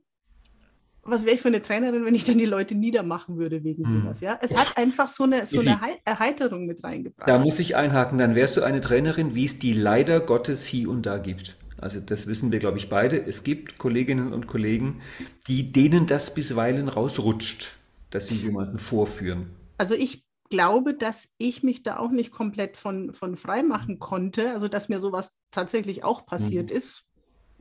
was 1.04 1.24
wäre 1.24 1.36
ich 1.36 1.42
für 1.42 1.48
eine 1.48 1.62
Trainerin, 1.62 2.04
wenn 2.04 2.14
ich 2.14 2.24
dann 2.24 2.38
die 2.38 2.46
Leute 2.46 2.74
niedermachen 2.74 3.36
würde 3.36 3.62
wegen 3.62 3.82
mhm. 3.82 4.02
sowas, 4.02 4.20
ja? 4.20 4.38
Es 4.40 4.56
hat 4.56 4.76
einfach 4.76 5.08
so 5.08 5.24
eine, 5.24 5.46
so 5.46 5.60
eine 5.60 5.78
Erheiterung 6.04 6.66
mit 6.66 6.82
reingebracht. 6.82 7.28
Da 7.28 7.38
muss 7.38 7.58
ich 7.58 7.76
einhaken, 7.76 8.18
dann 8.18 8.34
wärst 8.34 8.56
du 8.56 8.62
eine 8.62 8.80
Trainerin, 8.80 9.34
wie 9.34 9.44
es 9.44 9.58
die 9.58 9.74
leider 9.74 10.20
Gottes 10.20 10.64
hier 10.64 10.88
und 10.88 11.06
da 11.06 11.18
gibt. 11.18 11.56
Also 11.78 12.00
das 12.00 12.26
wissen 12.26 12.50
wir, 12.50 12.58
glaube 12.58 12.78
ich, 12.78 12.88
beide. 12.88 13.22
Es 13.22 13.44
gibt 13.44 13.78
Kolleginnen 13.78 14.32
und 14.32 14.46
Kollegen, 14.46 15.02
die 15.46 15.70
denen 15.70 16.06
das 16.06 16.34
bisweilen 16.34 16.88
rausrutscht, 16.88 17.74
dass 18.10 18.28
sie 18.28 18.36
jemanden 18.36 18.78
vorführen. 18.78 19.50
Also 19.76 19.94
ich 19.94 20.24
glaube, 20.50 20.94
dass 20.94 21.34
ich 21.38 21.62
mich 21.62 21.82
da 21.82 21.98
auch 21.98 22.10
nicht 22.10 22.30
komplett 22.30 22.76
von, 22.76 23.12
von 23.12 23.36
frei 23.36 23.62
machen 23.62 23.98
konnte. 23.98 24.50
Also, 24.50 24.68
dass 24.68 24.88
mir 24.88 25.00
sowas 25.00 25.36
tatsächlich 25.50 26.04
auch 26.04 26.26
passiert 26.26 26.70
mhm. 26.70 26.76
ist. 26.76 27.04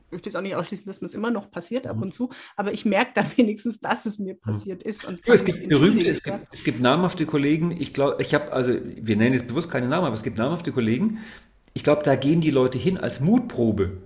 Ich 0.06 0.12
möchte 0.12 0.28
jetzt 0.28 0.36
auch 0.36 0.42
nicht 0.42 0.54
ausschließen, 0.54 0.86
dass 0.86 1.00
mir 1.00 1.08
es 1.08 1.14
immer 1.14 1.30
noch 1.30 1.50
passiert 1.50 1.86
ab 1.86 1.96
mhm. 1.96 2.02
und 2.04 2.14
zu, 2.14 2.30
aber 2.56 2.72
ich 2.72 2.84
merke 2.84 3.12
dann 3.14 3.26
wenigstens, 3.36 3.80
dass 3.80 4.06
es 4.06 4.18
mir 4.18 4.34
mhm. 4.34 4.40
passiert 4.40 4.82
ist. 4.82 5.04
Und 5.04 5.20
ja, 5.26 5.34
es 5.34 5.44
gibt 5.44 5.68
berühmte, 5.68 6.06
es 6.06 6.22
gibt, 6.22 6.46
es 6.52 6.62
gibt 6.62 6.80
namhafte 6.80 7.26
Kollegen, 7.26 7.72
ich 7.72 7.92
glaube, 7.92 8.22
ich 8.22 8.34
habe, 8.34 8.52
also 8.52 8.72
wir 8.72 9.16
nennen 9.16 9.32
jetzt 9.32 9.48
bewusst 9.48 9.70
keine 9.70 9.88
Namen, 9.88 10.06
aber 10.06 10.14
es 10.14 10.22
gibt 10.22 10.38
namhafte 10.38 10.70
Kollegen, 10.70 11.18
ich 11.72 11.82
glaube, 11.82 12.02
da 12.04 12.14
gehen 12.14 12.40
die 12.40 12.50
Leute 12.50 12.78
hin 12.78 12.98
als 12.98 13.20
Mutprobe, 13.20 14.02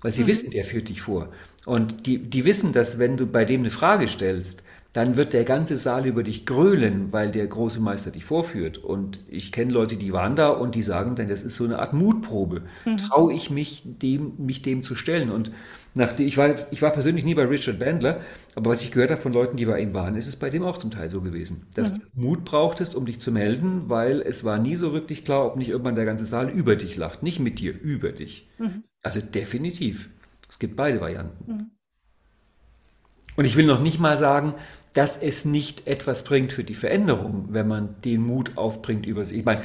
weil 0.00 0.12
sie 0.12 0.22
mhm. 0.22 0.28
wissen, 0.28 0.50
der 0.50 0.64
führt 0.64 0.88
dich 0.88 1.02
vor. 1.02 1.30
Und 1.66 2.06
die, 2.06 2.18
die 2.18 2.46
wissen, 2.46 2.72
dass 2.72 2.98
wenn 2.98 3.18
du 3.18 3.26
bei 3.26 3.44
dem 3.44 3.60
eine 3.60 3.70
Frage 3.70 4.08
stellst, 4.08 4.62
dann 4.92 5.16
wird 5.16 5.32
der 5.34 5.44
ganze 5.44 5.76
Saal 5.76 6.04
über 6.06 6.24
dich 6.24 6.46
grölen, 6.46 7.12
weil 7.12 7.30
der 7.30 7.46
große 7.46 7.80
Meister 7.80 8.10
dich 8.10 8.24
vorführt. 8.24 8.78
Und 8.78 9.20
ich 9.28 9.52
kenne 9.52 9.72
Leute, 9.72 9.96
die 9.96 10.12
waren 10.12 10.34
da 10.34 10.48
und 10.48 10.74
die 10.74 10.82
sagen 10.82 11.14
dann, 11.14 11.28
das 11.28 11.44
ist 11.44 11.54
so 11.54 11.64
eine 11.64 11.78
Art 11.78 11.92
Mutprobe. 11.92 12.62
Mhm. 12.84 12.96
Traue 12.96 13.32
ich 13.32 13.50
mich 13.50 13.82
dem, 13.84 14.32
mich 14.38 14.62
dem 14.62 14.82
zu 14.82 14.96
stellen? 14.96 15.30
Und 15.30 15.52
nachdem, 15.94 16.26
ich, 16.26 16.36
war, 16.36 16.56
ich 16.72 16.82
war 16.82 16.90
persönlich 16.90 17.24
nie 17.24 17.36
bei 17.36 17.44
Richard 17.44 17.78
Bandler, 17.78 18.20
aber 18.56 18.70
was 18.70 18.82
ich 18.82 18.90
gehört 18.90 19.12
habe 19.12 19.22
von 19.22 19.32
Leuten, 19.32 19.56
die 19.56 19.66
bei 19.66 19.80
ihm 19.80 19.94
waren, 19.94 20.16
ist 20.16 20.26
es 20.26 20.34
bei 20.34 20.50
dem 20.50 20.64
auch 20.64 20.76
zum 20.76 20.90
Teil 20.90 21.08
so 21.08 21.20
gewesen. 21.20 21.66
Dass 21.76 21.92
mhm. 21.92 21.98
du 21.98 22.20
Mut 22.20 22.44
brauchtest, 22.44 22.96
um 22.96 23.06
dich 23.06 23.20
zu 23.20 23.30
melden, 23.30 23.88
weil 23.88 24.20
es 24.20 24.42
war 24.42 24.58
nie 24.58 24.74
so 24.74 24.92
wirklich 24.92 25.24
klar, 25.24 25.46
ob 25.46 25.56
nicht 25.56 25.68
irgendwann 25.68 25.94
der 25.94 26.04
ganze 26.04 26.26
Saal 26.26 26.50
über 26.50 26.74
dich 26.74 26.96
lacht. 26.96 27.22
Nicht 27.22 27.38
mit 27.38 27.60
dir, 27.60 27.80
über 27.80 28.10
dich. 28.10 28.48
Mhm. 28.58 28.82
Also 29.04 29.20
definitiv. 29.20 30.10
Es 30.48 30.58
gibt 30.58 30.74
beide 30.74 31.00
Varianten. 31.00 31.52
Mhm. 31.52 31.70
Und 33.36 33.46
ich 33.46 33.56
will 33.56 33.64
noch 33.64 33.80
nicht 33.80 34.00
mal 34.00 34.16
sagen, 34.16 34.54
dass 34.92 35.16
es 35.22 35.44
nicht 35.44 35.86
etwas 35.86 36.24
bringt 36.24 36.52
für 36.52 36.64
die 36.64 36.74
Veränderung, 36.74 37.48
wenn 37.50 37.68
man 37.68 37.96
den 38.04 38.22
Mut 38.22 38.56
aufbringt 38.56 39.06
über 39.06 39.24
sich. 39.24 39.38
Ich 39.38 39.44
meine, 39.44 39.62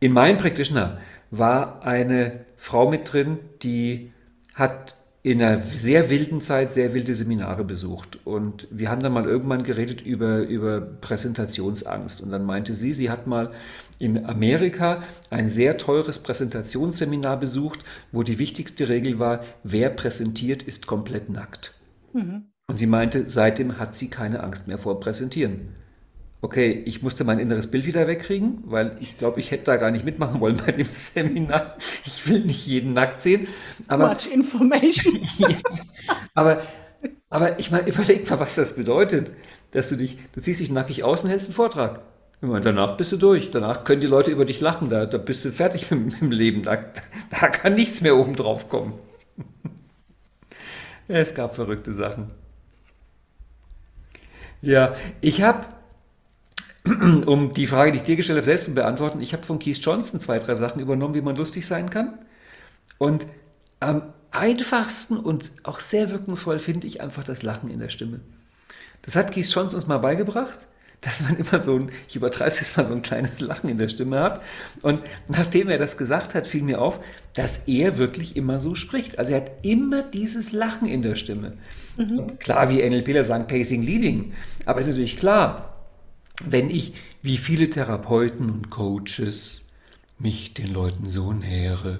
in 0.00 0.12
meinem 0.12 0.38
Practitioner 0.38 0.98
war 1.30 1.82
eine 1.82 2.44
Frau 2.56 2.90
mit 2.90 3.12
drin, 3.12 3.38
die 3.62 4.12
hat 4.54 4.96
in 5.22 5.42
einer 5.42 5.60
sehr 5.60 6.08
wilden 6.08 6.40
Zeit 6.40 6.72
sehr 6.72 6.94
wilde 6.94 7.12
Seminare 7.12 7.64
besucht. 7.64 8.20
Und 8.24 8.68
wir 8.70 8.90
haben 8.90 9.02
dann 9.02 9.12
mal 9.12 9.24
irgendwann 9.24 9.64
geredet 9.64 10.00
über, 10.00 10.38
über 10.38 10.80
Präsentationsangst. 10.80 12.20
Und 12.20 12.30
dann 12.30 12.44
meinte 12.44 12.76
sie, 12.76 12.92
sie 12.92 13.10
hat 13.10 13.26
mal 13.26 13.50
in 13.98 14.24
Amerika 14.24 15.02
ein 15.30 15.48
sehr 15.48 15.78
teures 15.78 16.20
Präsentationsseminar 16.20 17.40
besucht, 17.40 17.80
wo 18.12 18.22
die 18.22 18.38
wichtigste 18.38 18.88
Regel 18.88 19.18
war, 19.18 19.42
wer 19.64 19.90
präsentiert, 19.90 20.62
ist 20.62 20.86
komplett 20.86 21.28
nackt. 21.28 21.74
Mhm. 22.12 22.44
Und 22.68 22.76
sie 22.76 22.86
meinte, 22.86 23.28
seitdem 23.28 23.78
hat 23.78 23.96
sie 23.96 24.08
keine 24.08 24.42
Angst 24.42 24.66
mehr 24.66 24.78
vor 24.78 24.98
Präsentieren. 24.98 25.74
Okay, 26.42 26.82
ich 26.84 27.02
musste 27.02 27.24
mein 27.24 27.38
inneres 27.38 27.70
Bild 27.70 27.86
wieder 27.86 28.06
wegkriegen, 28.06 28.62
weil 28.66 28.96
ich 29.00 29.16
glaube, 29.16 29.40
ich 29.40 29.50
hätte 29.50 29.64
da 29.64 29.76
gar 29.76 29.90
nicht 29.90 30.04
mitmachen 30.04 30.40
wollen 30.40 30.60
bei 30.64 30.72
dem 30.72 30.86
Seminar. 30.90 31.76
Ich 32.04 32.28
will 32.28 32.40
nicht 32.40 32.66
jeden 32.66 32.92
nackt 32.92 33.22
sehen. 33.22 33.48
Aber, 33.88 34.08
Much 34.08 34.26
information. 34.30 35.26
aber, 36.34 36.62
aber 37.30 37.58
ich 37.58 37.70
meine, 37.70 37.88
überleg 37.88 38.28
mal, 38.28 38.40
was 38.40 38.56
das 38.56 38.76
bedeutet, 38.76 39.32
dass 39.70 39.88
du 39.88 39.96
dich, 39.96 40.18
du 40.32 40.40
ziehst 40.40 40.60
dich 40.60 40.70
nackig 40.70 41.04
aus 41.04 41.24
und 41.24 41.30
hältst 41.30 41.48
einen 41.48 41.54
Vortrag. 41.54 42.00
Meine, 42.40 42.60
danach 42.60 42.96
bist 42.96 43.12
du 43.12 43.16
durch. 43.16 43.50
Danach 43.50 43.84
können 43.84 44.00
die 44.00 44.06
Leute 44.06 44.30
über 44.30 44.44
dich 44.44 44.60
lachen. 44.60 44.88
Da, 44.88 45.06
da 45.06 45.18
bist 45.18 45.44
du 45.44 45.52
fertig 45.52 45.90
mit, 45.90 46.00
mit 46.04 46.20
dem 46.20 46.30
Leben. 46.30 46.62
Da, 46.62 46.76
da 47.40 47.48
kann 47.48 47.74
nichts 47.74 48.02
mehr 48.02 48.16
oben 48.16 48.36
drauf 48.36 48.68
kommen. 48.68 48.94
es 51.08 51.34
gab 51.34 51.54
verrückte 51.54 51.94
Sachen. 51.94 52.30
Ja, 54.62 54.94
ich 55.20 55.42
habe, 55.42 55.66
um 57.26 57.50
die 57.50 57.66
Frage, 57.66 57.92
die 57.92 57.98
ich 57.98 58.04
dir 58.04 58.16
gestellt 58.16 58.38
habe, 58.38 58.44
selbst 58.44 58.64
zu 58.64 58.74
beantworten, 58.74 59.20
ich 59.20 59.32
habe 59.32 59.44
von 59.44 59.58
Keith 59.58 59.78
Johnson 59.78 60.20
zwei, 60.20 60.38
drei 60.38 60.54
Sachen 60.54 60.80
übernommen, 60.80 61.14
wie 61.14 61.20
man 61.20 61.36
lustig 61.36 61.66
sein 61.66 61.90
kann. 61.90 62.18
Und 62.98 63.26
am 63.80 64.02
einfachsten 64.30 65.16
und 65.16 65.52
auch 65.62 65.80
sehr 65.80 66.10
wirkungsvoll 66.10 66.58
finde 66.58 66.86
ich 66.86 67.00
einfach 67.00 67.24
das 67.24 67.42
Lachen 67.42 67.70
in 67.70 67.78
der 67.78 67.88
Stimme. 67.88 68.20
Das 69.02 69.16
hat 69.16 69.32
Keith 69.32 69.46
Johnson 69.46 69.76
uns 69.76 69.86
mal 69.86 69.98
beigebracht 69.98 70.66
dass 71.00 71.22
man 71.22 71.36
immer 71.36 71.60
so 71.60 71.76
ein, 71.76 71.90
ich 72.08 72.16
übertreibe 72.16 72.48
es 72.48 72.60
jetzt 72.60 72.76
mal, 72.76 72.84
so 72.84 72.92
ein 72.92 73.02
kleines 73.02 73.40
Lachen 73.40 73.68
in 73.68 73.78
der 73.78 73.88
Stimme 73.88 74.20
hat. 74.20 74.42
Und 74.82 75.02
nachdem 75.28 75.68
er 75.68 75.78
das 75.78 75.96
gesagt 75.96 76.34
hat, 76.34 76.46
fiel 76.46 76.62
mir 76.62 76.80
auf, 76.80 77.00
dass 77.34 77.68
er 77.68 77.98
wirklich 77.98 78.36
immer 78.36 78.58
so 78.58 78.74
spricht. 78.74 79.18
Also 79.18 79.32
er 79.32 79.42
hat 79.42 79.64
immer 79.64 80.02
dieses 80.02 80.52
Lachen 80.52 80.88
in 80.88 81.02
der 81.02 81.14
Stimme. 81.14 81.56
Mhm. 81.96 82.18
Und 82.18 82.40
klar, 82.40 82.70
wie 82.70 82.88
NLPler 82.88 83.24
sagen, 83.24 83.46
Pacing 83.46 83.82
Leading. 83.82 84.32
Aber 84.64 84.80
es 84.80 84.86
ist 84.86 84.94
natürlich 84.94 85.16
klar, 85.16 85.76
wenn 86.44 86.70
ich, 86.70 86.94
wie 87.22 87.36
viele 87.36 87.70
Therapeuten 87.70 88.50
und 88.50 88.70
Coaches, 88.70 89.62
mich 90.18 90.54
den 90.54 90.72
Leuten 90.72 91.08
so 91.08 91.32
nähere 91.32 91.98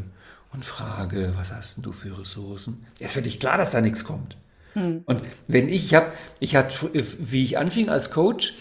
und 0.53 0.65
frage, 0.65 1.35
was 1.37 1.53
hast 1.53 1.77
denn 1.77 1.83
du 1.83 1.93
für 1.93 2.19
Ressourcen? 2.19 2.87
ist 2.99 3.13
völlig 3.13 3.39
klar, 3.41 3.59
dass 3.59 3.73
da 3.73 3.81
nichts 3.81 4.05
kommt. 4.05 4.39
Hm. 4.73 5.03
Und 5.07 5.23
wenn 5.49 5.69
ich, 5.69 5.87
ich 5.87 5.95
habe, 5.95 6.13
ich 6.41 6.57
hatte, 6.57 6.91
wie 6.93 7.45
ich 7.45 7.59
anfing 7.59 7.89
als 7.89 8.11
Coach, 8.11 8.55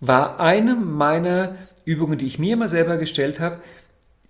war 0.00 0.40
eine 0.40 0.74
meiner 0.74 1.56
Übungen, 1.84 2.18
die 2.18 2.26
ich 2.26 2.38
mir 2.38 2.52
immer 2.52 2.68
selber 2.68 2.96
gestellt 2.96 3.40
habe, 3.40 3.60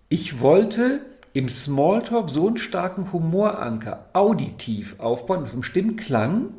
ich 0.08 0.40
wollte 0.40 1.00
im 1.34 1.48
Smalltalk 1.48 2.30
so 2.30 2.46
einen 2.46 2.56
starken 2.56 3.12
Humoranker 3.12 4.08
auditiv 4.12 4.98
aufbauen, 4.98 5.44
vom 5.44 5.62
Stimmklang, 5.62 6.54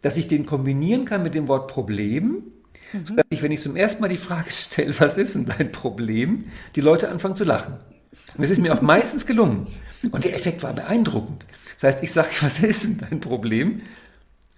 dass 0.00 0.16
ich 0.16 0.28
den 0.28 0.46
kombinieren 0.46 1.04
kann 1.04 1.22
mit 1.22 1.34
dem 1.34 1.48
Wort 1.48 1.68
Problem, 1.68 2.44
mhm. 2.92 3.06
sodass 3.06 3.24
ich, 3.30 3.42
wenn 3.42 3.52
ich 3.52 3.60
zum 3.60 3.76
ersten 3.76 4.00
Mal 4.02 4.08
die 4.08 4.16
Frage 4.16 4.46
stelle, 4.50 4.94
was 4.98 5.18
ist 5.18 5.36
denn 5.36 5.46
dein 5.46 5.72
Problem, 5.72 6.46
die 6.76 6.80
Leute 6.80 7.08
anfangen 7.08 7.36
zu 7.36 7.44
lachen. 7.44 7.74
Und 8.36 8.42
das 8.42 8.50
ist 8.50 8.60
mir 8.60 8.74
auch 8.74 8.82
meistens 8.82 9.26
gelungen. 9.26 9.68
Und 10.10 10.24
der 10.24 10.34
Effekt 10.34 10.62
war 10.62 10.72
beeindruckend. 10.72 11.46
Das 11.74 11.84
heißt, 11.84 12.02
ich 12.02 12.12
sage, 12.12 12.28
was 12.40 12.60
ist 12.60 12.88
denn 12.88 13.08
dein 13.10 13.20
Problem? 13.20 13.82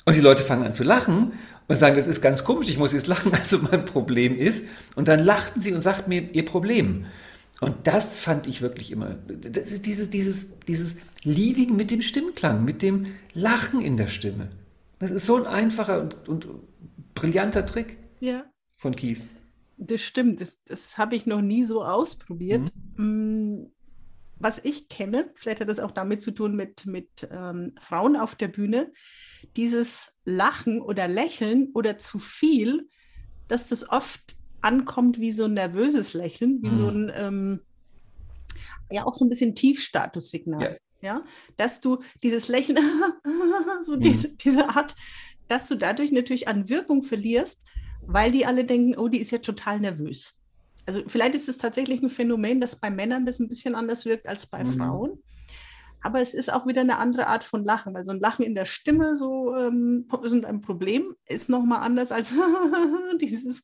Und 0.05 0.15
die 0.15 0.21
Leute 0.21 0.43
fangen 0.43 0.65
an 0.65 0.75
zu 0.75 0.85
lachen 0.85 1.33
und 1.69 1.77
sagen, 1.77 1.97
das 1.97 2.07
ist 2.07 2.21
ganz 2.21 2.45
komisch, 2.45 2.69
ich 2.69 2.79
muss 2.79 2.93
jetzt 2.93 3.07
lachen, 3.07 3.33
also 3.41 3.59
mein 3.59 3.85
Problem 3.85 4.37
ist. 4.37 4.69
Und 4.95 5.09
dann 5.09 5.21
lachten 5.21 5.61
sie 5.61 5.73
und 5.73 5.83
sagten 5.83 6.09
mir 6.09 6.31
ihr 6.33 6.45
Problem. 6.45 7.07
Und 7.61 7.87
das 7.87 8.21
fand 8.21 8.47
ich 8.47 8.61
wirklich 8.61 8.93
immer, 8.93 9.15
das 9.15 9.73
ist 9.73 9.87
dieses, 9.87 10.11
dieses, 10.11 10.61
dieses 10.61 10.97
Leading 11.23 11.75
mit 11.75 11.91
dem 11.91 12.03
Stimmklang, 12.03 12.65
mit 12.65 12.83
dem 12.83 13.07
Lachen 13.33 13.81
in 13.81 13.97
der 13.97 14.09
Stimme. 14.09 14.51
Das 14.99 15.11
ist 15.11 15.27
so 15.27 15.37
ein 15.37 15.47
einfacher 15.47 16.03
und, 16.03 16.29
und 16.29 16.49
brillanter 17.15 17.65
Trick 17.65 17.97
ja. 18.21 18.45
von 18.77 18.95
Kies. 18.95 19.29
Das 19.79 20.03
stimmt, 20.03 20.41
das, 20.41 20.65
das 20.65 20.99
habe 20.99 21.17
ich 21.17 21.27
noch 21.27 21.41
nie 21.41 21.65
so 21.65 21.83
ausprobiert. 21.85 22.73
Mhm. 22.97 23.63
Mm, 23.63 23.73
was 24.39 24.61
ich 24.63 24.89
kenne, 24.89 25.31
vielleicht 25.35 25.61
hat 25.61 25.69
das 25.69 25.81
auch 25.81 25.91
damit 25.91 26.21
zu 26.21 26.31
tun 26.31 26.57
mit, 26.57 26.85
mit 26.87 27.27
ähm, 27.31 27.75
Frauen 27.81 28.17
auf 28.17 28.35
der 28.35 28.49
Bühne, 28.49 28.93
dieses 29.57 30.19
Lachen 30.25 30.81
oder 30.81 31.09
Lächeln 31.09 31.71
oder 31.75 31.99
zu 31.99 32.19
viel, 32.19 32.89
dass 33.49 33.69
das 33.69 33.89
oft 33.89 34.37
ankommt 34.61 35.21
wie 35.21 35.33
so 35.33 35.45
ein 35.45 35.55
nervöses 35.55 36.15
Lächeln, 36.15 36.63
wie 36.63 36.71
mhm. 36.71 36.77
so 36.77 36.89
ein, 36.89 37.13
ähm, 37.15 37.61
ja, 38.91 39.05
auch 39.05 39.15
so 39.15 39.25
ein 39.25 39.29
bisschen 39.29 39.55
Tiefstatussignal. 39.55 40.79
Ja. 41.01 41.09
ja. 41.09 41.25
Dass 41.57 41.81
du 41.81 42.03
dieses 42.23 42.49
Lächeln, 42.49 42.79
so 43.83 43.97
mhm. 43.97 44.01
diese, 44.01 44.31
diese 44.31 44.69
Art, 44.69 44.95
dass 45.49 45.69
du 45.69 45.77
dadurch 45.77 46.13
natürlich 46.13 46.49
an 46.49 46.69
Wirkung 46.69 47.03
verlierst, 47.03 47.63
weil 48.03 48.31
die 48.31 48.47
alle 48.47 48.65
denken, 48.65 48.97
oh, 48.97 49.09
die 49.09 49.19
ist 49.19 49.31
ja 49.31 49.39
total 49.39 49.81
nervös. 49.81 50.41
Also 50.87 51.03
vielleicht 51.07 51.35
ist 51.35 51.49
es 51.49 51.59
tatsächlich 51.59 52.03
ein 52.03 52.11
Phänomen, 52.11 52.61
dass 52.61 52.77
bei 52.77 52.91
Männern 52.91 53.27
das 53.27 53.41
ein 53.41 53.49
bisschen 53.49 53.75
anders 53.75 54.05
wirkt 54.05 54.27
als 54.27 54.47
bei 54.47 54.63
mhm. 54.63 54.75
Frauen. 54.75 55.23
Aber 56.03 56.21
es 56.21 56.35
ist 56.35 56.53
auch 56.53 56.67
wieder 56.67 56.83
eine 56.83 56.99
andere 56.99 57.27
Art 57.27 57.45
von 57.45 57.65
Lachen, 57.65 57.95
weil 57.95 58.05
so 58.05 58.13
ein 58.13 58.21
Lachen 58.21 58.45
in 58.45 58.55
der 58.55 58.65
Stimme 58.65 59.17
so 59.17 59.55
ähm, 59.57 60.07
ist 60.23 60.45
ein 60.45 60.61
Problem, 60.61 61.15
ist 61.27 61.49
nochmal 61.49 61.81
anders 61.81 62.13
als 62.13 62.33
dieses. 63.21 63.63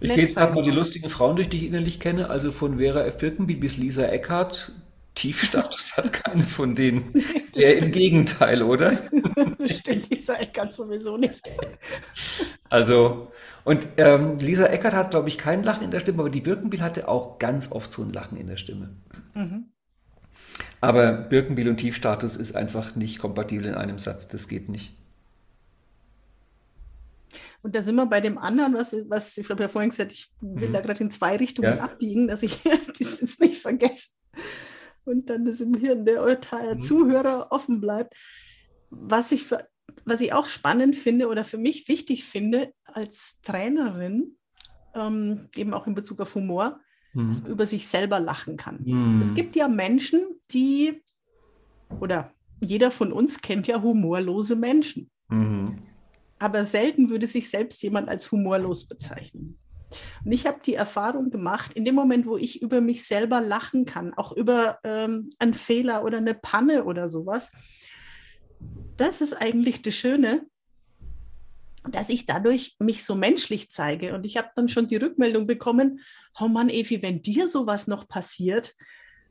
ich 0.00 0.12
gehe 0.12 0.24
jetzt 0.24 0.36
mal 0.36 0.62
die 0.62 0.70
lustigen 0.70 1.08
Frauen 1.08 1.36
durch, 1.36 1.48
die 1.48 1.58
ich 1.58 1.66
innerlich 1.66 2.00
kenne, 2.00 2.28
also 2.28 2.52
von 2.52 2.78
Vera 2.78 3.04
F. 3.04 3.18
Birkenbiel 3.18 3.56
bis 3.56 3.76
Lisa 3.76 4.04
Eckhardt. 4.04 4.72
Tiefstatus 5.16 5.92
hat 5.96 6.12
keine 6.12 6.42
von 6.42 6.74
denen. 6.74 7.12
Eher 7.54 7.78
im 7.78 7.90
Gegenteil, 7.90 8.62
oder? 8.62 8.92
Stimmt, 9.64 10.10
Lisa 10.10 10.34
Eckert 10.34 10.72
sowieso 10.72 11.16
nicht. 11.16 11.42
Also, 12.68 13.32
und 13.64 13.88
ähm, 13.96 14.36
Lisa 14.38 14.66
Eckert 14.66 14.92
hat, 14.92 15.10
glaube 15.10 15.28
ich, 15.28 15.38
kein 15.38 15.62
Lachen 15.64 15.84
in 15.84 15.90
der 15.90 16.00
Stimme, 16.00 16.20
aber 16.20 16.30
die 16.30 16.42
Birkenbiel 16.42 16.82
hatte 16.82 17.08
auch 17.08 17.38
ganz 17.38 17.72
oft 17.72 17.92
so 17.92 18.02
ein 18.02 18.10
Lachen 18.10 18.36
in 18.36 18.46
der 18.46 18.58
Stimme. 18.58 18.90
Mhm. 19.34 19.70
Aber 20.80 21.12
Birkenbiel 21.12 21.68
und 21.68 21.78
Tiefstatus 21.78 22.36
ist 22.36 22.54
einfach 22.54 22.96
nicht 22.96 23.18
kompatibel 23.18 23.66
in 23.66 23.74
einem 23.74 23.98
Satz. 23.98 24.28
Das 24.28 24.48
geht 24.48 24.68
nicht. 24.68 24.94
Und 27.62 27.74
da 27.74 27.82
sind 27.82 27.96
wir 27.96 28.06
bei 28.06 28.20
dem 28.20 28.38
anderen, 28.38 28.74
was, 28.74 28.94
was 29.08 29.36
ich 29.36 29.50
habe 29.50 29.62
ja 29.62 29.68
vorhin 29.68 29.90
gesagt, 29.90 30.12
ich 30.12 30.30
will 30.40 30.68
mhm. 30.68 30.72
da 30.72 30.80
gerade 30.80 31.02
in 31.02 31.10
zwei 31.10 31.36
Richtungen 31.36 31.78
ja. 31.78 31.82
abbiegen, 31.82 32.28
dass 32.28 32.42
ich 32.42 32.60
das 32.98 33.20
jetzt 33.20 33.40
nicht 33.40 33.60
vergesse 33.60 34.10
und 35.04 35.30
dann 35.30 35.44
das 35.44 35.60
im 35.60 35.74
Hirn 35.74 36.04
der 36.04 36.22
mhm. 36.22 36.80
Zuhörer 36.80 37.48
offen 37.50 37.80
bleibt. 37.80 38.14
Was 38.90 39.32
ich, 39.32 39.44
für, 39.44 39.66
was 40.04 40.20
ich 40.20 40.32
auch 40.32 40.46
spannend 40.46 40.96
finde 40.96 41.28
oder 41.28 41.44
für 41.44 41.58
mich 41.58 41.88
wichtig 41.88 42.24
finde 42.24 42.72
als 42.84 43.40
Trainerin, 43.42 44.36
ähm, 44.94 45.48
eben 45.56 45.74
auch 45.74 45.86
in 45.86 45.94
Bezug 45.94 46.20
auf 46.20 46.34
Humor, 46.34 46.80
mhm. 47.16 47.28
dass 47.28 47.42
man 47.42 47.52
über 47.52 47.66
sich 47.66 47.88
selber 47.88 48.20
lachen 48.20 48.56
kann. 48.56 48.80
Mhm. 48.84 49.20
Es 49.22 49.34
gibt 49.34 49.56
ja 49.56 49.68
Menschen, 49.68 50.20
die, 50.52 51.02
oder 52.00 52.32
jeder 52.60 52.90
von 52.90 53.12
uns 53.12 53.40
kennt 53.40 53.66
ja 53.66 53.82
humorlose 53.82 54.56
Menschen. 54.56 55.10
Mhm. 55.28 55.78
Aber 56.38 56.64
selten 56.64 57.08
würde 57.08 57.26
sich 57.26 57.48
selbst 57.48 57.82
jemand 57.82 58.08
als 58.08 58.30
humorlos 58.30 58.86
bezeichnen. 58.86 59.58
Und 60.24 60.32
ich 60.32 60.46
habe 60.46 60.58
die 60.64 60.74
Erfahrung 60.74 61.30
gemacht, 61.30 61.72
in 61.74 61.84
dem 61.84 61.94
Moment, 61.94 62.26
wo 62.26 62.36
ich 62.36 62.60
über 62.60 62.80
mich 62.80 63.06
selber 63.06 63.40
lachen 63.40 63.84
kann, 63.84 64.12
auch 64.14 64.32
über 64.32 64.78
ähm, 64.84 65.30
einen 65.38 65.54
Fehler 65.54 66.04
oder 66.04 66.18
eine 66.18 66.34
Panne 66.34 66.84
oder 66.84 67.08
sowas, 67.08 67.52
das 68.96 69.20
ist 69.20 69.34
eigentlich 69.34 69.82
das 69.82 69.94
Schöne, 69.94 70.46
dass 71.88 72.08
ich 72.08 72.26
dadurch 72.26 72.76
mich 72.78 73.04
so 73.04 73.14
menschlich 73.14 73.70
zeige. 73.70 74.14
Und 74.14 74.26
ich 74.26 74.36
habe 74.36 74.50
dann 74.56 74.68
schon 74.68 74.88
die 74.88 74.96
Rückmeldung 74.96 75.46
bekommen, 75.46 76.00
oh 76.40 76.48
Mann, 76.48 76.68
Evi, 76.68 77.02
wenn 77.02 77.22
dir 77.22 77.48
sowas 77.48 77.86
noch 77.86 78.08
passiert, 78.08 78.74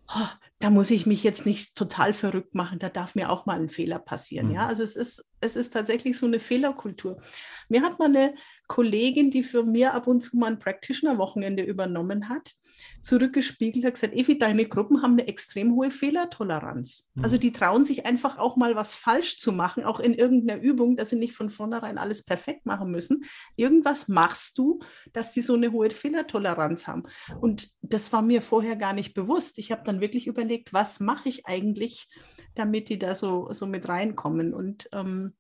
oh, 0.10 0.28
da 0.60 0.70
muss 0.70 0.92
ich 0.92 1.06
mich 1.06 1.24
jetzt 1.24 1.46
nicht 1.46 1.76
total 1.76 2.14
verrückt 2.14 2.56
machen, 2.56 2.80
da 2.80 2.90
darf 2.90 3.16
mir 3.16 3.30
auch 3.30 3.46
mal 3.46 3.60
ein 3.60 3.70
Fehler 3.70 4.00
passieren. 4.00 4.48
Mhm. 4.50 4.56
Ja, 4.56 4.68
also 4.68 4.84
es 4.84 4.96
ist, 4.96 5.26
es 5.42 5.56
ist 5.56 5.74
tatsächlich 5.74 6.18
so 6.18 6.26
eine 6.26 6.40
Fehlerkultur. 6.40 7.22
Mir 7.70 7.82
hat 7.82 8.00
mal 8.00 8.10
eine 8.10 8.36
Kollegin, 8.68 9.32
die 9.32 9.44
für 9.44 9.64
mir 9.64 9.94
ab 9.94 10.08
und 10.08 10.22
zu 10.22 10.38
mal 10.38 10.48
ein 10.48 10.60
Practitioner-Wochenende 10.60 11.64
übernommen 11.64 12.30
hat, 12.30 12.54
zurückgespiegelt, 13.02 13.86
hat 13.86 13.94
gesagt, 13.94 14.14
Evi, 14.14 14.38
deine 14.38 14.66
Gruppen 14.66 15.02
haben 15.02 15.14
eine 15.14 15.28
extrem 15.28 15.76
hohe 15.76 15.92
Fehlertoleranz. 15.92 17.08
Mhm. 17.14 17.24
Also 17.24 17.38
die 17.38 17.54
trauen 17.54 17.86
sich 17.86 18.06
einfach 18.06 18.38
auch 18.38 18.58
mal 18.58 18.76
was 18.76 18.96
falsch 18.96 19.40
zu 19.40 19.52
machen, 19.52 19.84
auch 19.84 20.00
in 20.00 20.14
irgendeiner 20.14 20.60
Übung, 20.62 20.98
dass 20.98 21.12
sie 21.12 21.16
nicht 21.16 21.36
von 21.36 21.50
vornherein 21.50 21.98
alles 21.98 22.24
perfekt 22.24 22.66
machen 22.66 22.92
müssen. 22.92 23.24
Irgendwas 23.56 24.08
machst 24.08 24.58
du, 24.58 24.80
dass 25.14 25.32
die 25.32 25.42
so 25.42 25.54
eine 25.54 25.72
hohe 25.72 25.90
Fehlertoleranz 25.92 26.88
haben. 26.88 27.04
Und 27.40 27.70
das 27.82 28.12
war 28.12 28.22
mir 28.22 28.42
vorher 28.42 28.76
gar 28.76 28.94
nicht 28.94 29.14
bewusst. 29.14 29.60
Ich 29.60 29.72
habe 29.72 29.84
dann 29.86 30.02
wirklich 30.02 30.28
überlegt, 30.28 30.74
was 30.74 31.00
mache 31.00 31.30
ich 31.30 31.46
eigentlich, 31.46 32.08
damit 32.56 32.90
die 32.90 32.98
da 32.98 33.14
so, 33.14 33.50
so 33.52 33.68
mit 33.68 33.88
reinkommen. 33.88 34.54
Und 34.54 34.90
ähm, 34.94 35.34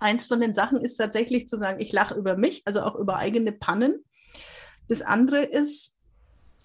eins 0.00 0.26
von 0.26 0.40
den 0.40 0.54
Sachen 0.54 0.78
ist 0.78 0.96
tatsächlich 0.96 1.48
zu 1.48 1.56
sagen, 1.56 1.80
ich 1.80 1.92
lache 1.92 2.14
über 2.14 2.36
mich, 2.36 2.62
also 2.64 2.82
auch 2.82 2.96
über 2.96 3.16
eigene 3.16 3.52
Pannen. 3.52 4.04
Das 4.88 5.02
andere 5.02 5.44
ist, 5.44 5.99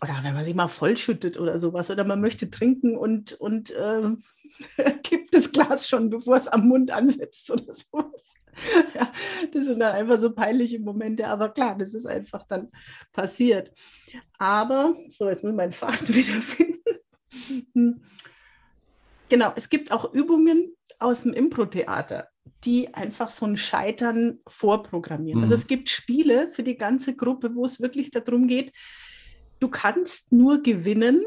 oder 0.02 0.20
wenn 0.24 0.34
man 0.34 0.46
sich 0.46 0.56
mal 0.56 0.68
vollschüttet 0.68 1.40
oder 1.40 1.60
sowas, 1.60 1.90
oder 1.90 2.06
man 2.06 2.22
möchte 2.22 2.50
trinken 2.50 2.98
und, 2.98 3.34
und 3.34 3.72
äh, 3.72 4.16
kippt 5.04 5.34
das 5.34 5.52
Glas 5.52 5.88
schon, 5.88 6.10
bevor 6.10 6.36
es 6.36 6.48
am 6.48 6.68
Mund 6.68 6.92
ansetzt 6.92 7.50
oder 7.50 7.74
sowas. 7.74 8.22
Ja, 8.94 9.12
das 9.52 9.66
sind 9.66 9.80
dann 9.80 9.96
einfach 9.96 10.18
so 10.18 10.32
peinliche 10.32 10.80
Momente, 10.80 11.28
aber 11.28 11.50
klar, 11.50 11.78
das 11.78 11.94
ist 11.94 12.06
einfach 12.06 12.44
dann 12.48 12.72
passiert. 13.12 13.72
Aber, 14.38 14.96
so, 15.10 15.28
jetzt 15.28 15.44
muss 15.44 15.52
ich 15.52 15.58
meinen 15.58 15.74
Faden 15.74 16.08
wiederfinden. 16.16 16.80
Hm. 17.74 18.02
Genau, 19.28 19.52
es 19.56 19.70
gibt 19.70 19.92
auch 19.92 20.14
Übungen 20.14 20.74
aus 21.00 21.24
dem 21.24 21.34
Impro-Theater, 21.34 22.30
die 22.64 22.94
einfach 22.94 23.30
so 23.30 23.46
ein 23.46 23.58
Scheitern 23.58 24.40
vorprogrammieren. 24.48 25.42
Also 25.42 25.52
mhm. 25.52 25.54
Also 25.54 25.56
es 25.56 25.68
gibt 25.68 25.90
Spiele 25.90 26.52
für 26.52 26.64
die 26.64 26.78
ganze 26.78 27.16
Gruppe, 27.16 27.54
wo 27.56 27.66
es 27.66 27.82
wirklich 27.82 28.12
darum 28.12 28.48
geht, 28.48 28.72
du 29.60 29.70
kannst 29.70 30.32
nur 30.32 30.62
gewinnen, 30.62 31.26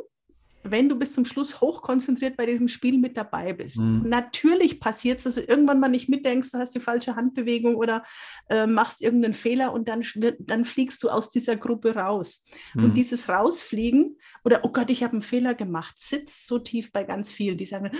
wenn 0.71 0.89
du 0.89 0.97
bis 0.97 1.13
zum 1.13 1.25
Schluss 1.25 1.61
hochkonzentriert 1.61 2.37
bei 2.37 2.47
diesem 2.47 2.69
Spiel 2.69 2.99
mit 2.99 3.17
dabei 3.17 3.53
bist. 3.53 3.79
Mhm. 3.79 4.09
Natürlich 4.09 4.81
passiert 4.81 5.19
es, 5.19 5.25
dass 5.25 5.35
du 5.37 5.43
irgendwann 5.43 5.81
mal 5.81 5.89
nicht 5.89 6.09
mitdenkst, 6.09 6.51
du 6.51 6.59
hast 6.59 6.75
die 6.75 6.81
falsche 6.81 7.17
Handbewegung 7.17 7.77
oder 7.77 8.05
äh, 8.49 8.67
machst 8.67 9.01
irgendeinen 9.01 9.35
Fehler 9.35 9.73
und 9.73 9.89
dann, 9.89 10.03
dann 10.41 10.65
fliegst 10.65 11.03
du 11.03 11.11
aus 11.11 11.31
dieser 11.31 11.57
Gruppe 11.57 11.95
raus. 11.95 12.45
Mhm. 12.75 12.85
Und 12.85 12.97
dieses 12.97 13.29
Rausfliegen 13.29 14.19
oder, 14.45 14.65
oh 14.65 14.73
Gott, 14.73 14.91
ich 14.91 15.03
habe 15.03 15.15
einen 15.15 15.23
Fehler 15.23 15.55
gemacht, 15.55 15.95
sitzt 15.99 16.47
so 16.47 16.59
tief 16.59 16.93
bei 16.93 17.05
ganz 17.05 17.31
vielen, 17.31 17.59
die 17.59 17.67
sagen, 17.67 17.91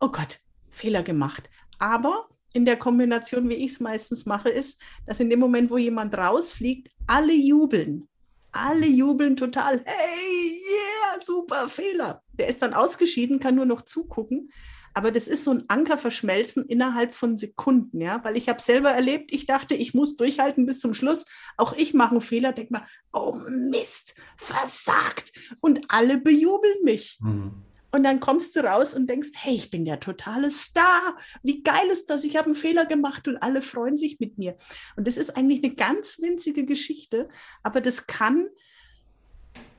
oh 0.00 0.08
Gott, 0.08 0.40
Fehler 0.70 1.02
gemacht. 1.02 1.50
Aber 1.78 2.28
in 2.52 2.64
der 2.64 2.76
Kombination, 2.76 3.48
wie 3.48 3.54
ich 3.54 3.72
es 3.72 3.80
meistens 3.80 4.26
mache, 4.26 4.48
ist, 4.48 4.80
dass 5.06 5.20
in 5.20 5.28
dem 5.28 5.40
Moment, 5.40 5.70
wo 5.70 5.76
jemand 5.76 6.16
rausfliegt, 6.16 6.88
alle 7.06 7.34
jubeln. 7.34 8.08
Alle 8.54 8.86
jubeln 8.86 9.36
total. 9.36 9.82
Hey, 9.84 10.60
yeah, 10.70 11.20
super 11.20 11.68
Fehler. 11.68 12.22
Der 12.32 12.46
ist 12.46 12.62
dann 12.62 12.72
ausgeschieden, 12.72 13.40
kann 13.40 13.56
nur 13.56 13.66
noch 13.66 13.82
zugucken. 13.82 14.50
Aber 14.94 15.10
das 15.10 15.26
ist 15.26 15.42
so 15.42 15.50
ein 15.50 15.64
Ankerverschmelzen 15.66 16.66
innerhalb 16.66 17.16
von 17.16 17.36
Sekunden, 17.36 18.00
ja, 18.00 18.22
weil 18.22 18.36
ich 18.36 18.48
habe 18.48 18.62
selber 18.62 18.90
erlebt, 18.90 19.32
ich 19.32 19.46
dachte, 19.46 19.74
ich 19.74 19.92
muss 19.92 20.16
durchhalten 20.16 20.66
bis 20.66 20.78
zum 20.78 20.94
Schluss. 20.94 21.24
Auch 21.56 21.72
ich 21.72 21.94
mache 21.94 22.12
einen 22.12 22.20
Fehler, 22.20 22.52
denke 22.52 22.74
mal, 22.74 22.86
oh 23.12 23.34
Mist, 23.48 24.14
versagt. 24.36 25.32
Und 25.60 25.86
alle 25.88 26.18
bejubeln 26.18 26.84
mich. 26.84 27.18
Mhm. 27.20 27.63
Und 27.94 28.02
dann 28.02 28.18
kommst 28.18 28.56
du 28.56 28.64
raus 28.64 28.92
und 28.92 29.08
denkst, 29.08 29.28
hey, 29.36 29.54
ich 29.54 29.70
bin 29.70 29.84
der 29.84 30.00
totale 30.00 30.50
Star. 30.50 31.16
Wie 31.44 31.62
geil 31.62 31.86
ist 31.92 32.10
das? 32.10 32.24
Ich 32.24 32.36
habe 32.36 32.46
einen 32.46 32.56
Fehler 32.56 32.86
gemacht 32.86 33.28
und 33.28 33.36
alle 33.36 33.62
freuen 33.62 33.96
sich 33.96 34.18
mit 34.18 34.36
mir. 34.36 34.56
Und 34.96 35.06
das 35.06 35.16
ist 35.16 35.36
eigentlich 35.36 35.62
eine 35.62 35.76
ganz 35.76 36.20
winzige 36.20 36.66
Geschichte, 36.66 37.28
aber 37.62 37.80
das 37.80 38.08
kann 38.08 38.48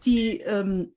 die 0.05 0.39
ähm, 0.39 0.93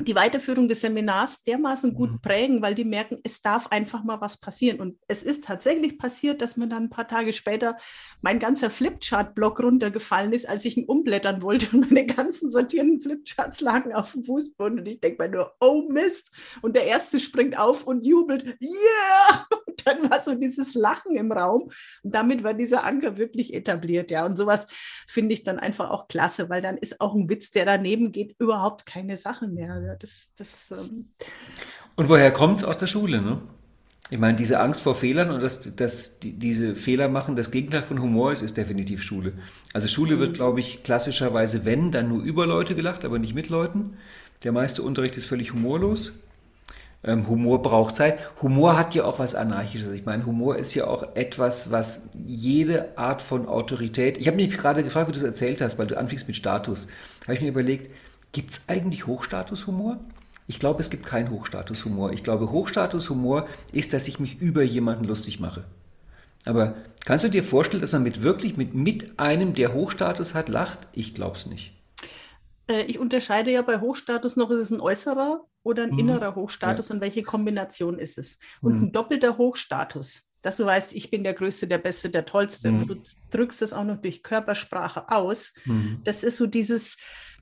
die 0.00 0.14
Weiterführung 0.14 0.68
des 0.68 0.82
Seminars 0.82 1.42
dermaßen 1.42 1.94
gut 1.94 2.10
Mhm. 2.12 2.20
prägen, 2.20 2.62
weil 2.62 2.74
die 2.74 2.84
merken, 2.84 3.18
es 3.24 3.40
darf 3.40 3.68
einfach 3.68 4.04
mal 4.04 4.20
was 4.20 4.36
passieren. 4.38 4.78
Und 4.78 4.98
es 5.08 5.22
ist 5.22 5.44
tatsächlich 5.44 5.98
passiert, 5.98 6.42
dass 6.42 6.56
mir 6.56 6.68
dann 6.68 6.84
ein 6.84 6.90
paar 6.90 7.08
Tage 7.08 7.32
später 7.32 7.76
mein 8.20 8.38
ganzer 8.38 8.68
Flipchart-Block 8.68 9.60
runtergefallen 9.60 10.32
ist, 10.32 10.48
als 10.48 10.64
ich 10.64 10.76
ihn 10.76 10.84
umblättern 10.84 11.42
wollte 11.42 11.66
und 11.76 11.90
meine 11.90 12.06
ganzen 12.06 12.50
sortierten 12.50 13.00
Flipcharts 13.00 13.60
lagen 13.60 13.94
auf 13.94 14.12
dem 14.12 14.22
Fußboden. 14.24 14.80
Und 14.80 14.86
ich 14.86 15.00
denke 15.00 15.22
mir 15.22 15.30
nur, 15.30 15.54
oh 15.60 15.88
Mist. 15.90 16.30
Und 16.62 16.76
der 16.76 16.84
Erste 16.84 17.18
springt 17.18 17.58
auf 17.58 17.86
und 17.86 18.06
jubelt, 18.06 18.44
yeah! 18.44 19.46
Und 19.66 19.86
dann 19.86 20.10
war 20.10 20.20
so 20.22 20.34
dieses 20.34 20.74
Lachen 20.74 21.16
im 21.16 21.30
Raum. 21.30 21.70
Und 22.02 22.14
damit 22.14 22.42
war 22.42 22.54
dieser 22.54 22.84
Anker 22.84 23.18
wirklich 23.18 23.52
etabliert. 23.52 24.10
Ja, 24.10 24.24
und 24.24 24.36
sowas 24.36 24.66
finde 25.06 25.34
ich 25.34 25.44
dann 25.44 25.58
einfach 25.58 25.90
auch 25.90 26.08
klasse, 26.08 26.48
weil 26.48 26.62
dann 26.62 26.78
ist 26.78 27.00
auch 27.00 27.14
ein 27.14 27.28
Witz, 27.28 27.50
der 27.50 27.66
daneben 27.66 28.10
geht, 28.10 28.34
überhaupt 28.38 28.86
keine 28.86 29.16
Sache 29.16 29.48
mehr. 29.48 29.85
Ja, 29.86 29.94
das, 29.94 30.32
das, 30.36 30.70
ähm, 30.72 31.06
Und 31.94 32.08
woher 32.08 32.32
kommt 32.32 32.58
es 32.58 32.64
aus 32.64 32.78
der 32.78 32.86
Schule, 32.86 33.22
ne? 33.22 33.40
Ich 34.10 34.18
meine, 34.18 34.36
diese 34.36 34.60
Angst 34.60 34.82
vor 34.82 34.94
Fehlern 34.94 35.30
und 35.30 35.42
dass, 35.42 35.74
dass 35.74 36.20
die, 36.20 36.32
diese 36.38 36.76
Fehler 36.76 37.08
machen, 37.08 37.34
das 37.34 37.50
Gegenteil 37.50 37.82
von 37.82 38.00
Humor 38.00 38.32
ist, 38.32 38.42
ist 38.42 38.56
definitiv 38.56 39.02
Schule. 39.02 39.32
Also 39.72 39.88
Schule 39.88 40.20
wird, 40.20 40.34
glaube 40.34 40.60
ich, 40.60 40.84
klassischerweise, 40.84 41.64
wenn, 41.64 41.90
dann 41.90 42.08
nur 42.08 42.22
über 42.22 42.46
Leute 42.46 42.76
gelacht, 42.76 43.04
aber 43.04 43.18
nicht 43.18 43.34
mit 43.34 43.48
Leuten. 43.48 43.96
Der 44.44 44.52
meiste 44.52 44.82
Unterricht 44.82 45.16
ist 45.16 45.26
völlig 45.26 45.52
humorlos. 45.52 46.12
Ähm, 47.04 47.28
Humor 47.28 47.62
braucht 47.62 47.96
Zeit. 47.96 48.18
Humor 48.42 48.76
hat 48.76 48.94
ja 48.94 49.04
auch 49.04 49.18
was 49.18 49.34
Anarchisches. 49.34 49.92
Ich 49.92 50.04
meine, 50.04 50.26
Humor 50.26 50.56
ist 50.56 50.74
ja 50.74 50.86
auch 50.86 51.14
etwas, 51.14 51.70
was 51.70 52.02
jede 52.24 52.96
Art 52.98 53.22
von 53.22 53.46
Autorität. 53.48 54.18
Ich 54.18 54.26
habe 54.26 54.36
mich 54.36 54.56
gerade 54.56 54.82
gefragt, 54.84 55.08
wie 55.08 55.12
du 55.12 55.18
es 55.18 55.24
erzählt 55.24 55.60
hast, 55.60 55.78
weil 55.78 55.86
du 55.86 55.98
anfingst 55.98 56.26
mit 56.28 56.36
Status. 56.36 56.86
Habe 57.24 57.34
ich 57.34 57.40
mir 57.40 57.48
überlegt, 57.48 57.92
gibt 58.32 58.52
es 58.52 58.68
eigentlich 58.68 59.06
Hochstatushumor? 59.06 59.98
Ich 60.46 60.58
glaube, 60.60 60.80
es 60.80 60.90
gibt 60.90 61.06
keinen 61.06 61.30
Hochstatushumor. 61.30 62.12
Ich 62.12 62.22
glaube, 62.22 62.50
Hochstatushumor 62.50 63.48
ist, 63.72 63.92
dass 63.92 64.08
ich 64.08 64.20
mich 64.20 64.40
über 64.40 64.62
jemanden 64.62 65.04
lustig 65.04 65.40
mache. 65.40 65.64
Aber 66.46 66.76
kannst 67.04 67.24
du 67.24 67.28
dir 67.30 67.44
vorstellen, 67.44 67.80
dass 67.82 67.92
man 67.92 68.02
mit 68.04 68.22
wirklich 68.22 68.56
mit, 68.56 68.74
mit 68.74 69.18
einem, 69.18 69.54
der 69.54 69.74
Hochstatus 69.74 70.34
hat, 70.34 70.48
lacht? 70.48 70.78
Ich 70.92 71.14
glaube 71.14 71.36
es 71.36 71.46
nicht. 71.46 71.72
äh, 72.68 72.82
ich 72.84 72.98
unterscheide 72.98 73.50
ja 73.50 73.62
bei 73.62 73.80
Hochstatus 73.80 74.36
noch, 74.36 74.50
ist 74.50 74.60
es 74.60 74.70
ein 74.70 74.80
äußerer 74.80 75.44
oder 75.62 75.84
ein 75.84 75.92
Mhm. 75.92 75.98
innerer 75.98 76.34
Hochstatus 76.34 76.90
und 76.90 77.00
welche 77.00 77.24
Kombination 77.24 77.98
ist 77.98 78.18
es? 78.18 78.38
Und 78.62 78.80
Mhm. 78.80 78.82
ein 78.82 78.92
doppelter 78.92 79.38
Hochstatus, 79.38 80.28
dass 80.42 80.56
du 80.58 80.64
weißt, 80.64 80.94
ich 80.94 81.10
bin 81.10 81.24
der 81.24 81.34
Größte, 81.34 81.66
der 81.66 81.78
Beste, 81.78 82.10
der 82.10 82.24
Tollste 82.24 82.72
Mhm. 82.72 82.78
und 82.80 82.86
du 82.88 82.96
drückst 83.30 83.62
das 83.62 83.72
auch 83.72 83.84
noch 83.84 84.00
durch 84.00 84.22
Körpersprache 84.22 85.08
aus. 85.10 85.54
Mhm. 85.64 86.02
Das 86.04 86.22
ist 86.22 86.36
so 86.36 86.46
dieses, 86.46 86.98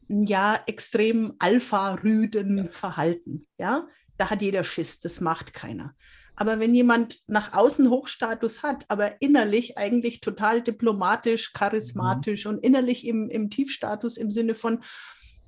ja, 0.08 0.60
extrem 0.66 1.34
Alpha-Rüden-Verhalten. 1.38 3.46
Ja, 3.58 3.88
da 4.16 4.30
hat 4.30 4.42
jeder 4.42 4.64
Schiss, 4.64 5.00
das 5.00 5.20
macht 5.20 5.54
keiner. 5.54 5.94
Aber 6.36 6.58
wenn 6.58 6.74
jemand 6.74 7.20
nach 7.28 7.52
außen 7.52 7.90
Hochstatus 7.90 8.62
hat, 8.62 8.84
aber 8.88 9.22
innerlich 9.22 9.78
eigentlich 9.78 10.20
total 10.20 10.62
diplomatisch, 10.62 11.52
charismatisch 11.52 12.46
und 12.46 12.64
innerlich 12.64 13.06
im, 13.06 13.30
im 13.30 13.50
Tiefstatus 13.50 14.16
im 14.16 14.32
Sinne 14.32 14.54
von, 14.54 14.82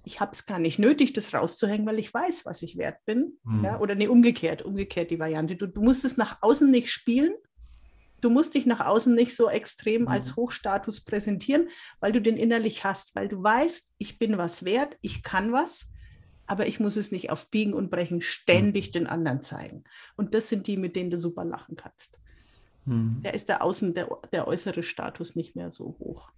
ich 0.04 0.20
habe 0.20 0.30
es 0.32 0.46
gar 0.46 0.60
nicht 0.60 0.78
nötig, 0.78 1.12
das 1.12 1.34
rauszuhängen, 1.34 1.86
weil 1.86 1.98
ich 1.98 2.14
weiß, 2.14 2.46
was 2.46 2.62
ich 2.62 2.76
wert 2.76 3.04
bin. 3.04 3.38
Mhm. 3.42 3.64
Ja, 3.64 3.80
oder 3.80 3.96
nee, 3.96 4.06
umgekehrt, 4.06 4.62
umgekehrt 4.62 5.10
die 5.10 5.18
Variante. 5.18 5.56
Du, 5.56 5.66
du 5.66 5.82
musst 5.82 6.04
es 6.04 6.16
nach 6.16 6.38
außen 6.42 6.70
nicht 6.70 6.92
spielen. 6.92 7.34
Du 8.26 8.30
musst 8.30 8.54
dich 8.54 8.66
nach 8.66 8.80
außen 8.80 9.14
nicht 9.14 9.36
so 9.36 9.48
extrem 9.48 10.02
Mhm. 10.02 10.08
als 10.08 10.34
Hochstatus 10.34 11.02
präsentieren, 11.02 11.68
weil 12.00 12.10
du 12.10 12.20
den 12.20 12.36
innerlich 12.36 12.82
hast, 12.82 13.14
weil 13.14 13.28
du 13.28 13.40
weißt, 13.40 13.94
ich 13.98 14.18
bin 14.18 14.36
was 14.36 14.64
wert, 14.64 14.98
ich 15.00 15.22
kann 15.22 15.52
was, 15.52 15.92
aber 16.44 16.66
ich 16.66 16.80
muss 16.80 16.96
es 16.96 17.12
nicht 17.12 17.30
auf 17.30 17.50
Biegen 17.50 17.72
und 17.72 17.88
Brechen 17.88 18.20
ständig 18.22 18.90
den 18.90 19.06
anderen 19.06 19.42
zeigen. 19.42 19.84
Und 20.16 20.34
das 20.34 20.48
sind 20.48 20.66
die, 20.66 20.76
mit 20.76 20.96
denen 20.96 21.10
du 21.10 21.18
super 21.18 21.44
lachen 21.44 21.76
kannst. 21.76 22.18
Mhm. 22.84 23.20
Da 23.22 23.30
ist 23.30 23.48
der 23.48 23.62
Außen, 23.62 23.94
der, 23.94 24.08
der 24.32 24.48
äußere 24.48 24.82
Status 24.82 25.36
nicht 25.36 25.54
mehr 25.54 25.70
so 25.70 25.96
hoch. 26.00 26.28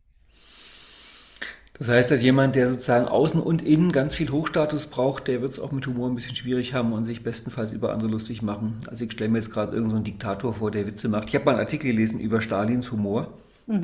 Das 1.79 1.89
heißt, 1.89 2.11
dass 2.11 2.23
jemand, 2.23 2.57
der 2.57 2.69
sozusagen 2.69 3.07
außen 3.07 3.41
und 3.41 3.63
innen 3.63 3.93
ganz 3.93 4.17
viel 4.17 4.31
Hochstatus 4.31 4.87
braucht, 4.89 5.29
der 5.29 5.43
wird 5.43 5.53
es 5.53 5.61
auch 5.61 5.71
mit 5.71 5.87
Humor 5.87 6.09
ein 6.09 6.17
bisschen 6.17 6.35
schwierig 6.35 6.75
haben 6.75 6.93
und 6.93 7.05
sich 7.05 7.23
bestenfalls 7.23 7.73
über 7.73 7.93
andere 7.93 8.11
lustig 8.11 8.43
machen. 8.43 8.79
Also 8.89 9.05
ich 9.05 9.13
stelle 9.13 9.31
mir 9.31 9.39
jetzt 9.39 9.53
gerade 9.53 9.69
irgendeinen 9.69 9.91
so 9.91 9.97
einen 9.97 10.05
Diktator 10.05 10.55
vor, 10.55 10.71
der 10.73 10.87
Witze 10.87 11.09
macht. 11.09 11.29
Ich 11.29 11.35
habe 11.37 11.45
mal 11.45 11.53
einen 11.53 11.61
Artikel 11.61 11.93
gelesen 11.93 12.19
über 12.21 12.41
Stalins 12.41 12.91
Humor. 12.91 13.29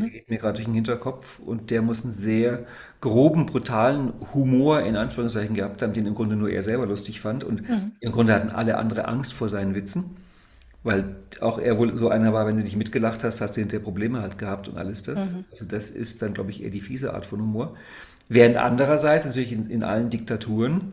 Der 0.00 0.08
geht 0.08 0.30
mir 0.30 0.38
gerade 0.38 0.54
durch 0.54 0.64
den 0.64 0.74
Hinterkopf 0.74 1.38
und 1.40 1.70
der 1.70 1.82
muss 1.82 2.04
einen 2.04 2.12
sehr 2.12 2.66
groben, 3.00 3.46
brutalen 3.46 4.14
Humor 4.32 4.80
in 4.80 4.96
Anführungszeichen 4.96 5.54
gehabt 5.54 5.82
haben, 5.82 5.92
den 5.92 6.06
im 6.06 6.14
Grunde 6.14 6.36
nur 6.36 6.50
er 6.50 6.62
selber 6.62 6.86
lustig 6.86 7.20
fand. 7.20 7.44
Und 7.44 7.62
im 8.00 8.12
Grunde 8.12 8.34
hatten 8.34 8.50
alle 8.50 8.78
andere 8.78 9.06
Angst 9.06 9.34
vor 9.34 9.48
seinen 9.48 9.74
Witzen. 9.74 10.16
Weil 10.84 11.16
auch 11.40 11.58
er 11.58 11.78
wohl 11.78 11.96
so 11.96 12.10
einer 12.10 12.32
war, 12.32 12.46
wenn 12.46 12.56
du 12.56 12.62
nicht 12.62 12.76
mitgelacht 12.76 13.24
hast, 13.24 13.40
hast 13.40 13.56
du 13.56 13.60
hinterher 13.60 13.82
Probleme 13.82 14.20
halt 14.20 14.38
gehabt 14.38 14.68
und 14.68 14.76
alles 14.76 15.02
das. 15.02 15.34
Also 15.50 15.64
das 15.64 15.90
ist 15.90 16.22
dann, 16.22 16.34
glaube 16.34 16.50
ich, 16.50 16.62
eher 16.62 16.70
die 16.70 16.82
fiese 16.82 17.14
Art 17.14 17.26
von 17.26 17.40
Humor. 17.40 17.74
Während 18.28 18.58
andererseits 18.58 19.24
natürlich 19.24 19.52
in, 19.52 19.68
in 19.70 19.82
allen 19.82 20.10
Diktaturen 20.10 20.92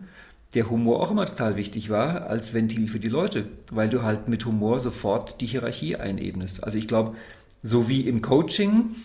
der 0.56 0.70
Humor 0.70 1.02
auch 1.02 1.12
immer 1.12 1.26
total 1.26 1.56
wichtig 1.56 1.90
war 1.90 2.28
als 2.28 2.54
Ventil 2.54 2.88
für 2.88 3.00
die 3.00 3.10
Leute, 3.10 3.46
weil 3.72 3.90
du 3.90 4.04
halt 4.04 4.28
mit 4.28 4.46
Humor 4.46 4.80
sofort 4.80 5.40
die 5.40 5.46
Hierarchie 5.46 5.96
einebnest. 5.96 6.64
Also 6.64 6.78
ich 6.78 6.88
glaube, 6.88 7.16
so 7.62 7.88
wie 7.88 8.02
im 8.02 8.22
Coaching, 8.22 8.96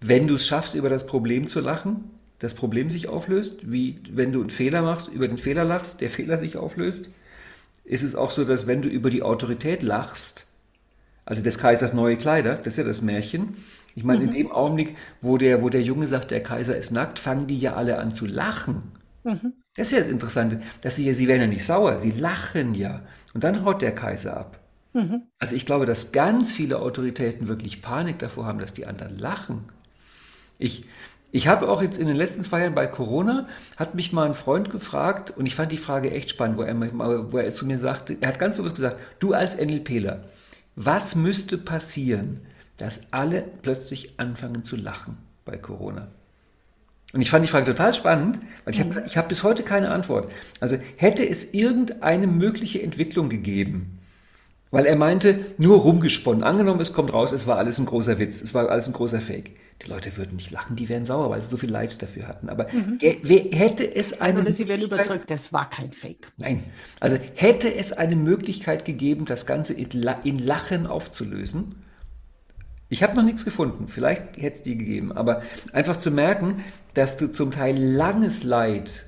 wenn 0.00 0.26
du 0.28 0.34
es 0.34 0.46
schaffst, 0.46 0.74
über 0.74 0.88
das 0.88 1.06
Problem 1.06 1.48
zu 1.48 1.60
lachen, 1.60 2.04
das 2.38 2.54
Problem 2.54 2.90
sich 2.90 3.08
auflöst, 3.08 3.72
wie 3.72 4.00
wenn 4.12 4.32
du 4.32 4.40
einen 4.40 4.50
Fehler 4.50 4.82
machst, 4.82 5.08
über 5.08 5.26
den 5.26 5.38
Fehler 5.38 5.64
lachst, 5.64 6.00
der 6.00 6.10
Fehler 6.10 6.36
sich 6.36 6.56
auflöst, 6.56 7.10
ist 7.86 8.02
es 8.02 8.14
auch 8.14 8.30
so, 8.30 8.44
dass 8.44 8.66
wenn 8.66 8.82
du 8.82 8.88
über 8.88 9.10
die 9.10 9.22
Autorität 9.22 9.82
lachst, 9.82 10.46
also 11.24 11.42
des 11.42 11.58
Kaisers 11.58 11.92
neue 11.92 12.16
Kleider, 12.16 12.56
das 12.56 12.68
ist 12.68 12.78
ja 12.78 12.84
das 12.84 13.02
Märchen. 13.02 13.56
Ich 13.94 14.04
meine, 14.04 14.24
in 14.24 14.32
dem 14.32 14.52
Augenblick, 14.52 14.96
wo 15.20 15.38
der, 15.38 15.62
wo 15.62 15.70
der 15.70 15.82
Junge 15.82 16.06
sagt, 16.06 16.30
der 16.30 16.42
Kaiser 16.42 16.76
ist 16.76 16.92
nackt, 16.92 17.18
fangen 17.18 17.46
die 17.46 17.58
ja 17.58 17.74
alle 17.74 17.98
an 17.98 18.12
zu 18.14 18.26
lachen. 18.26 18.92
Das 19.76 19.88
ist 19.88 19.92
ja 19.92 19.98
das 19.98 20.08
Interessante, 20.08 20.60
dass 20.82 20.96
sie 20.96 21.06
ja, 21.06 21.14
sie 21.14 21.28
werden 21.28 21.42
ja 21.42 21.46
nicht 21.48 21.64
sauer, 21.64 21.98
sie 21.98 22.12
lachen 22.12 22.74
ja. 22.74 23.02
Und 23.34 23.44
dann 23.44 23.64
haut 23.64 23.82
der 23.82 23.94
Kaiser 23.94 24.36
ab. 24.36 24.60
Also 25.38 25.56
ich 25.56 25.66
glaube, 25.66 25.86
dass 25.86 26.12
ganz 26.12 26.52
viele 26.54 26.80
Autoritäten 26.80 27.48
wirklich 27.48 27.82
Panik 27.82 28.18
davor 28.18 28.46
haben, 28.46 28.58
dass 28.58 28.72
die 28.74 28.86
anderen 28.86 29.18
lachen. 29.18 29.64
Ich, 30.58 30.86
ich 31.32 31.48
habe 31.48 31.68
auch 31.68 31.82
jetzt 31.82 31.98
in 31.98 32.06
den 32.06 32.16
letzten 32.16 32.42
zwei 32.42 32.60
Jahren 32.60 32.74
bei 32.74 32.86
Corona, 32.86 33.48
hat 33.76 33.94
mich 33.94 34.12
mal 34.12 34.26
ein 34.26 34.34
Freund 34.34 34.70
gefragt, 34.70 35.32
und 35.36 35.46
ich 35.46 35.54
fand 35.54 35.72
die 35.72 35.76
Frage 35.76 36.10
echt 36.10 36.30
spannend, 36.30 36.58
wo 36.58 36.62
er, 36.62 37.32
wo 37.32 37.38
er 37.38 37.54
zu 37.54 37.66
mir 37.66 37.78
sagte, 37.78 38.16
er 38.20 38.28
hat 38.28 38.38
ganz 38.38 38.56
bewusst 38.56 38.76
gesagt, 38.76 38.98
du 39.18 39.34
als 39.34 39.56
NLPler, 39.56 40.24
was 40.76 41.14
müsste 41.14 41.58
passieren, 41.58 42.42
dass 42.76 43.12
alle 43.12 43.42
plötzlich 43.62 44.18
anfangen 44.18 44.64
zu 44.64 44.76
lachen 44.76 45.18
bei 45.44 45.56
Corona? 45.56 46.08
Und 47.12 47.22
ich 47.22 47.30
fand 47.30 47.44
die 47.44 47.48
Frage 47.48 47.66
total 47.66 47.94
spannend, 47.94 48.40
weil 48.64 48.74
ich 48.74 48.80
habe 48.80 49.02
ich 49.06 49.16
hab 49.16 49.28
bis 49.28 49.42
heute 49.42 49.62
keine 49.62 49.90
Antwort. 49.90 50.30
Also 50.60 50.76
hätte 50.96 51.26
es 51.26 51.54
irgendeine 51.54 52.26
mögliche 52.26 52.82
Entwicklung 52.82 53.30
gegeben, 53.30 53.98
weil 54.70 54.86
er 54.86 54.96
meinte, 54.96 55.40
nur 55.58 55.78
rumgesponnen. 55.78 56.42
Angenommen, 56.42 56.80
es 56.80 56.92
kommt 56.92 57.12
raus, 57.12 57.32
es 57.32 57.46
war 57.46 57.56
alles 57.58 57.78
ein 57.78 57.86
großer 57.86 58.18
Witz, 58.18 58.42
es 58.42 58.52
war 58.54 58.68
alles 58.68 58.86
ein 58.86 58.92
großer 58.92 59.20
Fake. 59.20 59.52
Die 59.82 59.90
Leute 59.90 60.16
würden 60.16 60.36
nicht 60.36 60.50
lachen, 60.50 60.74
die 60.74 60.88
wären 60.88 61.04
sauer, 61.04 61.30
weil 61.30 61.42
sie 61.42 61.50
so 61.50 61.56
viel 61.58 61.70
Leid 61.70 62.00
dafür 62.02 62.26
hatten. 62.28 62.48
Aber 62.48 62.66
wer, 63.00 63.38
hätte 63.52 63.94
es 63.94 64.20
eine 64.20 64.40
Oder 64.40 64.54
sie 64.54 64.64
Möglichkeit- 64.64 64.82
überzeugt, 65.06 65.30
das 65.30 65.52
war 65.52 65.68
kein 65.68 65.92
Fake. 65.92 66.28
Nein, 66.38 66.64
also 66.98 67.16
hätte 67.34 67.74
es 67.74 67.92
eine 67.92 68.16
Möglichkeit 68.16 68.84
gegeben, 68.84 69.26
das 69.26 69.44
Ganze 69.46 69.74
in 69.74 70.38
Lachen 70.38 70.86
aufzulösen? 70.86 71.76
Ich 72.88 73.02
habe 73.02 73.16
noch 73.16 73.24
nichts 73.24 73.44
gefunden, 73.44 73.88
vielleicht 73.88 74.36
hätte 74.38 74.56
es 74.56 74.62
die 74.62 74.78
gegeben, 74.78 75.12
aber 75.12 75.42
einfach 75.72 75.96
zu 75.96 76.10
merken, 76.10 76.64
dass 76.94 77.16
du 77.16 77.26
zum 77.32 77.50
Teil 77.50 77.76
langes 77.76 78.44
Leid, 78.44 79.06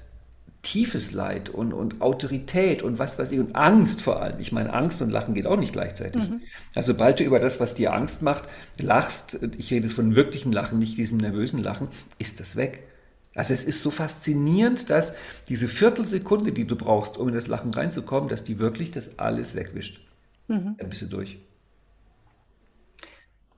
tiefes 0.68 1.12
Leid 1.12 1.48
und, 1.48 1.72
und 1.72 2.02
Autorität 2.02 2.82
und 2.82 2.98
was 2.98 3.18
weiß 3.18 3.32
ich 3.32 3.40
und 3.40 3.56
Angst 3.56 4.02
vor 4.02 4.20
allem, 4.20 4.38
ich 4.38 4.52
meine, 4.52 4.74
Angst 4.74 5.00
und 5.00 5.08
Lachen 5.08 5.32
geht 5.32 5.46
auch 5.46 5.56
nicht 5.56 5.72
gleichzeitig. 5.72 6.22
Also 6.74 6.92
sobald 6.92 7.20
du 7.20 7.24
über 7.24 7.38
das, 7.38 7.58
was 7.58 7.74
dir 7.74 7.94
Angst 7.94 8.20
macht, 8.20 8.44
lachst, 8.78 9.38
ich 9.56 9.70
rede 9.70 9.86
jetzt 9.86 9.94
von 9.94 10.14
wirklichem 10.14 10.52
Lachen, 10.52 10.78
nicht 10.78 10.98
diesem 10.98 11.16
nervösen 11.16 11.62
Lachen, 11.62 11.88
ist 12.18 12.38
das 12.38 12.56
weg. 12.56 12.86
Also 13.34 13.54
es 13.54 13.64
ist 13.64 13.82
so 13.82 13.90
faszinierend, 13.90 14.90
dass 14.90 15.16
diese 15.48 15.68
Viertelsekunde, 15.68 16.52
die 16.52 16.66
du 16.66 16.76
brauchst, 16.76 17.16
um 17.16 17.28
in 17.28 17.34
das 17.34 17.46
Lachen 17.46 17.72
reinzukommen, 17.72 18.28
dass 18.28 18.44
die 18.44 18.58
wirklich 18.58 18.90
das 18.90 19.18
alles 19.18 19.54
wegwischt. 19.54 20.00
Dann 20.76 20.90
bist 20.90 21.00
du 21.02 21.06
durch. 21.06 21.38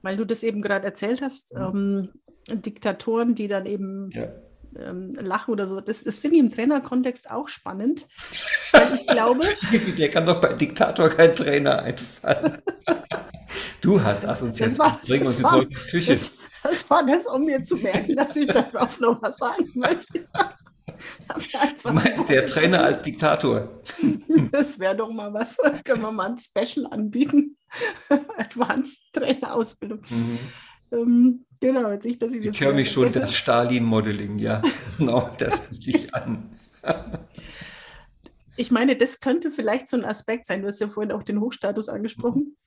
Weil 0.01 0.15
du 0.15 0.25
das 0.25 0.43
eben 0.43 0.61
gerade 0.61 0.85
erzählt 0.85 1.21
hast, 1.21 1.53
ähm, 1.55 2.09
Diktatoren, 2.47 3.35
die 3.35 3.49
dann 3.49 3.65
eben 3.65 4.09
Ja. 4.11 4.29
Ähm, 4.77 5.15
lachen 5.19 5.51
oder 5.51 5.67
so. 5.67 5.81
Das, 5.81 6.03
das 6.03 6.19
finde 6.19 6.37
ich 6.37 6.43
im 6.43 6.51
Trainerkontext 6.53 7.29
auch 7.29 7.47
spannend, 7.47 8.07
weil 8.71 8.93
ich 8.93 9.07
glaube. 9.07 9.45
Der 9.97 10.09
kann 10.09 10.25
doch 10.25 10.39
bei 10.39 10.53
Diktator 10.53 11.09
kein 11.09 11.35
Trainer 11.35 11.81
einfallen. 11.83 12.61
Du 13.81 14.01
hast. 14.01 14.21
Bring 14.21 15.25
uns 15.25 15.39
in 15.39 15.45
Volkens 15.45 15.87
Küche. 15.87 16.13
Das, 16.13 16.35
das, 16.63 16.89
war 16.89 17.05
das, 17.05 17.25
um 17.25 17.45
mir 17.45 17.63
zu 17.63 17.75
merken, 17.77 18.15
dass 18.15 18.35
ich 18.35 18.47
darauf 18.47 18.99
noch 18.99 19.21
was 19.21 19.37
sagen 19.37 19.69
möchte. 19.73 20.27
Du 21.83 21.91
meinst 21.91 22.29
der 22.29 22.45
Trainer 22.45 22.83
als 22.83 23.03
Diktator? 23.03 23.69
Das 24.51 24.79
wäre 24.79 24.95
doch 24.95 25.11
mal 25.11 25.33
was. 25.33 25.57
Können 25.83 26.01
wir 26.01 26.11
mal 26.11 26.31
ein 26.31 26.37
Special 26.37 26.85
anbieten. 26.91 27.57
Advanced 28.37 28.99
Trainerausbildung. 29.13 30.01
Mhm. 30.09 30.39
Ähm, 30.91 31.45
genau, 31.59 31.95
nicht, 31.95 32.21
dass 32.21 32.33
ich, 32.33 32.45
ich 32.45 32.61
höre 32.61 32.73
mich 32.73 32.91
schon 32.91 33.11
das 33.11 33.33
Stalin-Modeling, 33.33 34.39
ja. 34.39 34.61
genau, 34.97 35.29
das 35.37 35.69
biete 35.69 35.89
ich 35.91 36.13
an. 36.13 36.49
ich 38.57 38.71
meine, 38.71 38.95
das 38.95 39.19
könnte 39.19 39.51
vielleicht 39.51 39.87
so 39.87 39.97
ein 39.97 40.05
Aspekt 40.05 40.45
sein. 40.45 40.61
Du 40.61 40.67
hast 40.67 40.79
ja 40.79 40.87
vorhin 40.87 41.11
auch 41.11 41.23
den 41.23 41.39
Hochstatus 41.39 41.89
angesprochen. 41.89 42.57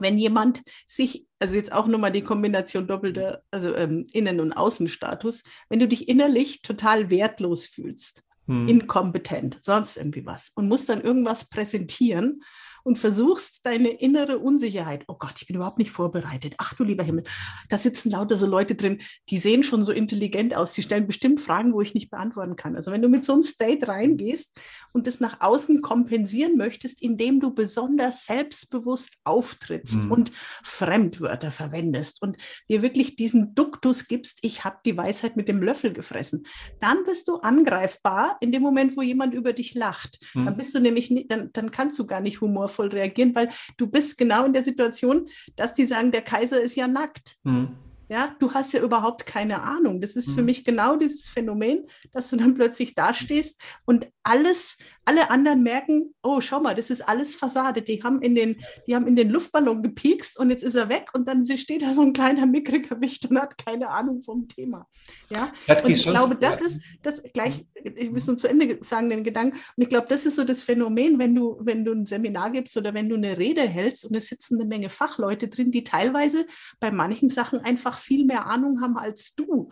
Wenn 0.00 0.18
jemand 0.18 0.62
sich, 0.86 1.26
also 1.38 1.56
jetzt 1.56 1.72
auch 1.72 1.86
nochmal 1.86 2.12
die 2.12 2.22
Kombination 2.22 2.86
doppelter, 2.86 3.42
also 3.50 3.74
ähm, 3.74 4.06
Innen- 4.12 4.40
und 4.40 4.52
Außenstatus, 4.52 5.42
wenn 5.68 5.80
du 5.80 5.88
dich 5.88 6.08
innerlich 6.08 6.62
total 6.62 7.10
wertlos 7.10 7.66
fühlst, 7.66 8.22
hm. 8.46 8.68
inkompetent, 8.68 9.58
sonst 9.62 9.96
irgendwie 9.96 10.24
was 10.24 10.50
und 10.54 10.68
musst 10.68 10.88
dann 10.88 11.00
irgendwas 11.00 11.48
präsentieren 11.48 12.42
und 12.88 12.96
versuchst 12.96 13.66
deine 13.66 13.90
innere 13.90 14.38
Unsicherheit, 14.38 15.04
oh 15.08 15.16
Gott, 15.18 15.34
ich 15.42 15.46
bin 15.46 15.56
überhaupt 15.56 15.76
nicht 15.76 15.90
vorbereitet, 15.90 16.54
ach 16.56 16.72
du 16.72 16.84
lieber 16.84 17.04
Himmel, 17.04 17.24
da 17.68 17.76
sitzen 17.76 18.10
lauter 18.10 18.38
so 18.38 18.46
Leute 18.46 18.76
drin, 18.76 19.02
die 19.28 19.36
sehen 19.36 19.62
schon 19.62 19.84
so 19.84 19.92
intelligent 19.92 20.56
aus, 20.56 20.72
die 20.72 20.80
stellen 20.80 21.06
bestimmt 21.06 21.42
Fragen, 21.42 21.74
wo 21.74 21.82
ich 21.82 21.92
nicht 21.92 22.08
beantworten 22.10 22.56
kann. 22.56 22.76
Also 22.76 22.90
wenn 22.90 23.02
du 23.02 23.10
mit 23.10 23.24
so 23.24 23.34
einem 23.34 23.42
State 23.42 23.86
reingehst 23.86 24.58
und 24.92 25.06
das 25.06 25.20
nach 25.20 25.42
außen 25.42 25.82
kompensieren 25.82 26.56
möchtest, 26.56 27.02
indem 27.02 27.40
du 27.40 27.52
besonders 27.52 28.24
selbstbewusst 28.24 29.18
auftrittst 29.22 30.04
mhm. 30.04 30.10
und 30.12 30.32
Fremdwörter 30.64 31.52
verwendest 31.52 32.22
und 32.22 32.38
dir 32.70 32.80
wirklich 32.80 33.16
diesen 33.16 33.54
Duktus 33.54 34.08
gibst, 34.08 34.38
ich 34.40 34.64
habe 34.64 34.78
die 34.86 34.96
Weisheit 34.96 35.36
mit 35.36 35.48
dem 35.48 35.62
Löffel 35.62 35.92
gefressen, 35.92 36.46
dann 36.80 37.04
bist 37.04 37.28
du 37.28 37.36
angreifbar 37.36 38.38
in 38.40 38.50
dem 38.50 38.62
Moment, 38.62 38.96
wo 38.96 39.02
jemand 39.02 39.34
über 39.34 39.52
dich 39.52 39.74
lacht. 39.74 40.18
Mhm. 40.32 40.46
Dann 40.46 40.56
bist 40.56 40.74
du 40.74 40.80
nämlich, 40.80 41.12
dann, 41.28 41.50
dann 41.52 41.70
kannst 41.70 41.98
du 41.98 42.06
gar 42.06 42.22
nicht 42.22 42.40
humorvoll 42.40 42.77
humorvoll 42.78 42.88
reagieren, 42.88 43.34
weil 43.34 43.50
du 43.76 43.86
bist 43.86 44.16
genau 44.16 44.44
in 44.44 44.52
der 44.52 44.62
Situation, 44.62 45.28
dass 45.56 45.74
die 45.74 45.86
sagen, 45.86 46.12
der 46.12 46.22
Kaiser 46.22 46.60
ist 46.60 46.76
ja 46.76 46.86
nackt. 46.86 47.36
Mhm. 47.42 47.76
Ja, 48.10 48.34
du 48.38 48.54
hast 48.54 48.72
ja 48.72 48.80
überhaupt 48.82 49.26
keine 49.26 49.62
Ahnung. 49.62 50.00
Das 50.00 50.16
ist 50.16 50.30
mhm. 50.30 50.34
für 50.34 50.42
mich 50.42 50.64
genau 50.64 50.96
dieses 50.96 51.28
Phänomen, 51.28 51.86
dass 52.12 52.30
du 52.30 52.36
dann 52.36 52.54
plötzlich 52.54 52.94
dastehst 52.94 53.60
und 53.84 54.08
alles, 54.28 54.76
alle 55.06 55.30
anderen 55.30 55.62
merken, 55.62 56.14
oh, 56.22 56.40
schau 56.40 56.60
mal, 56.60 56.74
das 56.74 56.90
ist 56.90 57.08
alles 57.08 57.34
Fassade. 57.34 57.80
Die 57.80 58.02
haben 58.02 58.20
in 58.20 58.34
den, 58.34 58.60
die 58.86 58.94
haben 58.94 59.06
in 59.06 59.16
den 59.16 59.30
Luftballon 59.30 59.82
gepiekst 59.82 60.38
und 60.38 60.50
jetzt 60.50 60.62
ist 60.62 60.74
er 60.74 60.90
weg 60.90 61.08
und 61.14 61.26
dann 61.26 61.46
steht 61.46 61.82
da 61.82 61.94
so 61.94 62.02
ein 62.02 62.12
kleiner 62.12 62.44
mickriger 62.44 63.00
Wicht 63.00 63.28
und 63.30 63.38
hat 63.38 63.56
keine 63.56 63.88
Ahnung 63.88 64.22
vom 64.22 64.46
Thema. 64.48 64.86
Ja, 65.30 65.50
und 65.66 65.90
ich 65.90 66.02
glaube, 66.02 66.36
das 66.36 66.60
ist 66.60 66.82
das 67.02 67.22
gleich, 67.32 67.66
ich 67.74 68.10
muss 68.10 68.26
nur 68.26 68.36
zu 68.36 68.48
Ende 68.48 68.78
sagen, 68.82 69.08
den 69.08 69.24
Gedanken. 69.24 69.56
Und 69.76 69.82
ich 69.82 69.88
glaube, 69.88 70.06
das 70.08 70.26
ist 70.26 70.36
so 70.36 70.44
das 70.44 70.62
Phänomen, 70.62 71.18
wenn 71.18 71.34
du, 71.34 71.58
wenn 71.60 71.84
du 71.84 71.92
ein 71.92 72.04
Seminar 72.04 72.50
gibst 72.50 72.76
oder 72.76 72.92
wenn 72.92 73.08
du 73.08 73.16
eine 73.16 73.38
Rede 73.38 73.62
hältst 73.62 74.04
und 74.04 74.14
es 74.14 74.28
sitzen 74.28 74.60
eine 74.60 74.68
Menge 74.68 74.90
Fachleute 74.90 75.48
drin, 75.48 75.70
die 75.70 75.84
teilweise 75.84 76.46
bei 76.80 76.90
manchen 76.90 77.28
Sachen 77.28 77.60
einfach 77.60 77.98
viel 77.98 78.26
mehr 78.26 78.46
Ahnung 78.46 78.82
haben 78.82 78.98
als 78.98 79.34
du, 79.34 79.70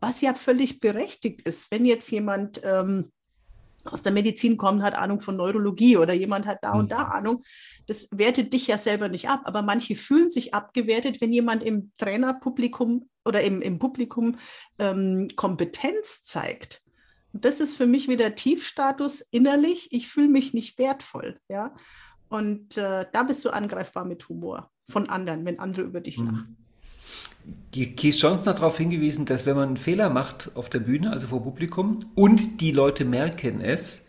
was 0.00 0.20
ja 0.20 0.34
völlig 0.34 0.80
berechtigt 0.80 1.42
ist. 1.42 1.70
Wenn 1.70 1.84
jetzt 1.84 2.10
jemand 2.10 2.60
ähm, 2.64 3.12
aus 3.84 4.02
der 4.02 4.12
Medizin 4.12 4.56
kommt, 4.56 4.82
hat 4.82 4.94
Ahnung 4.94 5.20
von 5.20 5.36
Neurologie 5.36 5.96
oder 5.96 6.12
jemand 6.12 6.46
hat 6.46 6.58
da 6.62 6.72
und 6.72 6.92
da 6.92 7.04
mhm. 7.04 7.12
Ahnung, 7.12 7.42
das 7.86 8.08
wertet 8.12 8.52
dich 8.52 8.66
ja 8.66 8.78
selber 8.78 9.08
nicht 9.08 9.28
ab. 9.28 9.42
Aber 9.44 9.62
manche 9.62 9.96
fühlen 9.96 10.30
sich 10.30 10.54
abgewertet, 10.54 11.20
wenn 11.20 11.32
jemand 11.32 11.62
im 11.62 11.92
Trainerpublikum 11.96 13.08
oder 13.24 13.42
im, 13.42 13.60
im 13.60 13.78
Publikum 13.78 14.36
ähm, 14.78 15.28
Kompetenz 15.36 16.22
zeigt. 16.22 16.82
Und 17.32 17.44
das 17.44 17.60
ist 17.60 17.76
für 17.76 17.86
mich 17.86 18.08
wieder 18.08 18.34
Tiefstatus 18.34 19.20
innerlich. 19.20 19.88
Ich 19.90 20.08
fühle 20.08 20.28
mich 20.28 20.54
nicht 20.54 20.78
wertvoll. 20.78 21.40
Ja? 21.48 21.74
Und 22.28 22.76
äh, 22.76 23.06
da 23.12 23.22
bist 23.22 23.44
du 23.44 23.50
angreifbar 23.50 24.04
mit 24.04 24.28
Humor 24.28 24.70
von 24.88 25.08
anderen, 25.08 25.44
wenn 25.44 25.58
andere 25.58 25.82
über 25.82 26.00
dich 26.00 26.18
mhm. 26.18 26.26
lachen 26.26 26.61
die 27.74 27.96
Keith 27.96 28.14
Johnson 28.16 28.52
hat 28.52 28.58
darauf 28.58 28.78
hingewiesen, 28.78 29.24
dass 29.24 29.46
wenn 29.46 29.56
man 29.56 29.68
einen 29.68 29.76
Fehler 29.76 30.10
macht 30.10 30.50
auf 30.54 30.68
der 30.68 30.80
Bühne, 30.80 31.10
also 31.10 31.26
vor 31.26 31.42
Publikum, 31.42 32.00
und 32.14 32.60
die 32.60 32.72
Leute 32.72 33.04
merken 33.04 33.60
es 33.60 34.06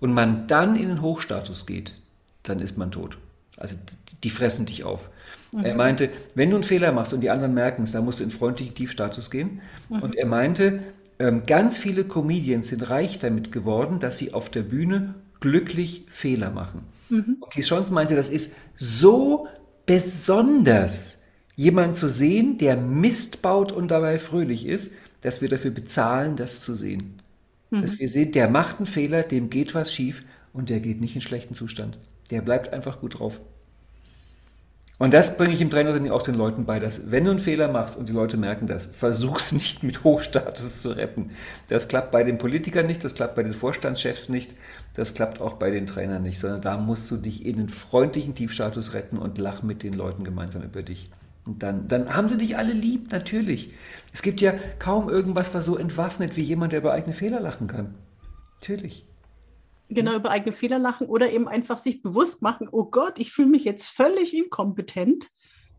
und 0.00 0.12
man 0.12 0.46
dann 0.46 0.76
in 0.76 0.88
den 0.88 1.02
Hochstatus 1.02 1.66
geht, 1.66 1.96
dann 2.42 2.60
ist 2.60 2.76
man 2.78 2.90
tot. 2.90 3.18
Also 3.56 3.76
die 4.24 4.30
fressen 4.30 4.66
dich 4.66 4.84
auf. 4.84 5.10
Mhm. 5.52 5.64
Er 5.64 5.74
meinte, 5.76 6.10
wenn 6.34 6.50
du 6.50 6.56
einen 6.56 6.64
Fehler 6.64 6.92
machst 6.92 7.12
und 7.12 7.20
die 7.20 7.30
anderen 7.30 7.54
merken 7.54 7.84
es, 7.84 7.92
dann 7.92 8.04
musst 8.04 8.20
du 8.20 8.24
in 8.24 8.30
freundlichen 8.30 8.74
Tiefstatus 8.74 9.30
gehen. 9.30 9.60
Mhm. 9.90 10.02
Und 10.02 10.16
er 10.16 10.26
meinte, 10.26 10.80
ähm, 11.18 11.44
ganz 11.46 11.78
viele 11.78 12.04
Comedians 12.04 12.68
sind 12.68 12.88
reich 12.90 13.18
damit 13.18 13.52
geworden, 13.52 14.00
dass 14.00 14.18
sie 14.18 14.32
auf 14.32 14.48
der 14.48 14.62
Bühne 14.62 15.14
glücklich 15.40 16.06
Fehler 16.08 16.50
machen. 16.50 16.84
Mhm. 17.10 17.36
Und 17.40 17.52
Keith 17.52 17.66
Johnson 17.66 17.94
meinte, 17.94 18.16
das 18.16 18.30
ist 18.30 18.54
so 18.76 19.46
besonders 19.86 21.21
jemanden 21.54 21.94
zu 21.94 22.08
sehen, 22.08 22.58
der 22.58 22.76
Mist 22.76 23.42
baut 23.42 23.72
und 23.72 23.90
dabei 23.90 24.18
fröhlich 24.18 24.66
ist, 24.66 24.92
dass 25.20 25.40
wir 25.40 25.48
dafür 25.48 25.70
bezahlen, 25.70 26.36
das 26.36 26.60
zu 26.60 26.74
sehen. 26.74 27.20
Mhm. 27.70 27.82
Dass 27.82 27.98
wir 27.98 28.08
sehen, 28.08 28.32
der 28.32 28.48
macht 28.48 28.78
einen 28.78 28.86
Fehler, 28.86 29.22
dem 29.22 29.50
geht 29.50 29.74
was 29.74 29.92
schief 29.92 30.22
und 30.52 30.70
der 30.70 30.80
geht 30.80 31.00
nicht 31.00 31.14
in 31.14 31.20
schlechten 31.20 31.54
Zustand. 31.54 31.98
Der 32.30 32.42
bleibt 32.42 32.72
einfach 32.72 33.00
gut 33.00 33.18
drauf. 33.18 33.40
Und 34.98 35.12
das 35.14 35.36
bringe 35.36 35.52
ich 35.52 35.60
im 35.60 35.68
Trainertraining 35.68 36.12
auch 36.12 36.22
den 36.22 36.36
Leuten 36.36 36.64
bei, 36.64 36.78
dass 36.78 37.10
wenn 37.10 37.24
du 37.24 37.30
einen 37.30 37.40
Fehler 37.40 37.66
machst 37.66 37.96
und 37.96 38.08
die 38.08 38.12
Leute 38.12 38.36
merken 38.36 38.68
das, 38.68 38.86
versuch's 38.86 39.52
nicht 39.52 39.82
mit 39.82 40.04
Hochstatus 40.04 40.80
zu 40.80 40.90
retten. 40.90 41.30
Das 41.66 41.88
klappt 41.88 42.12
bei 42.12 42.22
den 42.22 42.38
Politikern 42.38 42.86
nicht, 42.86 43.02
das 43.02 43.16
klappt 43.16 43.34
bei 43.34 43.42
den 43.42 43.52
Vorstandschefs 43.52 44.28
nicht, 44.28 44.54
das 44.94 45.14
klappt 45.14 45.40
auch 45.40 45.54
bei 45.54 45.72
den 45.72 45.88
Trainern 45.88 46.22
nicht, 46.22 46.38
sondern 46.38 46.60
da 46.60 46.76
musst 46.76 47.10
du 47.10 47.16
dich 47.16 47.44
in 47.44 47.56
den 47.56 47.68
freundlichen 47.68 48.36
Tiefstatus 48.36 48.94
retten 48.94 49.18
und 49.18 49.38
lach 49.38 49.64
mit 49.64 49.82
den 49.82 49.94
Leuten 49.94 50.22
gemeinsam 50.22 50.62
über 50.62 50.82
dich. 50.82 51.10
Und 51.44 51.62
dann, 51.62 51.88
dann 51.88 52.14
haben 52.14 52.28
sie 52.28 52.38
dich 52.38 52.56
alle 52.56 52.72
lieb, 52.72 53.10
natürlich. 53.10 53.72
Es 54.12 54.22
gibt 54.22 54.40
ja 54.40 54.54
kaum 54.78 55.08
irgendwas, 55.08 55.52
was 55.54 55.66
so 55.66 55.76
entwaffnet 55.76 56.36
wie 56.36 56.42
jemand, 56.42 56.72
der 56.72 56.80
über 56.80 56.92
eigene 56.92 57.14
Fehler 57.14 57.40
lachen 57.40 57.66
kann. 57.66 57.94
Natürlich. 58.60 59.06
Genau, 59.88 60.14
über 60.14 60.30
eigene 60.30 60.52
Fehler 60.52 60.78
lachen 60.78 61.08
oder 61.08 61.32
eben 61.32 61.48
einfach 61.48 61.78
sich 61.78 62.02
bewusst 62.02 62.42
machen, 62.42 62.68
oh 62.70 62.84
Gott, 62.84 63.18
ich 63.18 63.32
fühle 63.32 63.48
mich 63.48 63.64
jetzt 63.64 63.88
völlig 63.88 64.36
inkompetent. 64.36 65.28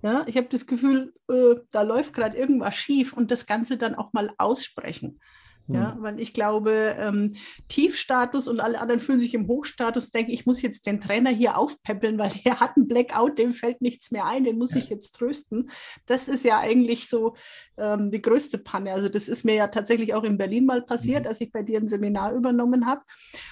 Ja, 0.02 0.26
ich 0.28 0.36
habe 0.36 0.48
das 0.50 0.68
Gefühl, 0.68 1.14
äh, 1.30 1.56
da 1.72 1.82
läuft 1.82 2.14
gerade 2.14 2.38
irgendwas 2.38 2.76
schief 2.76 3.14
und 3.14 3.32
das 3.32 3.46
Ganze 3.46 3.78
dann 3.78 3.96
auch 3.96 4.12
mal 4.12 4.32
aussprechen. 4.38 5.20
Ja, 5.68 5.96
hm. 5.96 6.04
weil 6.04 6.20
ich 6.20 6.34
glaube, 6.34 6.96
ähm, 7.00 7.36
Tiefstatus 7.70 8.50
und 8.50 8.60
alle 8.60 8.82
anderen 8.82 9.00
fühlen 9.00 9.20
sich 9.20 9.34
im 9.34 9.48
Hochstatus, 9.48 10.12
denken, 10.12 10.32
ich 10.32 10.46
muss 10.46 10.62
jetzt 10.62 10.86
den 10.86 11.00
Trainer 11.00 11.30
hier 11.30 11.58
aufpäppeln, 11.58 12.18
weil 12.18 12.32
der 12.46 12.60
hat 12.60 12.76
einen 12.76 12.88
Blackout, 12.88 13.40
dem 13.40 13.54
fällt 13.54 13.82
nichts 13.82 14.12
mehr 14.12 14.26
ein, 14.26 14.44
den 14.44 14.58
muss 14.58 14.74
ja. 14.74 14.80
ich 14.80 14.90
jetzt 14.90 15.14
trösten. 15.14 15.70
Das 16.06 16.28
ist 16.28 16.44
ja 16.44 16.60
eigentlich 16.60 17.08
so 17.08 17.36
ähm, 17.78 18.12
die 18.12 18.22
größte 18.22 18.58
Panne. 18.58 18.92
Also 18.92 19.08
das 19.08 19.30
ist 19.30 19.46
mir 19.46 19.56
ja 19.56 19.68
tatsächlich 19.68 20.14
auch 20.14 20.24
in 20.24 20.38
Berlin 20.38 20.66
mal 20.66 20.82
passiert, 20.82 21.24
mhm. 21.24 21.28
als 21.30 21.40
ich 21.40 21.52
bei 21.52 21.64
dir 21.64 21.80
ein 21.80 21.88
Seminar 21.88 22.34
übernommen 22.34 22.86
habe. 22.86 23.02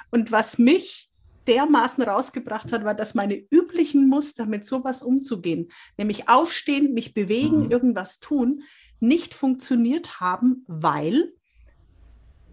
Und 0.09 0.31
was 0.33 0.57
mich 0.57 1.09
dermaßen 1.47 2.03
rausgebracht 2.03 2.71
hat, 2.71 2.83
war, 2.83 2.93
dass 2.93 3.15
meine 3.15 3.41
üblichen 3.49 4.09
Muster, 4.09 4.45
mit 4.45 4.65
sowas 4.65 5.01
umzugehen, 5.01 5.69
nämlich 5.97 6.29
aufstehen, 6.29 6.93
mich 6.93 7.13
bewegen, 7.13 7.65
mhm. 7.65 7.71
irgendwas 7.71 8.19
tun, 8.19 8.63
nicht 8.99 9.33
funktioniert 9.33 10.19
haben, 10.19 10.63
weil 10.67 11.33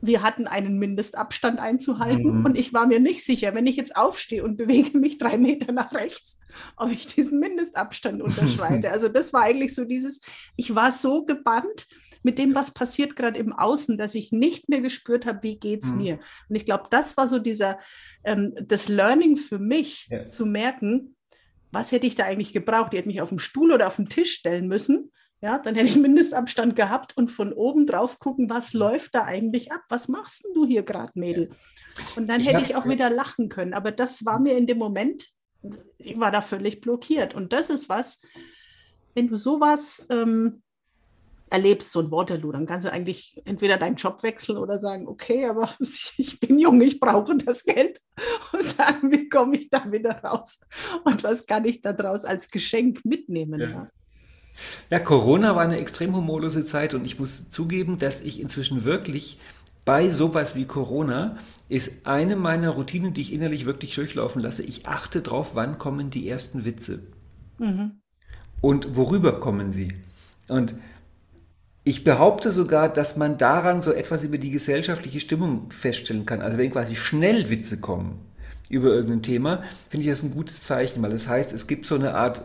wir 0.00 0.22
hatten 0.22 0.46
einen 0.46 0.78
Mindestabstand 0.78 1.58
einzuhalten 1.58 2.38
mhm. 2.38 2.44
und 2.44 2.58
ich 2.58 2.72
war 2.72 2.86
mir 2.86 3.00
nicht 3.00 3.24
sicher, 3.24 3.54
wenn 3.54 3.66
ich 3.66 3.76
jetzt 3.76 3.96
aufstehe 3.96 4.44
und 4.44 4.56
bewege 4.56 4.96
mich 4.98 5.18
drei 5.18 5.38
Meter 5.38 5.72
nach 5.72 5.92
rechts, 5.92 6.38
ob 6.76 6.90
ich 6.90 7.06
diesen 7.06 7.40
Mindestabstand 7.40 8.22
unterschreite. 8.22 8.90
also 8.92 9.08
das 9.08 9.32
war 9.32 9.42
eigentlich 9.42 9.74
so 9.74 9.84
dieses, 9.84 10.20
ich 10.56 10.74
war 10.74 10.92
so 10.92 11.24
gebannt 11.24 11.86
mit 12.22 12.38
dem, 12.38 12.54
was 12.54 12.72
passiert 12.72 13.16
gerade 13.16 13.38
im 13.38 13.52
Außen, 13.52 13.96
dass 13.96 14.14
ich 14.14 14.32
nicht 14.32 14.68
mehr 14.68 14.80
gespürt 14.80 15.26
habe, 15.26 15.42
wie 15.42 15.58
geht 15.58 15.84
es 15.84 15.92
mhm. 15.92 15.98
mir. 15.98 16.20
Und 16.48 16.56
ich 16.56 16.64
glaube, 16.64 16.84
das 16.90 17.16
war 17.16 17.28
so 17.28 17.38
dieser, 17.38 17.78
ähm, 18.24 18.54
das 18.60 18.88
Learning 18.88 19.36
für 19.36 19.58
mich, 19.58 20.08
ja. 20.10 20.28
zu 20.28 20.46
merken, 20.46 21.16
was 21.70 21.92
hätte 21.92 22.06
ich 22.06 22.14
da 22.14 22.24
eigentlich 22.24 22.52
gebraucht? 22.52 22.92
Die 22.92 22.96
hätte 22.96 23.08
mich 23.08 23.20
auf 23.20 23.28
dem 23.28 23.38
Stuhl 23.38 23.72
oder 23.72 23.86
auf 23.86 23.96
dem 23.96 24.08
Tisch 24.08 24.32
stellen 24.32 24.68
müssen 24.68 25.12
ja, 25.40 25.58
dann 25.58 25.74
hätte 25.74 25.88
ich 25.88 25.96
Mindestabstand 25.96 26.74
gehabt 26.74 27.16
und 27.16 27.30
von 27.30 27.52
oben 27.52 27.86
drauf 27.86 28.18
gucken, 28.18 28.50
was 28.50 28.72
läuft 28.72 29.14
da 29.14 29.24
eigentlich 29.24 29.70
ab? 29.70 29.82
Was 29.88 30.08
machst 30.08 30.44
denn 30.44 30.54
du 30.54 30.66
hier 30.66 30.82
gerade, 30.82 31.12
Mädel? 31.14 31.50
Und 32.16 32.28
dann 32.28 32.40
ich 32.40 32.48
hätte 32.48 32.62
ich 32.62 32.74
auch 32.74 32.86
wieder 32.86 33.08
lachen 33.08 33.48
können. 33.48 33.72
Aber 33.72 33.92
das 33.92 34.24
war 34.24 34.40
mir 34.40 34.56
in 34.56 34.66
dem 34.66 34.78
Moment, 34.78 35.28
ich 35.98 36.18
war 36.18 36.32
da 36.32 36.40
völlig 36.40 36.80
blockiert. 36.80 37.34
Und 37.34 37.52
das 37.52 37.70
ist 37.70 37.88
was, 37.88 38.20
wenn 39.14 39.28
du 39.28 39.36
sowas 39.36 40.06
ähm, 40.10 40.62
erlebst, 41.50 41.92
so 41.92 42.00
ein 42.00 42.10
Waterloo, 42.10 42.52
dann 42.52 42.66
kannst 42.66 42.86
du 42.86 42.92
eigentlich 42.92 43.40
entweder 43.44 43.76
deinen 43.76 43.96
Job 43.96 44.22
wechseln 44.22 44.58
oder 44.58 44.78
sagen, 44.78 45.06
okay, 45.06 45.46
aber 45.46 45.70
ich 46.16 46.40
bin 46.40 46.58
jung, 46.58 46.80
ich 46.80 46.98
brauche 46.98 47.36
das 47.36 47.64
Geld 47.64 48.00
und 48.52 48.64
sagen, 48.64 49.12
wie 49.12 49.28
komme 49.28 49.56
ich 49.56 49.70
da 49.70 49.90
wieder 49.90 50.22
raus 50.22 50.60
und 51.04 51.22
was 51.22 51.46
kann 51.46 51.64
ich 51.64 51.80
da 51.80 51.92
draus 51.92 52.24
als 52.24 52.50
Geschenk 52.50 53.04
mitnehmen. 53.04 53.60
Ja. 53.60 53.90
Ja, 54.90 54.98
Corona 54.98 55.56
war 55.56 55.62
eine 55.62 55.78
extrem 55.78 56.14
humorlose 56.14 56.64
Zeit 56.64 56.94
und 56.94 57.04
ich 57.06 57.18
muss 57.18 57.50
zugeben, 57.50 57.98
dass 57.98 58.20
ich 58.20 58.40
inzwischen 58.40 58.84
wirklich 58.84 59.38
bei 59.84 60.10
sowas 60.10 60.54
wie 60.54 60.66
Corona 60.66 61.38
ist 61.68 62.06
eine 62.06 62.36
meiner 62.36 62.70
Routinen, 62.70 63.14
die 63.14 63.22
ich 63.22 63.32
innerlich 63.32 63.64
wirklich 63.64 63.94
durchlaufen 63.94 64.42
lasse. 64.42 64.62
Ich 64.62 64.86
achte 64.86 65.22
drauf, 65.22 65.52
wann 65.54 65.78
kommen 65.78 66.10
die 66.10 66.28
ersten 66.28 66.64
Witze. 66.64 67.00
Mhm. 67.58 67.92
Und 68.60 68.96
worüber 68.96 69.40
kommen 69.40 69.70
sie? 69.70 69.88
Und 70.48 70.74
ich 71.84 72.04
behaupte 72.04 72.50
sogar, 72.50 72.90
dass 72.90 73.16
man 73.16 73.38
daran 73.38 73.80
so 73.80 73.92
etwas 73.92 74.22
über 74.22 74.36
die 74.36 74.50
gesellschaftliche 74.50 75.20
Stimmung 75.20 75.70
feststellen 75.70 76.26
kann. 76.26 76.42
Also 76.42 76.58
wenn 76.58 76.70
quasi 76.70 76.94
schnell 76.94 77.48
Witze 77.48 77.80
kommen 77.80 78.18
über 78.68 78.88
irgendein 78.88 79.22
Thema, 79.22 79.62
finde 79.88 80.04
ich 80.04 80.10
das 80.10 80.22
ein 80.22 80.32
gutes 80.32 80.64
Zeichen, 80.64 81.02
weil 81.02 81.12
das 81.12 81.28
heißt, 81.28 81.52
es 81.54 81.66
gibt 81.66 81.86
so 81.86 81.94
eine 81.94 82.14
Art 82.14 82.42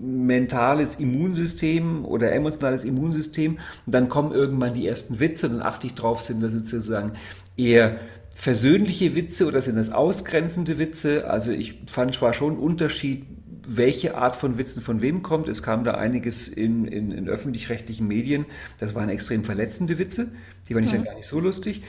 mentales 0.00 0.96
Immunsystem 0.96 2.04
oder 2.04 2.32
emotionales 2.32 2.84
Immunsystem 2.84 3.58
und 3.86 3.94
dann 3.94 4.08
kommen 4.08 4.32
irgendwann 4.32 4.74
die 4.74 4.86
ersten 4.86 5.20
Witze, 5.20 5.48
dann 5.48 5.62
achte 5.62 5.86
ich 5.86 5.94
drauf, 5.94 6.22
sind 6.22 6.42
das 6.42 6.52
sozusagen 6.52 7.12
eher 7.56 7.98
versöhnliche 8.34 9.14
Witze 9.14 9.46
oder 9.46 9.60
sind 9.60 9.76
das 9.76 9.90
ausgrenzende 9.90 10.78
Witze? 10.78 11.28
Also 11.28 11.50
ich 11.50 11.82
fand 11.86 12.14
zwar 12.14 12.32
schon 12.34 12.54
einen 12.54 12.62
Unterschied, 12.62 13.26
welche 13.66 14.16
Art 14.16 14.36
von 14.36 14.56
Witzen 14.58 14.80
von 14.80 15.02
wem 15.02 15.22
kommt. 15.22 15.48
Es 15.48 15.62
kam 15.62 15.84
da 15.84 15.94
einiges 15.94 16.48
in, 16.48 16.86
in, 16.86 17.10
in 17.10 17.28
öffentlich-rechtlichen 17.28 18.06
Medien. 18.06 18.46
Das 18.78 18.94
waren 18.94 19.08
extrem 19.08 19.44
verletzende 19.44 19.98
Witze. 19.98 20.28
Die 20.68 20.74
waren 20.74 20.84
ich 20.84 20.92
mhm. 20.92 20.96
dann 20.96 21.04
gar 21.04 21.14
nicht 21.16 21.26
so 21.26 21.40
lustig. 21.40 21.82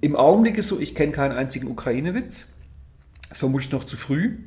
Im 0.00 0.16
Augenblick 0.16 0.58
ist 0.58 0.68
so, 0.68 0.80
ich 0.80 0.94
kenne 0.94 1.12
keinen 1.12 1.32
einzigen 1.32 1.68
Ukraine-Witz. 1.68 2.46
Das 3.22 3.32
ist 3.32 3.38
vermutlich 3.38 3.70
noch 3.70 3.84
zu 3.84 3.96
früh 3.96 4.38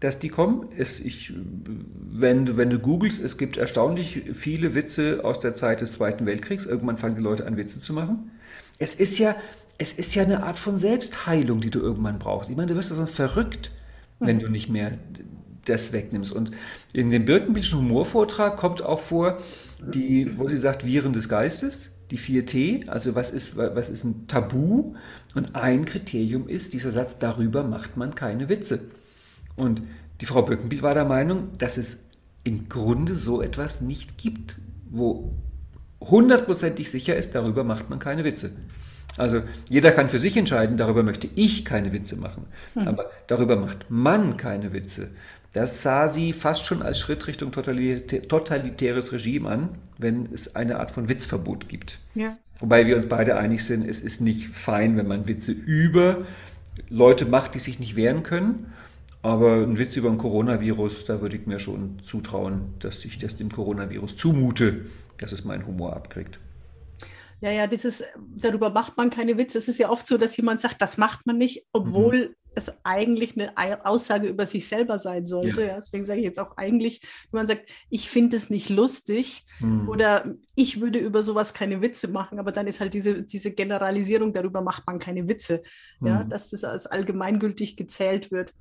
dass 0.00 0.18
die 0.18 0.28
kommen. 0.28 0.66
Es, 0.76 1.00
ich, 1.00 1.32
wenn, 1.34 2.46
du, 2.46 2.56
wenn 2.56 2.70
du 2.70 2.78
googelst, 2.78 3.22
es 3.22 3.36
gibt 3.36 3.56
erstaunlich 3.56 4.22
viele 4.32 4.74
Witze 4.74 5.20
aus 5.24 5.40
der 5.40 5.54
Zeit 5.54 5.80
des 5.80 5.92
Zweiten 5.92 6.26
Weltkriegs. 6.26 6.66
Irgendwann 6.66 6.96
fangen 6.96 7.16
die 7.16 7.22
Leute 7.22 7.46
an, 7.46 7.56
Witze 7.56 7.80
zu 7.80 7.92
machen. 7.92 8.30
Es 8.78 8.94
ist 8.94 9.18
ja, 9.18 9.34
es 9.78 9.92
ist 9.92 10.14
ja 10.14 10.22
eine 10.22 10.44
Art 10.44 10.58
von 10.58 10.78
Selbstheilung, 10.78 11.60
die 11.60 11.70
du 11.70 11.80
irgendwann 11.80 12.18
brauchst. 12.18 12.50
Ich 12.50 12.56
meine, 12.56 12.68
du 12.68 12.76
wirst 12.76 12.90
ja 12.90 12.96
sonst 12.96 13.14
verrückt, 13.14 13.72
wenn 14.20 14.38
du 14.38 14.48
nicht 14.48 14.68
mehr 14.68 14.98
das 15.64 15.92
wegnimmst. 15.92 16.32
Und 16.32 16.50
in 16.92 17.10
dem 17.10 17.24
Birkenbildschen 17.24 17.78
Humorvortrag 17.78 18.56
kommt 18.56 18.82
auch 18.82 19.00
vor, 19.00 19.38
die, 19.94 20.36
wo 20.38 20.48
sie 20.48 20.56
sagt, 20.56 20.86
Viren 20.86 21.12
des 21.12 21.28
Geistes, 21.28 21.90
die 22.10 22.18
4T, 22.18 22.88
also 22.88 23.14
was 23.14 23.30
ist, 23.30 23.56
was 23.56 23.90
ist 23.90 24.04
ein 24.04 24.26
Tabu? 24.26 24.94
Und 25.34 25.54
ein 25.54 25.84
Kriterium 25.84 26.48
ist, 26.48 26.72
dieser 26.72 26.90
Satz, 26.90 27.18
darüber 27.18 27.62
macht 27.64 27.96
man 27.96 28.14
keine 28.14 28.48
Witze. 28.48 28.80
Und 29.58 29.82
die 30.20 30.26
Frau 30.26 30.42
Böckenbiel 30.42 30.82
war 30.82 30.94
der 30.94 31.04
Meinung, 31.04 31.48
dass 31.58 31.76
es 31.76 32.08
im 32.44 32.68
Grunde 32.68 33.14
so 33.14 33.42
etwas 33.42 33.80
nicht 33.80 34.16
gibt, 34.18 34.56
wo 34.90 35.32
hundertprozentig 36.00 36.90
sicher 36.90 37.16
ist, 37.16 37.34
darüber 37.34 37.64
macht 37.64 37.90
man 37.90 37.98
keine 37.98 38.24
Witze. 38.24 38.52
Also 39.16 39.42
jeder 39.68 39.90
kann 39.90 40.08
für 40.08 40.18
sich 40.18 40.36
entscheiden, 40.36 40.76
darüber 40.76 41.02
möchte 41.02 41.28
ich 41.34 41.64
keine 41.64 41.92
Witze 41.92 42.16
machen. 42.16 42.46
Hm. 42.74 42.88
Aber 42.88 43.10
darüber 43.26 43.56
macht 43.56 43.86
man 43.90 44.36
keine 44.36 44.72
Witze. 44.72 45.10
Das 45.52 45.82
sah 45.82 46.08
sie 46.08 46.32
fast 46.32 46.66
schon 46.66 46.82
als 46.82 47.00
Schritt 47.00 47.26
Richtung 47.26 47.50
totalitäres 47.50 49.12
Regime 49.12 49.48
an, 49.48 49.70
wenn 49.96 50.28
es 50.32 50.54
eine 50.56 50.78
Art 50.78 50.90
von 50.90 51.08
Witzverbot 51.08 51.68
gibt. 51.68 51.98
Ja. 52.14 52.36
Wobei 52.60 52.86
wir 52.86 52.96
uns 52.96 53.06
beide 53.06 53.36
einig 53.36 53.64
sind, 53.64 53.86
es 53.86 54.00
ist 54.00 54.20
nicht 54.20 54.54
fein, 54.54 54.96
wenn 54.96 55.08
man 55.08 55.26
Witze 55.26 55.52
über 55.52 56.26
Leute 56.90 57.24
macht, 57.24 57.54
die 57.54 57.60
sich 57.60 57.80
nicht 57.80 57.96
wehren 57.96 58.22
können. 58.22 58.72
Aber 59.22 59.54
ein 59.54 59.76
Witz 59.78 59.96
über 59.96 60.10
ein 60.10 60.18
Coronavirus, 60.18 61.04
da 61.04 61.20
würde 61.20 61.36
ich 61.36 61.46
mir 61.46 61.58
schon 61.58 61.98
zutrauen, 62.02 62.74
dass 62.78 63.04
ich 63.04 63.18
das 63.18 63.36
dem 63.36 63.50
Coronavirus 63.50 64.16
zumute, 64.16 64.86
dass 65.18 65.32
es 65.32 65.44
meinen 65.44 65.66
Humor 65.66 65.96
abkriegt. 65.96 66.38
Ja, 67.40 67.52
ja, 67.52 67.66
dieses, 67.66 68.02
darüber 68.36 68.70
macht 68.70 68.96
man 68.96 69.10
keine 69.10 69.36
Witze. 69.38 69.58
Es 69.58 69.68
ist 69.68 69.78
ja 69.78 69.90
oft 69.90 70.06
so, 70.06 70.18
dass 70.18 70.36
jemand 70.36 70.60
sagt, 70.60 70.82
das 70.82 70.98
macht 70.98 71.24
man 71.26 71.38
nicht, 71.38 71.66
obwohl 71.72 72.28
mhm. 72.28 72.34
es 72.56 72.84
eigentlich 72.84 73.36
eine 73.36 73.86
Aussage 73.86 74.26
über 74.26 74.44
sich 74.44 74.66
selber 74.66 74.98
sein 74.98 75.24
sollte. 75.26 75.60
Ja. 75.60 75.66
Ja, 75.68 75.76
deswegen 75.76 76.04
sage 76.04 76.18
ich 76.18 76.24
jetzt 76.24 76.40
auch 76.40 76.56
eigentlich, 76.56 77.00
wenn 77.30 77.38
man 77.38 77.46
sagt, 77.46 77.68
ich 77.90 78.08
finde 78.08 78.36
es 78.36 78.50
nicht 78.50 78.70
lustig 78.70 79.44
mhm. 79.60 79.88
oder 79.88 80.34
ich 80.56 80.80
würde 80.80 80.98
über 80.98 81.22
sowas 81.22 81.54
keine 81.54 81.80
Witze 81.80 82.08
machen, 82.08 82.40
aber 82.40 82.50
dann 82.50 82.66
ist 82.66 82.80
halt 82.80 82.94
diese, 82.94 83.22
diese 83.22 83.52
Generalisierung, 83.52 84.32
darüber 84.32 84.60
macht 84.60 84.86
man 84.88 84.98
keine 84.98 85.28
Witze, 85.28 85.62
mhm. 86.00 86.06
ja, 86.08 86.24
dass 86.24 86.50
das 86.50 86.64
als 86.64 86.86
allgemeingültig 86.86 87.76
gezählt 87.76 88.32
wird. 88.32 88.52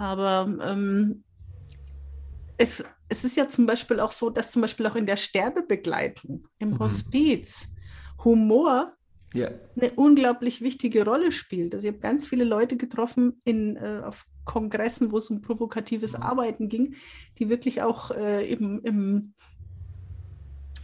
Aber 0.00 0.48
ähm, 0.62 1.24
es, 2.56 2.82
es 3.10 3.22
ist 3.22 3.36
ja 3.36 3.50
zum 3.50 3.66
Beispiel 3.66 4.00
auch 4.00 4.12
so, 4.12 4.30
dass 4.30 4.50
zum 4.50 4.62
Beispiel 4.62 4.86
auch 4.86 4.96
in 4.96 5.04
der 5.04 5.18
Sterbebegleitung, 5.18 6.48
im 6.58 6.70
mhm. 6.70 6.78
Hospiz, 6.78 7.74
Humor 8.24 8.94
ja. 9.34 9.50
eine 9.76 9.90
unglaublich 9.90 10.62
wichtige 10.62 11.04
Rolle 11.04 11.32
spielt. 11.32 11.74
Also 11.74 11.86
ich 11.86 11.92
habe 11.92 12.00
ganz 12.00 12.26
viele 12.26 12.44
Leute 12.44 12.78
getroffen 12.78 13.42
in, 13.44 13.76
äh, 13.76 14.00
auf 14.02 14.26
Kongressen, 14.46 15.12
wo 15.12 15.18
es 15.18 15.28
um 15.28 15.42
provokatives 15.42 16.16
mhm. 16.16 16.22
Arbeiten 16.22 16.68
ging, 16.70 16.94
die 17.38 17.50
wirklich 17.50 17.82
auch 17.82 18.10
äh, 18.10 18.50
eben 18.50 18.80
im, 18.80 19.34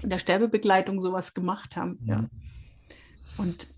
in 0.03 0.11
der 0.11 0.19
Sterbebegleitung 0.19 1.01
sowas 1.01 1.33
gemacht 1.33 1.75
haben. 1.75 1.99
Mhm. 2.03 2.09
Ja. 2.09 2.29
Und 3.39 3.69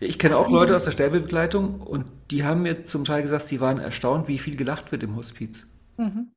ich 0.00 0.18
kenne 0.18 0.36
auch 0.36 0.50
Leute 0.50 0.76
aus 0.76 0.84
der 0.84 0.90
Sterbebegleitung 0.90 1.80
und 1.80 2.06
die 2.30 2.44
haben 2.44 2.62
mir 2.62 2.86
zum 2.86 3.04
Teil 3.04 3.22
gesagt, 3.22 3.48
sie 3.48 3.60
waren 3.60 3.78
erstaunt, 3.78 4.28
wie 4.28 4.38
viel 4.38 4.56
gelacht 4.56 4.92
wird 4.92 5.02
im 5.02 5.16
Hospiz. 5.16 5.66
Mhm. 5.96 6.30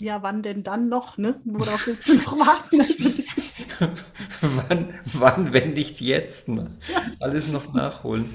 Ja, 0.00 0.22
wann 0.22 0.42
denn 0.42 0.62
dann 0.62 0.88
noch, 0.90 1.16
ne? 1.16 1.40
Worauf 1.44 1.86
wir 1.86 2.14
noch 2.16 2.38
warten? 2.38 2.82
Also 2.82 3.10
wann, 4.42 4.94
wann, 5.04 5.52
wenn 5.52 5.72
nicht 5.72 6.00
jetzt? 6.00 6.50
Ne? 6.50 6.70
Alles 7.18 7.48
noch 7.48 7.72
nachholen. 7.72 8.28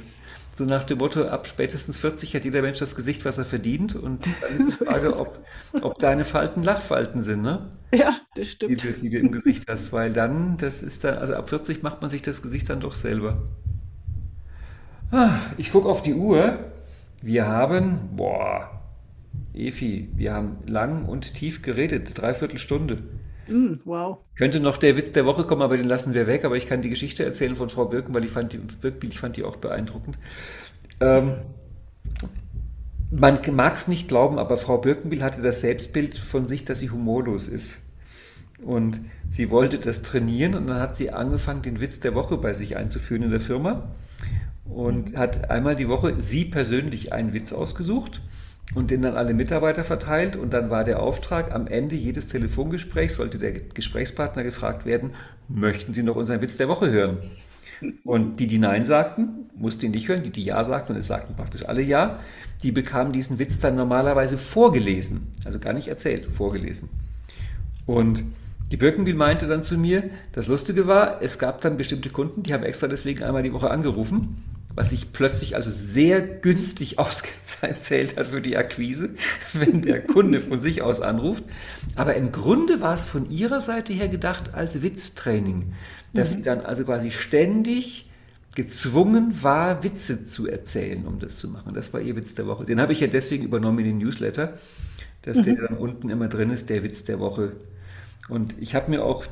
So 0.62 0.68
nach 0.68 0.84
dem 0.84 1.00
Motto, 1.00 1.24
ab 1.24 1.48
spätestens 1.48 1.98
40 1.98 2.36
hat 2.36 2.46
jeder 2.46 2.62
Mensch 2.62 2.78
das 2.78 2.96
Gesicht, 2.96 3.26
was 3.26 3.40
er 3.40 3.46
verdient. 3.46 3.96
Und 3.96 4.28
dann 4.42 4.56
ist 4.56 4.68
die 4.68 4.74
Frage, 4.86 5.18
ob, 5.18 5.44
ob 5.82 5.98
deine 5.98 6.24
Falten 6.24 6.62
Lachfalten 6.62 7.24
sind, 7.24 7.42
ne? 7.42 7.72
Ja, 7.92 8.22
das 8.36 8.50
stimmt. 8.50 8.70
Die, 8.70 8.76
du, 8.76 8.94
die 8.94 9.10
du 9.10 9.18
im 9.18 9.32
Gesicht 9.32 9.66
hast, 9.68 9.92
weil 9.92 10.14
dann, 10.14 10.58
das 10.58 10.84
ist 10.84 11.04
dann, 11.04 11.18
also 11.18 11.34
ab 11.34 11.50
40 11.50 11.82
macht 11.82 12.02
man 12.02 12.12
sich 12.12 12.22
das 12.22 12.44
Gesicht 12.44 12.70
dann 12.70 12.80
doch 12.80 12.94
selber. 12.94 13.42
Ah, 15.10 15.32
ich 15.58 15.72
gucke 15.72 15.90
auf 15.90 16.04
die 16.04 16.14
Uhr. 16.14 16.60
Wir 17.24 17.48
haben, 17.48 18.16
boah, 18.16 18.84
Efi, 19.56 20.12
wir 20.14 20.36
haben 20.36 20.58
lang 20.68 21.06
und 21.06 21.34
tief 21.34 21.64
geredet, 21.64 22.22
dreiviertel 22.22 22.60
Stunde. 22.60 23.02
Mm, 23.48 23.76
wow. 23.86 24.20
Könnte 24.36 24.60
noch 24.60 24.78
der 24.78 24.98
Witz 24.98 25.12
der 25.12 25.26
Woche 25.26 25.46
kommen, 25.46 25.62
aber 25.62 25.78
den 25.78 25.88
lassen 25.88 26.14
wir 26.14 26.28
weg. 26.28 26.46
Aber 26.46 26.58
ich 26.58 26.68
kann 26.68 26.82
die 26.82 26.90
Geschichte 26.90 27.24
erzählen 27.24 27.56
von 27.56 27.70
Frau 27.70 27.86
Birken, 27.86 28.14
weil 28.14 28.26
ich 28.26 28.32
fand 28.32 28.54
die, 28.54 28.60
ich 29.08 29.20
fand 29.20 29.38
die 29.38 29.44
auch 29.44 29.58
beeindruckend. 29.58 30.18
Ähm, 31.00 31.34
man 33.12 33.40
mag 33.52 33.76
es 33.76 33.88
nicht 33.88 34.08
glauben, 34.08 34.40
aber 34.40 34.58
Frau 34.58 34.78
Birkenbiel 34.78 35.22
hatte 35.24 35.42
das 35.42 35.60
Selbstbild 35.60 36.18
von 36.18 36.48
sich, 36.48 36.64
dass 36.64 36.80
sie 36.80 36.90
humorlos 36.90 37.48
ist. 37.48 37.88
Und 38.64 39.02
sie 39.30 39.50
wollte 39.50 39.80
das 39.80 40.02
trainieren 40.02 40.54
und 40.56 40.68
dann 40.68 40.80
hat 40.80 40.96
sie 40.96 41.12
angefangen, 41.12 41.62
den 41.64 41.82
Witz 41.82 42.00
der 42.00 42.14
Woche 42.14 42.38
bei 42.38 42.54
sich 42.54 42.78
einzuführen 42.78 43.24
in 43.24 43.32
der 43.32 43.42
Firma 43.42 43.90
und 44.66 45.18
hat 45.18 45.50
einmal 45.50 45.76
die 45.76 45.90
Woche 45.90 46.16
sie 46.20 46.46
persönlich 46.46 47.12
einen 47.12 47.34
Witz 47.34 47.54
ausgesucht 47.54 48.22
und 48.74 48.92
den 48.92 49.02
dann 49.02 49.16
alle 49.16 49.34
Mitarbeiter 49.34 49.84
verteilt. 49.84 50.36
Und 50.36 50.54
dann 50.54 50.70
war 50.70 50.84
der 50.84 51.02
Auftrag, 51.02 51.54
am 51.54 51.68
Ende 51.68 51.96
jedes 51.96 52.28
Telefongesprächs 52.28 53.16
sollte 53.16 53.38
der 53.38 53.52
Gesprächspartner 53.52 54.44
gefragt 54.44 54.86
werden, 54.86 55.12
möchten 55.48 55.94
Sie 55.94 56.04
noch 56.04 56.16
unseren 56.16 56.42
Witz 56.42 56.56
der 56.56 56.70
Woche 56.70 56.90
hören? 56.90 57.18
Und 58.04 58.40
die, 58.40 58.48
die 58.48 58.60
Nein 58.60 58.86
sagten, 58.86 59.50
mussten 59.56 59.86
ihn 59.86 59.92
nicht 59.92 60.08
hören, 60.08 60.24
die, 60.24 60.30
die 60.30 60.44
Ja 60.44 60.64
sagten, 60.64 60.94
und 60.94 61.00
es 61.00 61.08
sagten 61.08 61.36
praktisch 61.36 61.66
alle 61.68 61.82
Ja, 61.82 62.20
die 62.62 62.72
bekamen 62.72 63.12
diesen 63.12 63.40
Witz 63.40 63.60
dann 63.60 63.76
normalerweise 63.76 64.38
vorgelesen. 64.38 65.28
Also 65.46 65.60
gar 65.60 65.74
nicht 65.74 65.88
erzählt, 65.88 66.26
vorgelesen. 66.26 66.90
Und 67.88 68.24
die 68.72 68.78
Birkenbiel 68.78 69.16
meinte 69.16 69.48
dann 69.48 69.64
zu 69.64 69.78
mir, 69.78 70.12
das 70.32 70.48
Lustige 70.48 70.88
war, 70.88 71.22
es 71.22 71.40
gab 71.40 71.60
dann 71.62 71.76
bestimmte 71.76 72.10
Kunden, 72.10 72.44
die 72.44 72.54
haben 72.54 72.64
extra 72.64 72.88
deswegen 72.88 73.24
einmal 73.24 73.44
die 73.44 73.52
Woche 73.52 73.70
angerufen 73.70 74.38
was 74.76 74.92
sich 74.92 75.12
plötzlich 75.14 75.56
also 75.56 75.70
sehr 75.72 76.22
günstig 76.22 77.00
ausgezählt 77.00 78.18
hat 78.18 78.28
für 78.28 78.42
die 78.42 78.58
Akquise, 78.58 79.16
wenn 79.54 79.82
der 79.82 80.02
Kunde 80.02 80.40
von 80.40 80.60
sich 80.60 80.82
aus 80.82 81.02
anruft. 81.02 81.44
Aber 81.96 82.16
im 82.16 82.32
Grunde 82.32 82.82
war 82.82 82.94
es 82.94 83.04
von 83.04 83.30
ihrer 83.30 83.62
Seite 83.62 83.94
her 83.94 84.08
gedacht 84.08 84.54
als 84.54 84.82
Witztraining, 84.82 85.74
dass 86.14 86.32
mhm. 86.32 86.38
sie 86.38 86.42
dann 86.44 86.62
also 86.62 86.86
quasi 86.86 87.12
ständig 87.12 88.08
gezwungen 88.56 89.44
war, 89.44 89.84
Witze 89.84 90.26
zu 90.26 90.48
erzählen, 90.48 91.08
um 91.08 91.20
das 91.20 91.38
zu 91.38 91.48
machen. 91.48 91.74
Das 91.74 91.94
war 91.94 92.02
ihr 92.02 92.16
Witz 92.16 92.34
der 92.34 92.48
Woche. 92.48 92.66
Den 92.66 92.82
habe 92.82 92.92
ich 92.92 93.00
ja 93.00 93.08
deswegen 93.08 93.46
übernommen 93.46 93.80
in 93.80 93.86
den 93.86 93.98
Newsletter, 94.00 94.58
dass 95.22 95.38
mhm. 95.38 95.44
der 95.44 95.56
dann 95.68 95.78
unten 95.78 96.10
immer 96.10 96.28
drin 96.28 96.50
ist, 96.50 96.70
der 96.70 96.84
Witz 96.84 97.06
der 97.06 97.20
Woche. 97.20 97.54
Und 98.28 98.56
ich 98.60 98.76
habe 98.76 98.92
mir 98.92 99.06
auch 99.06 99.26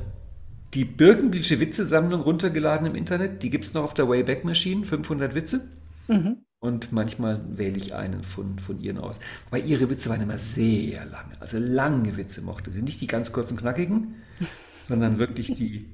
die 0.74 0.84
Birkenbielsche 0.84 1.60
Witze-Sammlung 1.60 2.20
runtergeladen 2.20 2.86
im 2.86 2.94
Internet. 2.94 3.42
Die 3.42 3.50
gibt 3.50 3.64
es 3.64 3.74
noch 3.74 3.82
auf 3.82 3.94
der 3.94 4.08
Wayback 4.08 4.44
Machine, 4.44 4.84
500 4.84 5.34
Witze. 5.34 5.68
Mhm. 6.08 6.44
Und 6.60 6.92
manchmal 6.92 7.40
wähle 7.56 7.76
ich 7.76 7.94
einen 7.94 8.22
von, 8.22 8.58
von 8.58 8.80
ihren 8.80 8.98
aus. 8.98 9.18
Weil 9.48 9.66
ihre 9.66 9.88
Witze 9.88 10.10
waren 10.10 10.20
immer 10.20 10.38
sehr 10.38 11.06
lange. 11.06 11.40
Also 11.40 11.58
lange 11.58 12.16
Witze 12.16 12.42
mochte 12.42 12.70
sie. 12.70 12.82
Nicht 12.82 13.00
die 13.00 13.06
ganz 13.06 13.32
kurzen, 13.32 13.56
knackigen, 13.56 14.16
sondern 14.86 15.18
wirklich 15.18 15.54
die 15.54 15.90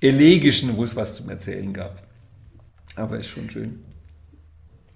elegischen, 0.00 0.76
wo 0.76 0.84
es 0.84 0.94
was 0.94 1.16
zum 1.16 1.30
Erzählen 1.30 1.72
gab. 1.72 2.06
Aber 2.96 3.18
ist 3.18 3.28
schon 3.28 3.48
schön. 3.48 3.84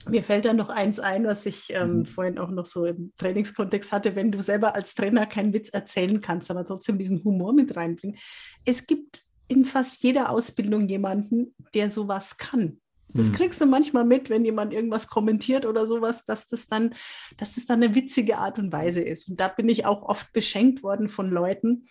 Mir 0.09 0.23
fällt 0.23 0.45
da 0.45 0.53
noch 0.53 0.69
eins 0.69 1.01
ein, 1.01 1.25
was 1.27 1.47
ich 1.47 1.71
ähm, 1.71 1.99
Mhm. 1.99 2.05
vorhin 2.05 2.39
auch 2.39 2.51
noch 2.51 2.67
so 2.67 2.85
im 2.87 3.13
Trainingskontext 3.17 3.93
hatte, 3.93 4.15
wenn 4.15 4.31
du 4.33 4.41
selber 4.43 4.75
als 4.75 4.95
Trainer 4.95 5.27
keinen 5.27 5.53
Witz 5.53 5.71
erzählen 5.71 6.21
kannst, 6.21 6.51
aber 6.51 6.65
trotzdem 6.67 6.99
diesen 6.99 7.23
Humor 7.25 7.53
mit 7.53 7.75
reinbringen. 7.77 8.17
Es 8.65 8.87
gibt 8.87 9.23
in 9.49 9.65
fast 9.65 10.03
jeder 10.03 10.31
Ausbildung 10.31 10.89
jemanden, 10.89 11.55
der 11.75 11.91
sowas 11.91 12.37
kann. 12.37 12.81
Das 13.17 13.29
Mhm. 13.29 13.33
kriegst 13.33 13.61
du 13.61 13.67
manchmal 13.67 14.05
mit, 14.05 14.31
wenn 14.31 14.45
jemand 14.45 14.73
irgendwas 14.73 15.09
kommentiert 15.09 15.67
oder 15.67 15.87
sowas, 15.87 16.25
dass 16.25 16.47
das 16.47 16.67
dann, 16.69 16.95
dass 17.37 17.55
das 17.55 17.67
dann 17.67 17.83
eine 17.83 17.95
witzige 17.95 18.39
Art 18.39 18.59
und 18.59 18.73
Weise 18.73 19.01
ist. 19.01 19.29
Und 19.29 19.41
da 19.41 19.49
bin 19.49 19.69
ich 19.69 19.87
auch 19.87 20.03
oft 20.03 20.33
beschenkt 20.33 20.83
worden 20.83 21.09
von 21.09 21.31
Leuten, 21.31 21.85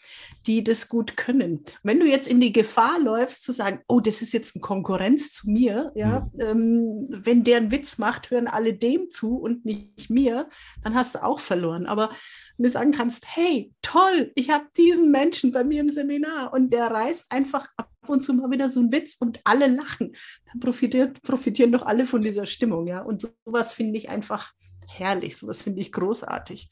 die 0.48 0.64
das 0.64 0.88
gut 0.90 1.18
können. 1.18 1.64
Wenn 1.84 2.00
du 2.00 2.06
jetzt 2.06 2.28
in 2.28 2.40
die 2.40 2.54
Gefahr 2.54 3.00
läufst, 3.00 3.44
zu 3.44 3.52
sagen, 3.52 3.82
oh, 3.88 4.00
das 4.00 4.22
ist 4.22 4.34
jetzt 4.34 4.56
eine 4.56 4.62
Konkurrenz 4.62 5.34
zu 5.34 5.50
mir, 5.50 5.92
ja, 5.96 6.30
ähm, 6.40 7.08
wenn 7.10 7.44
der 7.44 7.58
einen 7.58 7.72
Witz 7.72 7.98
macht, 7.98 8.32
hören 8.32 8.48
alle 8.48 8.74
dem 8.74 9.10
zu 9.10 9.38
und 9.38 9.66
nicht 9.66 10.10
mir, 10.10 10.48
dann 10.84 10.96
hast 10.96 11.16
du 11.16 11.24
auch 11.24 11.40
verloren. 11.40 11.86
Aber 11.86 12.10
wenn 12.58 12.64
du 12.64 12.70
sagen 12.70 12.92
kannst, 12.92 13.26
hey, 13.28 13.72
toll, 13.82 14.32
ich 14.36 14.50
habe 14.50 14.66
diesen 14.78 15.12
Menschen 15.12 15.52
bei 15.52 15.64
mir 15.64 15.82
im 15.82 15.90
Seminar 15.90 16.54
und 16.54 16.72
der 16.72 16.88
reißt 16.88 17.32
einfach 17.32 17.68
ab 17.78 17.90
und 18.08 18.22
zu 18.22 18.34
mal 18.34 18.52
wieder 18.52 18.70
so 18.70 18.80
einen 18.80 18.92
Witz 18.92 19.18
und 19.20 19.40
alle 19.44 19.68
lachen, 19.68 20.16
dann 20.46 20.60
profitiert, 20.60 21.22
profitieren 21.22 21.72
doch 21.72 21.86
alle 21.86 22.06
von 22.06 22.22
dieser 22.22 22.46
Stimmung, 22.46 22.88
ja. 22.88 23.02
Und 23.02 23.28
sowas 23.46 23.74
finde 23.74 23.98
ich 23.98 24.10
einfach 24.10 24.54
herrlich, 24.88 25.38
sowas 25.38 25.62
finde 25.62 25.82
ich 25.82 25.92
großartig. 25.92 26.70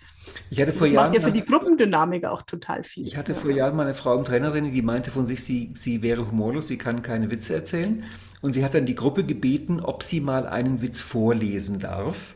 Ich 0.50 0.62
hatte 0.62 0.72
vor 0.72 0.88
Das 0.88 0.96
macht 0.96 1.14
Jahren. 1.14 1.22
ja 1.22 1.22
für 1.28 1.32
die 1.32 1.44
Gruppendynamik 1.44 2.26
auch 2.26 2.44
total 2.44 2.84
viel. 2.84 3.06
Ich 3.06 3.18
hatte 3.18 3.36
vor 3.36 3.52
Jahren 3.52 3.76
mal 3.76 3.84
eine 3.84 3.94
Frau 3.94 4.18
im 4.18 4.24
Trainerin, 4.24 4.70
die 4.70 4.82
meinte 4.82 5.12
von 5.12 5.28
sich, 5.28 5.44
sie, 5.44 5.72
sie 5.76 6.02
wäre 6.02 6.28
humorlos, 6.30 6.68
sie 6.68 6.78
kann 6.78 7.02
keine 7.02 7.32
Witze 7.32 7.56
erzählen. 7.56 8.04
Und 8.42 8.54
sie 8.54 8.64
hat 8.64 8.74
dann 8.74 8.86
die 8.86 8.96
Gruppe 8.96 9.24
gebeten, 9.24 9.80
ob 9.80 10.04
sie 10.04 10.20
mal 10.20 10.46
einen 10.48 10.82
Witz 10.82 11.00
vorlesen 11.02 11.80
darf, 11.80 12.36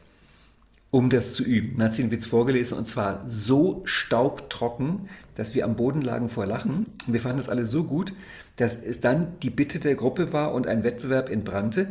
um 0.91 1.09
das 1.09 1.33
zu 1.33 1.43
üben. 1.43 1.77
Dann 1.77 1.87
hat 1.87 1.95
sie 1.95 2.03
einen 2.03 2.11
Witz 2.11 2.25
vorgelesen 2.25 2.77
und 2.77 2.87
zwar 2.87 3.21
so 3.25 3.81
staubtrocken, 3.85 5.09
dass 5.35 5.53
wir 5.53 5.65
am 5.65 5.75
Boden 5.75 6.01
lagen 6.01 6.29
vor 6.29 6.45
Lachen. 6.45 6.87
Und 7.05 7.13
wir 7.13 7.19
fanden 7.19 7.37
das 7.37 7.49
alle 7.49 7.65
so 7.65 7.83
gut, 7.83 8.13
dass 8.55 8.75
es 8.75 8.99
dann 8.99 9.33
die 9.41 9.49
Bitte 9.49 9.79
der 9.79 9.95
Gruppe 9.95 10.33
war 10.33 10.53
und 10.53 10.67
ein 10.67 10.83
Wettbewerb 10.83 11.29
entbrannte. 11.29 11.89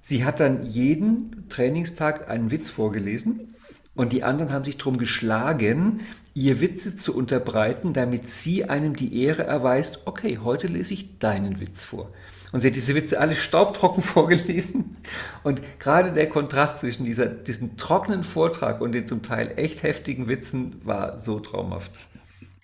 Sie 0.00 0.24
hat 0.24 0.40
dann 0.40 0.64
jeden 0.64 1.44
Trainingstag 1.48 2.30
einen 2.30 2.50
Witz 2.50 2.70
vorgelesen 2.70 3.54
und 3.94 4.12
die 4.12 4.22
anderen 4.22 4.52
haben 4.52 4.64
sich 4.64 4.78
darum 4.78 4.96
geschlagen, 4.96 6.00
ihr 6.32 6.60
Witze 6.60 6.96
zu 6.96 7.16
unterbreiten, 7.16 7.92
damit 7.92 8.30
sie 8.30 8.64
einem 8.64 8.94
die 8.94 9.20
Ehre 9.22 9.42
erweist, 9.42 10.02
okay, 10.06 10.38
heute 10.38 10.68
lese 10.68 10.94
ich 10.94 11.18
deinen 11.18 11.58
Witz 11.58 11.82
vor. 11.82 12.12
Und 12.52 12.60
sie 12.60 12.68
hat 12.68 12.76
diese 12.76 12.94
Witze 12.94 13.20
alle 13.20 13.36
staubtrocken 13.36 14.02
vorgelesen. 14.02 14.96
Und 15.42 15.62
gerade 15.78 16.12
der 16.12 16.28
Kontrast 16.28 16.78
zwischen 16.78 17.04
dieser, 17.04 17.26
diesem 17.26 17.76
trockenen 17.76 18.24
Vortrag 18.24 18.80
und 18.80 18.92
den 18.92 19.06
zum 19.06 19.22
Teil 19.22 19.52
echt 19.56 19.82
heftigen 19.82 20.28
Witzen 20.28 20.80
war 20.84 21.18
so 21.18 21.40
traumhaft. 21.40 21.92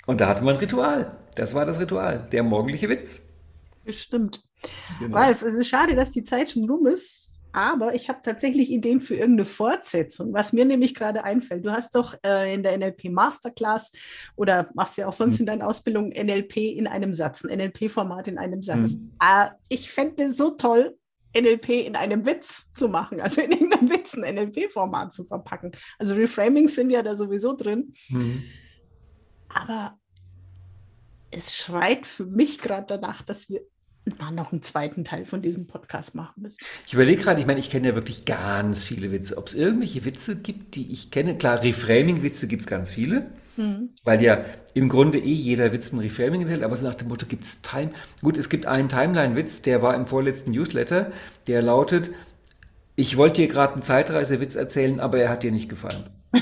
Und 0.07 0.21
da 0.21 0.29
hatte 0.29 0.45
man 0.45 0.55
ein 0.55 0.61
Ritual. 0.61 1.17
Das 1.35 1.55
war 1.55 1.67
das 1.67 1.81
Ritual, 1.81 2.29
der 2.33 2.43
morgendliche 2.43 2.89
Witz. 2.89 3.29
Bestimmt. 3.85 4.43
Genau. 4.99 5.17
Ralf, 5.17 5.43
es 5.43 5.57
ist 5.57 5.69
schade, 5.69 5.95
dass 5.95 6.11
die 6.11 6.25
Zeit 6.25 6.51
schon 6.51 6.69
rum 6.69 6.87
ist, 6.87 7.24
aber 7.55 7.95
ich 7.95 8.09
habe 8.09 8.19
tatsächlich 8.21 8.69
Ideen 8.69 9.01
für 9.01 9.15
irgendeine 9.15 9.45
Fortsetzung, 9.45 10.33
was 10.35 10.53
mir 10.53 10.65
nämlich 10.65 10.93
gerade 10.93 11.23
einfällt. 11.23 11.65
Du 11.65 11.71
hast 11.71 11.95
doch 11.95 12.17
äh, 12.27 12.53
in 12.53 12.65
der 12.65 12.77
NLP 12.77 13.11
Masterclass 13.11 13.93
oder 14.35 14.69
machst 14.75 14.99
ja 14.99 15.07
auch 15.07 15.13
sonst 15.13 15.35
Mhm. 15.35 15.41
in 15.41 15.47
deiner 15.47 15.69
Ausbildung 15.69 16.09
NLP 16.11 16.57
in 16.57 16.89
einem 16.89 17.15
Satz, 17.15 17.45
ein 17.45 17.57
NLP-Format 17.57 18.27
in 18.27 18.39
einem 18.39 18.61
Satz. 18.61 18.95
Mhm. 18.97 19.13
Äh, 19.23 19.51
ich 19.69 19.93
fände 19.93 20.25
es 20.25 20.37
so 20.37 20.51
toll, 20.51 20.99
NLP 21.37 21.87
in 21.87 21.95
einem 21.95 22.27
Witz 22.27 22.73
zu 22.75 22.89
machen, 22.89 23.21
also 23.21 23.41
in 23.41 23.53
irgendeinem 23.53 23.89
Witz 23.89 24.15
ein 24.15 24.35
NLP-Format 24.35 25.13
zu 25.13 25.23
verpacken. 25.23 25.71
Also 25.99 26.15
Reframings 26.15 26.75
sind 26.75 26.91
ja 26.91 27.03
da 27.05 27.15
sowieso 27.15 27.55
drin. 27.55 27.93
Mhm. 28.09 28.43
Aber 29.49 29.97
es 31.31 31.55
schreit 31.55 32.05
für 32.07 32.27
mich 32.27 32.59
gerade 32.59 32.87
danach, 32.89 33.23
dass 33.23 33.49
wir 33.49 33.61
mal 34.19 34.31
noch 34.31 34.53
einen 34.53 34.63
zweiten 34.63 35.05
Teil 35.05 35.27
von 35.27 35.43
diesem 35.43 35.67
Podcast 35.67 36.15
machen 36.15 36.43
müssen. 36.43 36.59
Ich 36.87 36.95
überlege 36.95 37.23
gerade, 37.23 37.41
ich 37.41 37.47
meine, 37.47 37.59
ich 37.59 37.71
kenne 37.71 37.89
ja 37.89 37.95
wirklich 37.95 38.25
ganz 38.25 38.85
viele 38.85 39.13
Witze. 39.13 39.39
Ob 39.39 39.47
es 39.47 39.55
irgendwelche 39.55 40.05
Witze 40.05 40.37
gibt, 40.37 40.75
die 40.75 40.93
ich 40.93 41.11
kenne. 41.11 41.37
Klar, 41.37 41.63
Reframing-Witze 41.63 42.47
gibt 42.47 42.63
es 42.63 42.69
ganz 42.69 42.91
viele, 42.91 43.31
weil 44.05 44.23
ja 44.23 44.45
im 44.75 44.89
Grunde 44.89 45.19
eh 45.19 45.33
jeder 45.33 45.73
Witz 45.73 45.93
ein 45.93 46.01
Reframing 46.01 46.43
enthält, 46.43 46.63
aber 46.63 46.77
so 46.77 46.87
nach 46.87 46.95
dem 46.95 47.09
Motto 47.09 47.27
gibt 47.27 47.45
es 47.45 47.63
Time. 47.63 47.91
Gut, 48.21 48.37
es 48.37 48.49
gibt 48.49 48.67
einen 48.67 48.89
Timeline-Witz, 48.89 49.63
der 49.63 49.83
war 49.83 49.95
im 49.95 50.07
vorletzten 50.07 50.51
Newsletter, 50.51 51.13
der 51.47 51.63
lautet, 51.63 52.11
ich 52.97 53.17
wollte 53.17 53.43
dir 53.43 53.49
gerade 53.49 53.75
einen 53.75 53.83
Zeitreisewitz 53.83 54.55
erzählen, 54.55 55.01
aber 55.01 55.19
er 55.19 55.29
hat 55.31 55.43
dir 55.43 55.53
nicht 55.53 55.69
gefallen. 55.69 56.05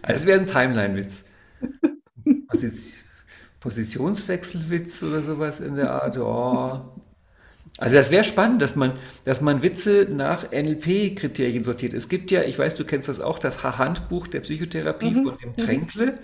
Also 0.00 0.22
es 0.22 0.26
wäre 0.26 0.40
ein 0.40 0.46
Timeline-Witz. 0.46 1.26
Was 2.48 2.62
jetzt 2.62 3.04
Positionswechselwitz 3.60 5.02
oder 5.02 5.22
sowas 5.22 5.60
in 5.60 5.74
der 5.74 5.92
Art. 5.92 6.16
Oh. 6.18 6.80
Also 7.78 7.96
das 7.96 8.10
wäre 8.10 8.24
spannend, 8.24 8.60
dass 8.60 8.74
man, 8.76 8.92
dass 9.24 9.40
man 9.40 9.62
Witze 9.62 10.08
nach 10.10 10.50
NLP-Kriterien 10.50 11.62
sortiert. 11.62 11.94
Es 11.94 12.08
gibt 12.08 12.30
ja, 12.30 12.42
ich 12.42 12.58
weiß, 12.58 12.74
du 12.74 12.84
kennst 12.84 13.08
das 13.08 13.20
auch, 13.20 13.38
das 13.38 13.62
Handbuch 13.62 14.26
der 14.26 14.40
Psychotherapie 14.40 15.14
von 15.14 15.36
dem 15.42 15.56
Tränkle. 15.56 16.18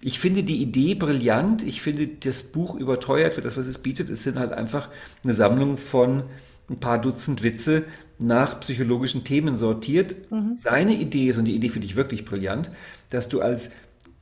Ich 0.00 0.18
finde 0.18 0.44
die 0.44 0.62
Idee 0.62 0.94
brillant. 0.94 1.62
Ich 1.62 1.82
finde 1.82 2.06
das 2.06 2.44
Buch 2.44 2.74
überteuert 2.74 3.34
für 3.34 3.40
das, 3.40 3.56
was 3.56 3.66
es 3.66 3.78
bietet. 3.78 4.08
Es 4.08 4.22
sind 4.22 4.38
halt 4.38 4.52
einfach 4.52 4.88
eine 5.24 5.32
Sammlung 5.32 5.76
von 5.76 6.24
ein 6.68 6.78
paar 6.78 7.00
Dutzend 7.00 7.42
Witze 7.42 7.84
nach 8.18 8.60
psychologischen 8.60 9.24
Themen 9.24 9.56
sortiert. 9.56 10.14
Seine 10.58 10.94
Idee 10.94 11.28
ist, 11.28 11.38
und 11.38 11.46
die 11.46 11.54
Idee 11.54 11.70
finde 11.70 11.86
ich 11.86 11.96
wirklich 11.96 12.24
brillant, 12.24 12.70
dass 13.10 13.28
du 13.28 13.40
als 13.40 13.72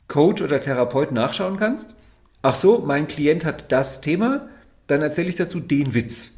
Coach 0.07 0.41
oder 0.41 0.61
Therapeut 0.61 1.13
nachschauen 1.13 1.59
kannst. 1.59 1.95
Ach 2.43 2.55
so, 2.55 2.79
mein 2.87 3.07
Klient 3.07 3.45
hat 3.45 3.71
das 3.73 4.01
Thema, 4.01 4.49
dann 4.87 5.03
erzähle 5.03 5.29
ich 5.29 5.35
dazu 5.35 5.61
den 5.61 5.95
Witz. 5.95 6.35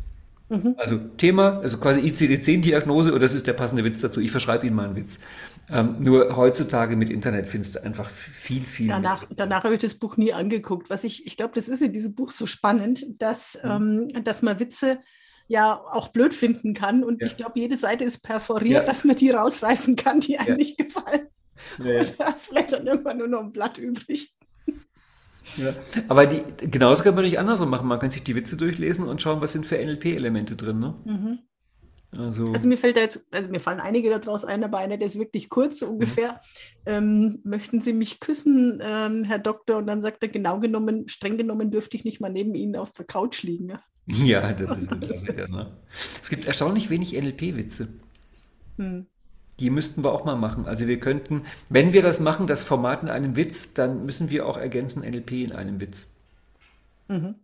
Also 0.78 0.98
Thema, 1.16 1.60
also 1.60 1.78
quasi 1.78 2.00
ICD-10-Diagnose 2.00 3.10
oder 3.12 3.20
das 3.20 3.34
ist 3.34 3.46
der 3.46 3.52
passende 3.52 3.84
Witz 3.84 4.00
dazu. 4.00 4.20
Ich 4.20 4.32
verschreibe 4.32 4.66
Ihnen 4.66 4.74
mal 4.74 4.86
einen 4.86 4.96
Witz. 4.96 5.20
Ähm, 5.70 5.94
nur 6.00 6.36
heutzutage 6.36 6.96
mit 6.96 7.08
Internet 7.08 7.46
findest 7.46 7.76
du 7.76 7.84
einfach 7.84 8.10
viel, 8.10 8.62
viel 8.62 8.88
Danach, 8.88 9.20
mehr. 9.28 9.36
danach 9.36 9.62
habe 9.62 9.74
ich 9.74 9.80
das 9.80 9.94
Buch 9.94 10.16
nie 10.16 10.32
angeguckt. 10.32 10.90
Was 10.90 11.04
ich, 11.04 11.24
ich 11.24 11.36
glaube, 11.36 11.52
das 11.54 11.68
ist 11.68 11.82
in 11.82 11.92
diesem 11.92 12.16
Buch 12.16 12.32
so 12.32 12.46
spannend, 12.46 13.06
dass, 13.20 13.60
ähm, 13.62 14.08
dass 14.24 14.42
man 14.42 14.58
Witze 14.58 14.98
ja 15.46 15.72
auch 15.92 16.08
blöd 16.08 16.34
finden 16.34 16.74
kann. 16.74 17.04
Und 17.04 17.20
Ja. 17.20 17.28
ich 17.28 17.36
glaube, 17.36 17.60
jede 17.60 17.76
Seite 17.76 18.02
ist 18.02 18.24
perforiert, 18.24 18.80
Ja. 18.82 18.86
dass 18.86 19.04
man 19.04 19.14
die 19.14 19.30
rausreißen 19.30 19.94
kann, 19.94 20.18
die 20.18 20.36
einem 20.40 20.48
Ja. 20.48 20.56
nicht 20.56 20.78
gefallen. 20.78 21.28
Ja. 21.78 21.98
Und 22.00 22.18
da 22.18 22.28
ist 22.30 22.46
vielleicht 22.48 22.72
dann 22.72 22.88
irgendwann 22.88 23.18
nur 23.18 23.28
noch 23.28 23.40
ein 23.40 23.52
Blatt 23.52 23.78
übrig. 23.78 24.34
Ja. 25.56 25.72
Aber 26.08 26.26
die, 26.26 26.42
genauso 26.70 27.02
kann 27.02 27.14
man 27.14 27.24
nicht 27.24 27.38
andersrum 27.38 27.70
machen. 27.70 27.88
Man 27.88 27.98
kann 27.98 28.10
sich 28.10 28.22
die 28.22 28.34
Witze 28.34 28.56
durchlesen 28.56 29.06
und 29.06 29.20
schauen, 29.22 29.40
was 29.40 29.52
sind 29.52 29.66
für 29.66 29.76
NLP-Elemente 29.76 30.56
drin. 30.56 30.78
Ne? 30.78 31.38
Also, 32.16 32.52
Also 32.52 32.66
mir 32.66 32.76
fällt 32.76 32.96
da 32.96 33.00
jetzt, 33.00 33.26
also 33.32 33.48
mir 33.48 33.60
fallen 33.60 33.78
einige 33.80 34.10
daraus 34.10 34.44
ein, 34.44 34.64
aber 34.64 34.78
einer, 34.78 34.96
der 34.96 35.06
ist 35.06 35.18
wirklich 35.18 35.48
kurz, 35.48 35.78
so 35.78 35.86
Mhm. 35.86 35.92
ungefähr. 35.92 36.40
Ähm, 36.86 37.40
möchten 37.44 37.80
Sie 37.80 37.92
mich 37.92 38.18
küssen, 38.20 38.80
ähm, 38.82 39.24
Herr 39.24 39.38
Doktor? 39.38 39.76
Und 39.76 39.86
dann 39.86 40.02
sagt 40.02 40.22
er, 40.22 40.28
genau 40.28 40.58
genommen, 40.58 41.08
streng 41.08 41.36
genommen 41.38 41.70
dürfte 41.70 41.96
ich 41.96 42.04
nicht 42.04 42.20
mal 42.20 42.32
neben 42.32 42.54
Ihnen 42.54 42.74
auf 42.76 42.92
der 42.92 43.04
Couch 43.04 43.42
liegen. 43.42 43.68
Ja? 43.68 43.80
ja, 44.06 44.52
das 44.52 44.76
ist 44.76 44.90
ein 44.90 45.00
Klassiker. 45.00 45.46
Ne? 45.48 45.76
Es 46.20 46.30
gibt 46.30 46.46
erstaunlich 46.46 46.90
wenig 46.90 47.12
NLP-Witze. 47.12 47.88
Hm. 48.78 49.06
Die 49.60 49.70
müssten 49.70 50.02
wir 50.02 50.12
auch 50.12 50.24
mal 50.24 50.36
machen. 50.36 50.66
Also 50.66 50.88
wir 50.88 50.98
könnten, 50.98 51.42
wenn 51.68 51.92
wir 51.92 52.02
das 52.02 52.18
machen, 52.18 52.46
das 52.46 52.64
Format 52.64 53.02
in 53.02 53.10
einem 53.10 53.36
Witz, 53.36 53.74
dann 53.74 54.06
müssen 54.06 54.30
wir 54.30 54.46
auch 54.46 54.56
ergänzen 54.56 55.02
NLP 55.02 55.32
in 55.32 55.52
einem 55.52 55.80
Witz. 55.80 56.06
Mhm. 57.08 57.34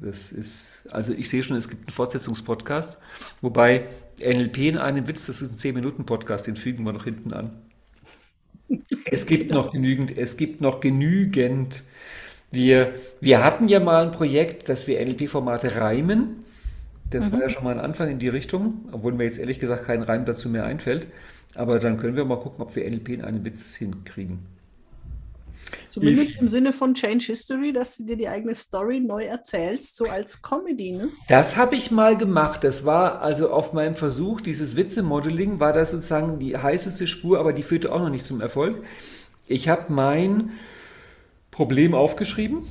Das 0.00 0.32
ist, 0.32 0.84
also 0.90 1.12
ich 1.12 1.28
sehe 1.28 1.42
schon, 1.42 1.56
es 1.56 1.68
gibt 1.68 1.88
einen 1.88 1.94
Fortsetzungspodcast, 1.94 2.98
wobei 3.40 3.84
NLP 4.20 4.58
in 4.58 4.78
einem 4.78 5.08
Witz, 5.08 5.26
das 5.26 5.42
ist 5.42 5.52
ein 5.52 5.72
10-Minuten-Podcast, 5.74 6.46
den 6.46 6.56
fügen 6.56 6.84
wir 6.84 6.92
noch 6.92 7.04
hinten 7.04 7.32
an. 7.32 7.50
Es 9.10 9.26
gibt 9.26 9.50
noch 9.50 9.72
genügend, 9.72 10.16
es 10.16 10.36
gibt 10.36 10.60
noch 10.60 10.80
genügend. 10.80 11.82
Wir, 12.50 12.94
wir 13.20 13.44
hatten 13.44 13.68
ja 13.68 13.80
mal 13.80 14.04
ein 14.04 14.12
Projekt, 14.12 14.68
dass 14.68 14.86
wir 14.86 15.04
NLP-Formate 15.04 15.76
reimen. 15.76 16.44
Das 17.10 17.32
war 17.32 17.40
ja 17.40 17.48
schon 17.48 17.64
mal 17.64 17.72
ein 17.72 17.80
Anfang 17.80 18.10
in 18.10 18.18
die 18.18 18.28
Richtung, 18.28 18.86
obwohl 18.92 19.12
mir 19.12 19.24
jetzt 19.24 19.38
ehrlich 19.38 19.58
gesagt 19.58 19.86
kein 19.86 20.02
Reim 20.02 20.24
dazu 20.24 20.48
mehr 20.48 20.64
einfällt. 20.64 21.08
Aber 21.54 21.78
dann 21.78 21.96
können 21.96 22.16
wir 22.16 22.24
mal 22.24 22.38
gucken, 22.38 22.60
ob 22.60 22.76
wir 22.76 22.88
NLP 22.88 23.08
in 23.08 23.22
einem 23.22 23.44
Witz 23.44 23.74
hinkriegen. 23.74 24.40
Zumindest 25.92 26.40
im 26.40 26.48
Sinne 26.48 26.72
von 26.72 26.94
Change 26.94 27.26
History, 27.26 27.72
dass 27.72 27.96
du 27.96 28.04
dir 28.04 28.16
die 28.16 28.28
eigene 28.28 28.54
Story 28.54 29.00
neu 29.00 29.24
erzählst, 29.24 29.96
so 29.96 30.04
als 30.06 30.42
Comedy, 30.42 30.92
ne? 30.92 31.08
Das 31.28 31.56
habe 31.56 31.74
ich 31.74 31.90
mal 31.90 32.16
gemacht. 32.16 32.62
Das 32.62 32.84
war 32.84 33.20
also 33.20 33.50
auf 33.50 33.72
meinem 33.72 33.94
Versuch, 33.94 34.40
dieses 34.40 34.76
Witze-Modeling, 34.76 35.60
war 35.60 35.72
das 35.72 35.90
sozusagen 35.90 36.38
die 36.38 36.56
heißeste 36.56 37.06
Spur, 37.06 37.38
aber 37.40 37.52
die 37.52 37.62
führte 37.62 37.92
auch 37.92 37.98
noch 37.98 38.10
nicht 38.10 38.24
zum 38.24 38.40
Erfolg. 38.40 38.78
Ich 39.46 39.68
habe 39.68 39.92
mein 39.92 40.52
Problem 41.50 41.94
aufgeschrieben 41.94 42.62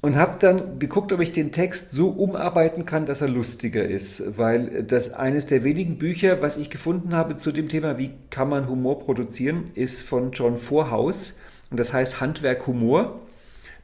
und 0.00 0.16
habe 0.16 0.38
dann 0.38 0.78
geguckt, 0.78 1.12
ob 1.12 1.20
ich 1.20 1.32
den 1.32 1.50
Text 1.50 1.90
so 1.90 2.08
umarbeiten 2.08 2.84
kann, 2.84 3.04
dass 3.04 3.20
er 3.20 3.28
lustiger 3.28 3.84
ist, 3.84 4.38
weil 4.38 4.84
das 4.84 5.12
eines 5.12 5.46
der 5.46 5.64
wenigen 5.64 5.98
Bücher, 5.98 6.40
was 6.40 6.56
ich 6.56 6.70
gefunden 6.70 7.14
habe 7.14 7.36
zu 7.36 7.50
dem 7.50 7.68
Thema, 7.68 7.98
wie 7.98 8.12
kann 8.30 8.48
man 8.48 8.68
Humor 8.68 9.00
produzieren, 9.00 9.64
ist 9.74 10.02
von 10.02 10.30
John 10.32 10.56
Vorhaus 10.56 11.38
und 11.70 11.80
das 11.80 11.92
heißt 11.92 12.20
Handwerk 12.20 12.66
Humor. 12.66 13.20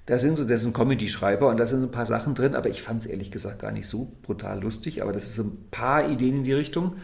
Da 0.06 0.18
sind 0.18 0.36
so, 0.36 0.44
das 0.44 0.60
ist 0.60 0.66
ein 0.66 0.74
Comedy-Schreiber 0.74 1.48
und 1.48 1.58
da 1.58 1.66
sind 1.66 1.80
so 1.80 1.86
ein 1.86 1.90
paar 1.90 2.06
Sachen 2.06 2.34
drin, 2.34 2.54
aber 2.54 2.68
ich 2.68 2.82
fand 2.82 3.00
es 3.00 3.06
ehrlich 3.06 3.30
gesagt 3.30 3.60
gar 3.60 3.72
nicht 3.72 3.88
so 3.88 4.12
brutal 4.22 4.60
lustig, 4.60 5.02
aber 5.02 5.12
das 5.12 5.28
ist 5.28 5.38
ein 5.38 5.66
paar 5.70 6.08
Ideen 6.08 6.36
in 6.36 6.44
die 6.44 6.52
Richtung. 6.52 6.96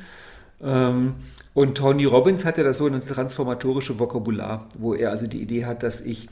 Ähm, 0.62 1.14
und 1.54 1.76
Tony 1.76 2.04
Robbins 2.04 2.44
hat 2.44 2.58
ja 2.58 2.64
das 2.64 2.76
so 2.76 2.86
ein 2.86 3.00
transformatorische 3.00 3.98
Vokabular, 3.98 4.68
wo 4.78 4.94
er 4.94 5.10
also 5.10 5.26
die 5.26 5.40
Idee 5.40 5.64
hat, 5.64 5.82
dass 5.82 6.02
ich 6.02 6.28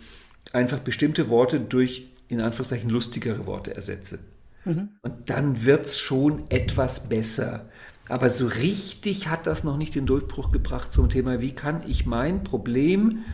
einfach 0.52 0.78
bestimmte 0.78 1.30
Worte 1.30 1.58
durch 1.58 2.08
in 2.28 2.40
Anführungszeichen 2.40 2.90
lustigere 2.90 3.46
Worte 3.46 3.74
ersetze. 3.74 4.20
Mhm. 4.64 4.90
Und 5.02 5.30
dann 5.30 5.64
wird 5.64 5.86
es 5.86 5.98
schon 5.98 6.50
etwas 6.50 7.08
besser. 7.08 7.68
Aber 8.08 8.30
so 8.30 8.46
richtig 8.46 9.28
hat 9.28 9.46
das 9.46 9.64
noch 9.64 9.76
nicht 9.76 9.94
den 9.94 10.06
Durchbruch 10.06 10.50
gebracht 10.50 10.92
zum 10.92 11.08
Thema, 11.08 11.40
wie 11.40 11.52
kann 11.52 11.82
ich 11.86 12.06
mein 12.06 12.42
Problem 12.44 13.24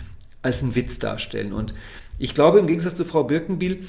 als 0.42 0.62
einen 0.62 0.74
Witz 0.74 0.98
darstellen. 0.98 1.52
Und 1.52 1.74
ich 2.18 2.34
glaube, 2.34 2.58
im 2.58 2.66
Gegensatz 2.66 2.96
zu 2.96 3.04
Frau 3.04 3.24
Birkenbiel, 3.24 3.84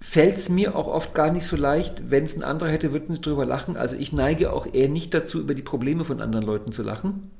fällt 0.00 0.36
es 0.36 0.48
mir 0.50 0.76
auch 0.76 0.86
oft 0.86 1.14
gar 1.14 1.30
nicht 1.30 1.46
so 1.46 1.56
leicht, 1.56 2.10
wenn 2.10 2.24
es 2.24 2.36
ein 2.36 2.44
anderer 2.44 2.70
hätte, 2.70 2.92
würden 2.92 3.14
sie 3.14 3.22
drüber 3.22 3.46
lachen. 3.46 3.76
Also 3.76 3.96
ich 3.96 4.12
neige 4.12 4.52
auch 4.52 4.66
eher 4.72 4.88
nicht 4.88 5.14
dazu, 5.14 5.40
über 5.40 5.54
die 5.54 5.62
Probleme 5.62 6.04
von 6.04 6.20
anderen 6.20 6.44
Leuten 6.44 6.72
zu 6.72 6.82
lachen. 6.82 7.30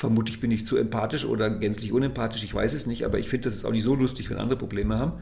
Vermutlich 0.00 0.40
bin 0.40 0.50
ich 0.50 0.66
zu 0.66 0.78
empathisch 0.78 1.26
oder 1.26 1.50
gänzlich 1.50 1.92
unempathisch, 1.92 2.42
ich 2.42 2.54
weiß 2.54 2.72
es 2.72 2.86
nicht, 2.86 3.04
aber 3.04 3.18
ich 3.18 3.28
finde, 3.28 3.44
das 3.44 3.56
ist 3.56 3.66
auch 3.66 3.70
nicht 3.70 3.82
so 3.82 3.94
lustig, 3.94 4.30
wenn 4.30 4.38
andere 4.38 4.56
Probleme 4.56 4.98
haben. 4.98 5.20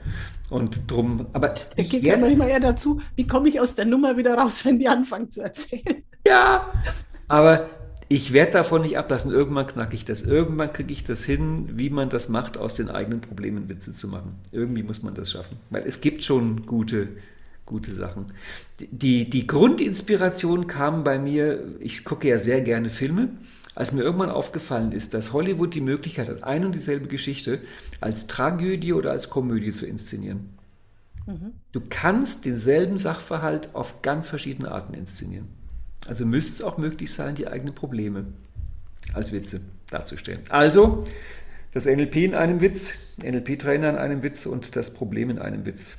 Und 0.50 0.82
drum, 0.86 1.26
aber. 1.32 1.48
Da 1.48 1.82
geht 1.82 2.02
es 2.02 2.08
ja 2.08 2.16
manchmal 2.16 2.50
eher 2.50 2.60
dazu, 2.60 3.00
wie 3.16 3.26
komme 3.26 3.48
ich 3.48 3.58
aus 3.58 3.74
der 3.74 3.86
Nummer 3.86 4.16
wieder 4.16 4.34
raus, 4.38 4.64
wenn 4.64 4.78
die 4.78 4.86
anfangen 4.86 5.28
zu 5.28 5.40
erzählen. 5.40 6.04
Ja, 6.24 6.72
aber 7.26 7.68
ich 8.08 8.32
werde 8.32 8.52
davon 8.52 8.82
nicht 8.82 8.96
ablassen. 8.96 9.32
Irgendwann 9.32 9.66
knacke 9.66 9.96
ich 9.96 10.04
das. 10.04 10.22
Irgendwann 10.22 10.72
kriege 10.72 10.92
ich 10.92 11.02
das 11.02 11.24
hin, 11.24 11.70
wie 11.72 11.90
man 11.90 12.08
das 12.08 12.28
macht, 12.28 12.56
aus 12.56 12.76
den 12.76 12.88
eigenen 12.88 13.20
Problemen 13.20 13.68
Witze 13.68 13.92
zu 13.92 14.06
machen. 14.06 14.36
Irgendwie 14.52 14.84
muss 14.84 15.02
man 15.02 15.12
das 15.12 15.32
schaffen. 15.32 15.56
Weil 15.70 15.82
es 15.86 16.00
gibt 16.00 16.22
schon 16.22 16.66
gute, 16.66 17.08
gute 17.66 17.90
Sachen. 17.90 18.26
Die, 18.78 19.28
die 19.28 19.48
Grundinspiration 19.48 20.68
kam 20.68 21.02
bei 21.02 21.18
mir, 21.18 21.64
ich 21.80 22.04
gucke 22.04 22.28
ja 22.28 22.38
sehr 22.38 22.60
gerne 22.60 22.90
Filme, 22.90 23.30
als 23.78 23.92
mir 23.92 24.02
irgendwann 24.02 24.30
aufgefallen 24.30 24.90
ist, 24.90 25.14
dass 25.14 25.32
Hollywood 25.32 25.72
die 25.72 25.80
Möglichkeit 25.80 26.28
hat, 26.28 26.42
ein 26.42 26.64
und 26.64 26.74
dieselbe 26.74 27.06
Geschichte 27.06 27.60
als 28.00 28.26
Tragödie 28.26 28.92
oder 28.92 29.12
als 29.12 29.30
Komödie 29.30 29.70
zu 29.70 29.86
inszenieren. 29.86 30.58
Mhm. 31.26 31.52
Du 31.70 31.80
kannst 31.88 32.44
denselben 32.44 32.98
Sachverhalt 32.98 33.76
auf 33.76 34.02
ganz 34.02 34.26
verschiedene 34.28 34.72
Arten 34.72 34.94
inszenieren. 34.94 35.46
Also 36.08 36.26
müsste 36.26 36.54
es 36.54 36.62
auch 36.62 36.76
möglich 36.76 37.12
sein, 37.12 37.36
die 37.36 37.46
eigenen 37.46 37.72
Probleme 37.72 38.24
als 39.12 39.30
Witze 39.30 39.60
darzustellen. 39.92 40.40
Also 40.48 41.04
das 41.70 41.86
NLP 41.86 42.16
in 42.16 42.34
einem 42.34 42.60
Witz, 42.60 42.94
NLP-Trainer 43.22 43.90
in 43.90 43.96
einem 43.96 44.24
Witz 44.24 44.44
und 44.46 44.74
das 44.74 44.92
Problem 44.92 45.30
in 45.30 45.38
einem 45.38 45.64
Witz. 45.66 45.98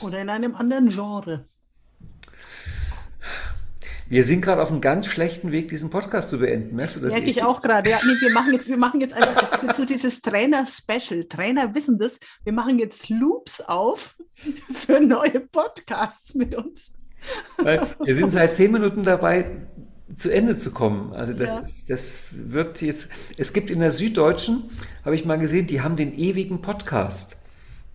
Oder 0.00 0.20
in 0.20 0.28
einem 0.28 0.56
anderen 0.56 0.88
Genre. 0.88 1.44
Wir 4.10 4.24
sind 4.24 4.40
gerade 4.40 4.60
auf 4.60 4.72
einem 4.72 4.80
ganz 4.80 5.06
schlechten 5.06 5.52
Weg, 5.52 5.68
diesen 5.68 5.88
Podcast 5.88 6.30
zu 6.30 6.40
beenden. 6.40 6.74
Merkst 6.74 6.96
du 6.96 7.00
das? 7.00 7.12
Merke 7.12 7.30
ich 7.30 7.44
auch 7.44 7.62
gerade. 7.62 7.90
Ja, 7.90 8.00
nee, 8.04 8.20
wir 8.20 8.32
machen 8.32 8.52
jetzt, 8.52 8.68
wir 8.68 8.76
machen 8.76 9.00
jetzt 9.00 9.14
einfach, 9.14 9.62
jetzt 9.62 9.76
so 9.76 9.84
dieses 9.84 10.20
Trainer-Special. 10.20 11.26
Trainer 11.28 11.76
wissen 11.76 11.96
das. 11.96 12.18
Wir 12.42 12.52
machen 12.52 12.80
jetzt 12.80 13.08
Loops 13.08 13.60
auf 13.60 14.16
für 14.74 14.98
neue 14.98 15.38
Podcasts 15.38 16.34
mit 16.34 16.56
uns. 16.56 16.90
Weil 17.58 17.86
wir 18.02 18.16
sind 18.16 18.32
seit 18.32 18.56
zehn 18.56 18.72
Minuten 18.72 19.04
dabei, 19.04 19.46
zu 20.16 20.34
Ende 20.34 20.58
zu 20.58 20.72
kommen. 20.72 21.12
Also 21.12 21.32
das, 21.32 21.52
ja. 21.52 21.60
ist, 21.60 21.88
das 21.88 22.30
wird 22.32 22.82
jetzt, 22.82 23.12
es 23.38 23.52
gibt 23.52 23.70
in 23.70 23.78
der 23.78 23.92
Süddeutschen, 23.92 24.70
habe 25.04 25.14
ich 25.14 25.24
mal 25.24 25.38
gesehen, 25.38 25.68
die 25.68 25.82
haben 25.82 25.94
den 25.94 26.12
ewigen 26.12 26.62
Podcast. 26.62 27.36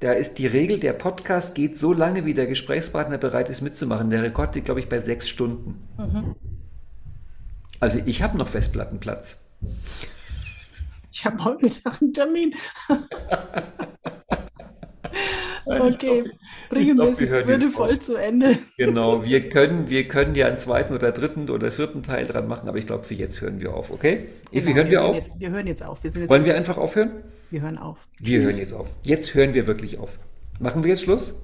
Da 0.06 0.14
ist 0.14 0.38
die 0.38 0.46
Regel, 0.46 0.80
der 0.80 0.94
Podcast 0.94 1.56
geht 1.56 1.80
so 1.80 1.92
lange, 1.92 2.26
wie 2.26 2.36
der 2.36 2.46
Gesprächspartner 2.46 3.18
bereit 3.18 3.50
ist 3.50 3.62
mitzumachen. 3.62 4.12
Der 4.12 4.22
Rekord 4.22 4.54
liegt, 4.54 4.66
glaube 4.66 4.80
ich, 4.80 4.88
bei 4.88 5.00
sechs 5.00 5.28
Stunden. 5.28 5.84
Mhm. 5.98 6.36
Also 7.80 7.98
ich 8.06 8.22
habe 8.22 8.38
noch 8.38 8.48
Festplattenplatz. 8.48 9.44
Ich 11.12 11.26
habe 11.26 11.44
heute 11.44 11.66
Mittag 11.66 12.04
einen 12.04 12.14
Termin. 12.14 12.54
okay, 15.66 16.22
glaub, 16.22 16.70
bringen 16.70 16.98
wir 16.98 17.10
es 17.10 17.20
jetzt 17.20 17.48
würdevoll 17.48 18.00
zu 18.00 18.16
Ende. 18.16 18.58
Genau, 18.78 19.24
wir 19.24 19.50
können, 19.50 19.90
wir 19.90 20.08
können 20.08 20.36
ja 20.36 20.48
einen 20.48 20.58
zweiten 20.58 20.94
oder 20.94 21.12
dritten 21.12 21.50
oder 21.50 21.72
vierten 21.72 22.04
Teil 22.04 22.26
dran 22.26 22.48
machen, 22.48 22.70
aber 22.70 22.78
ich 22.78 22.86
glaube, 22.86 23.04
für 23.04 23.14
jetzt 23.14 23.42
hören 23.42 23.60
wir 23.60 23.74
auf, 23.74 23.92
okay? 23.92 24.28
Genau, 24.52 24.64
Evi, 24.64 24.74
hören 24.74 24.86
wir, 24.86 24.92
wir 24.92 25.04
auf? 25.04 25.16
Jetzt, 25.16 25.40
wir 25.40 25.50
hören 25.50 25.68
jetzt 25.68 25.84
auf. 25.84 26.04
Wir 26.04 26.12
jetzt 26.12 26.30
Wollen 26.30 26.46
wir 26.46 26.56
einfach 26.56 26.78
aufhören? 26.78 27.12
Wir 27.52 27.62
hören 27.62 27.78
auf. 27.78 27.98
Wir 28.20 28.42
hören 28.42 28.58
jetzt 28.58 28.74
auf. 28.74 28.90
Jetzt 29.04 29.34
hören 29.34 29.54
wir 29.54 29.68
wirklich 29.68 29.98
auf. 29.98 30.20
Machen 30.60 30.84
wir 30.84 30.90
jetzt 30.90 31.04
Schluss? 31.04 31.36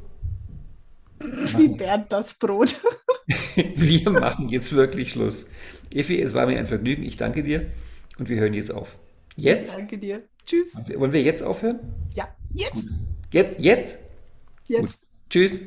Wie 1.57 1.67
Bernd 1.67 2.11
das 2.11 2.34
Brot. 2.34 2.80
wir 3.55 4.09
machen 4.11 4.49
jetzt 4.49 4.74
wirklich 4.74 5.11
Schluss. 5.11 5.47
Effi, 5.93 6.22
es 6.22 6.34
war 6.34 6.45
mir 6.47 6.57
ein 6.57 6.67
Vergnügen. 6.67 7.03
Ich 7.03 7.17
danke 7.17 7.43
dir 7.43 7.67
und 8.19 8.30
wir 8.30 8.39
hören 8.39 8.53
jetzt 8.53 8.74
auf. 8.74 8.97
Jetzt? 9.38 9.72
Ich 9.72 9.76
danke 9.78 9.97
dir. 9.97 10.24
Tschüss. 10.45 10.76
Wollen 10.95 11.13
wir 11.13 11.22
jetzt 11.22 11.43
aufhören? 11.43 11.80
Ja, 12.15 12.28
jetzt. 12.53 12.88
Jetzt, 13.32 13.59
jetzt? 13.59 13.99
Jetzt. 14.72 15.01
Gut. 15.01 15.09
Tschüss. 15.30 15.63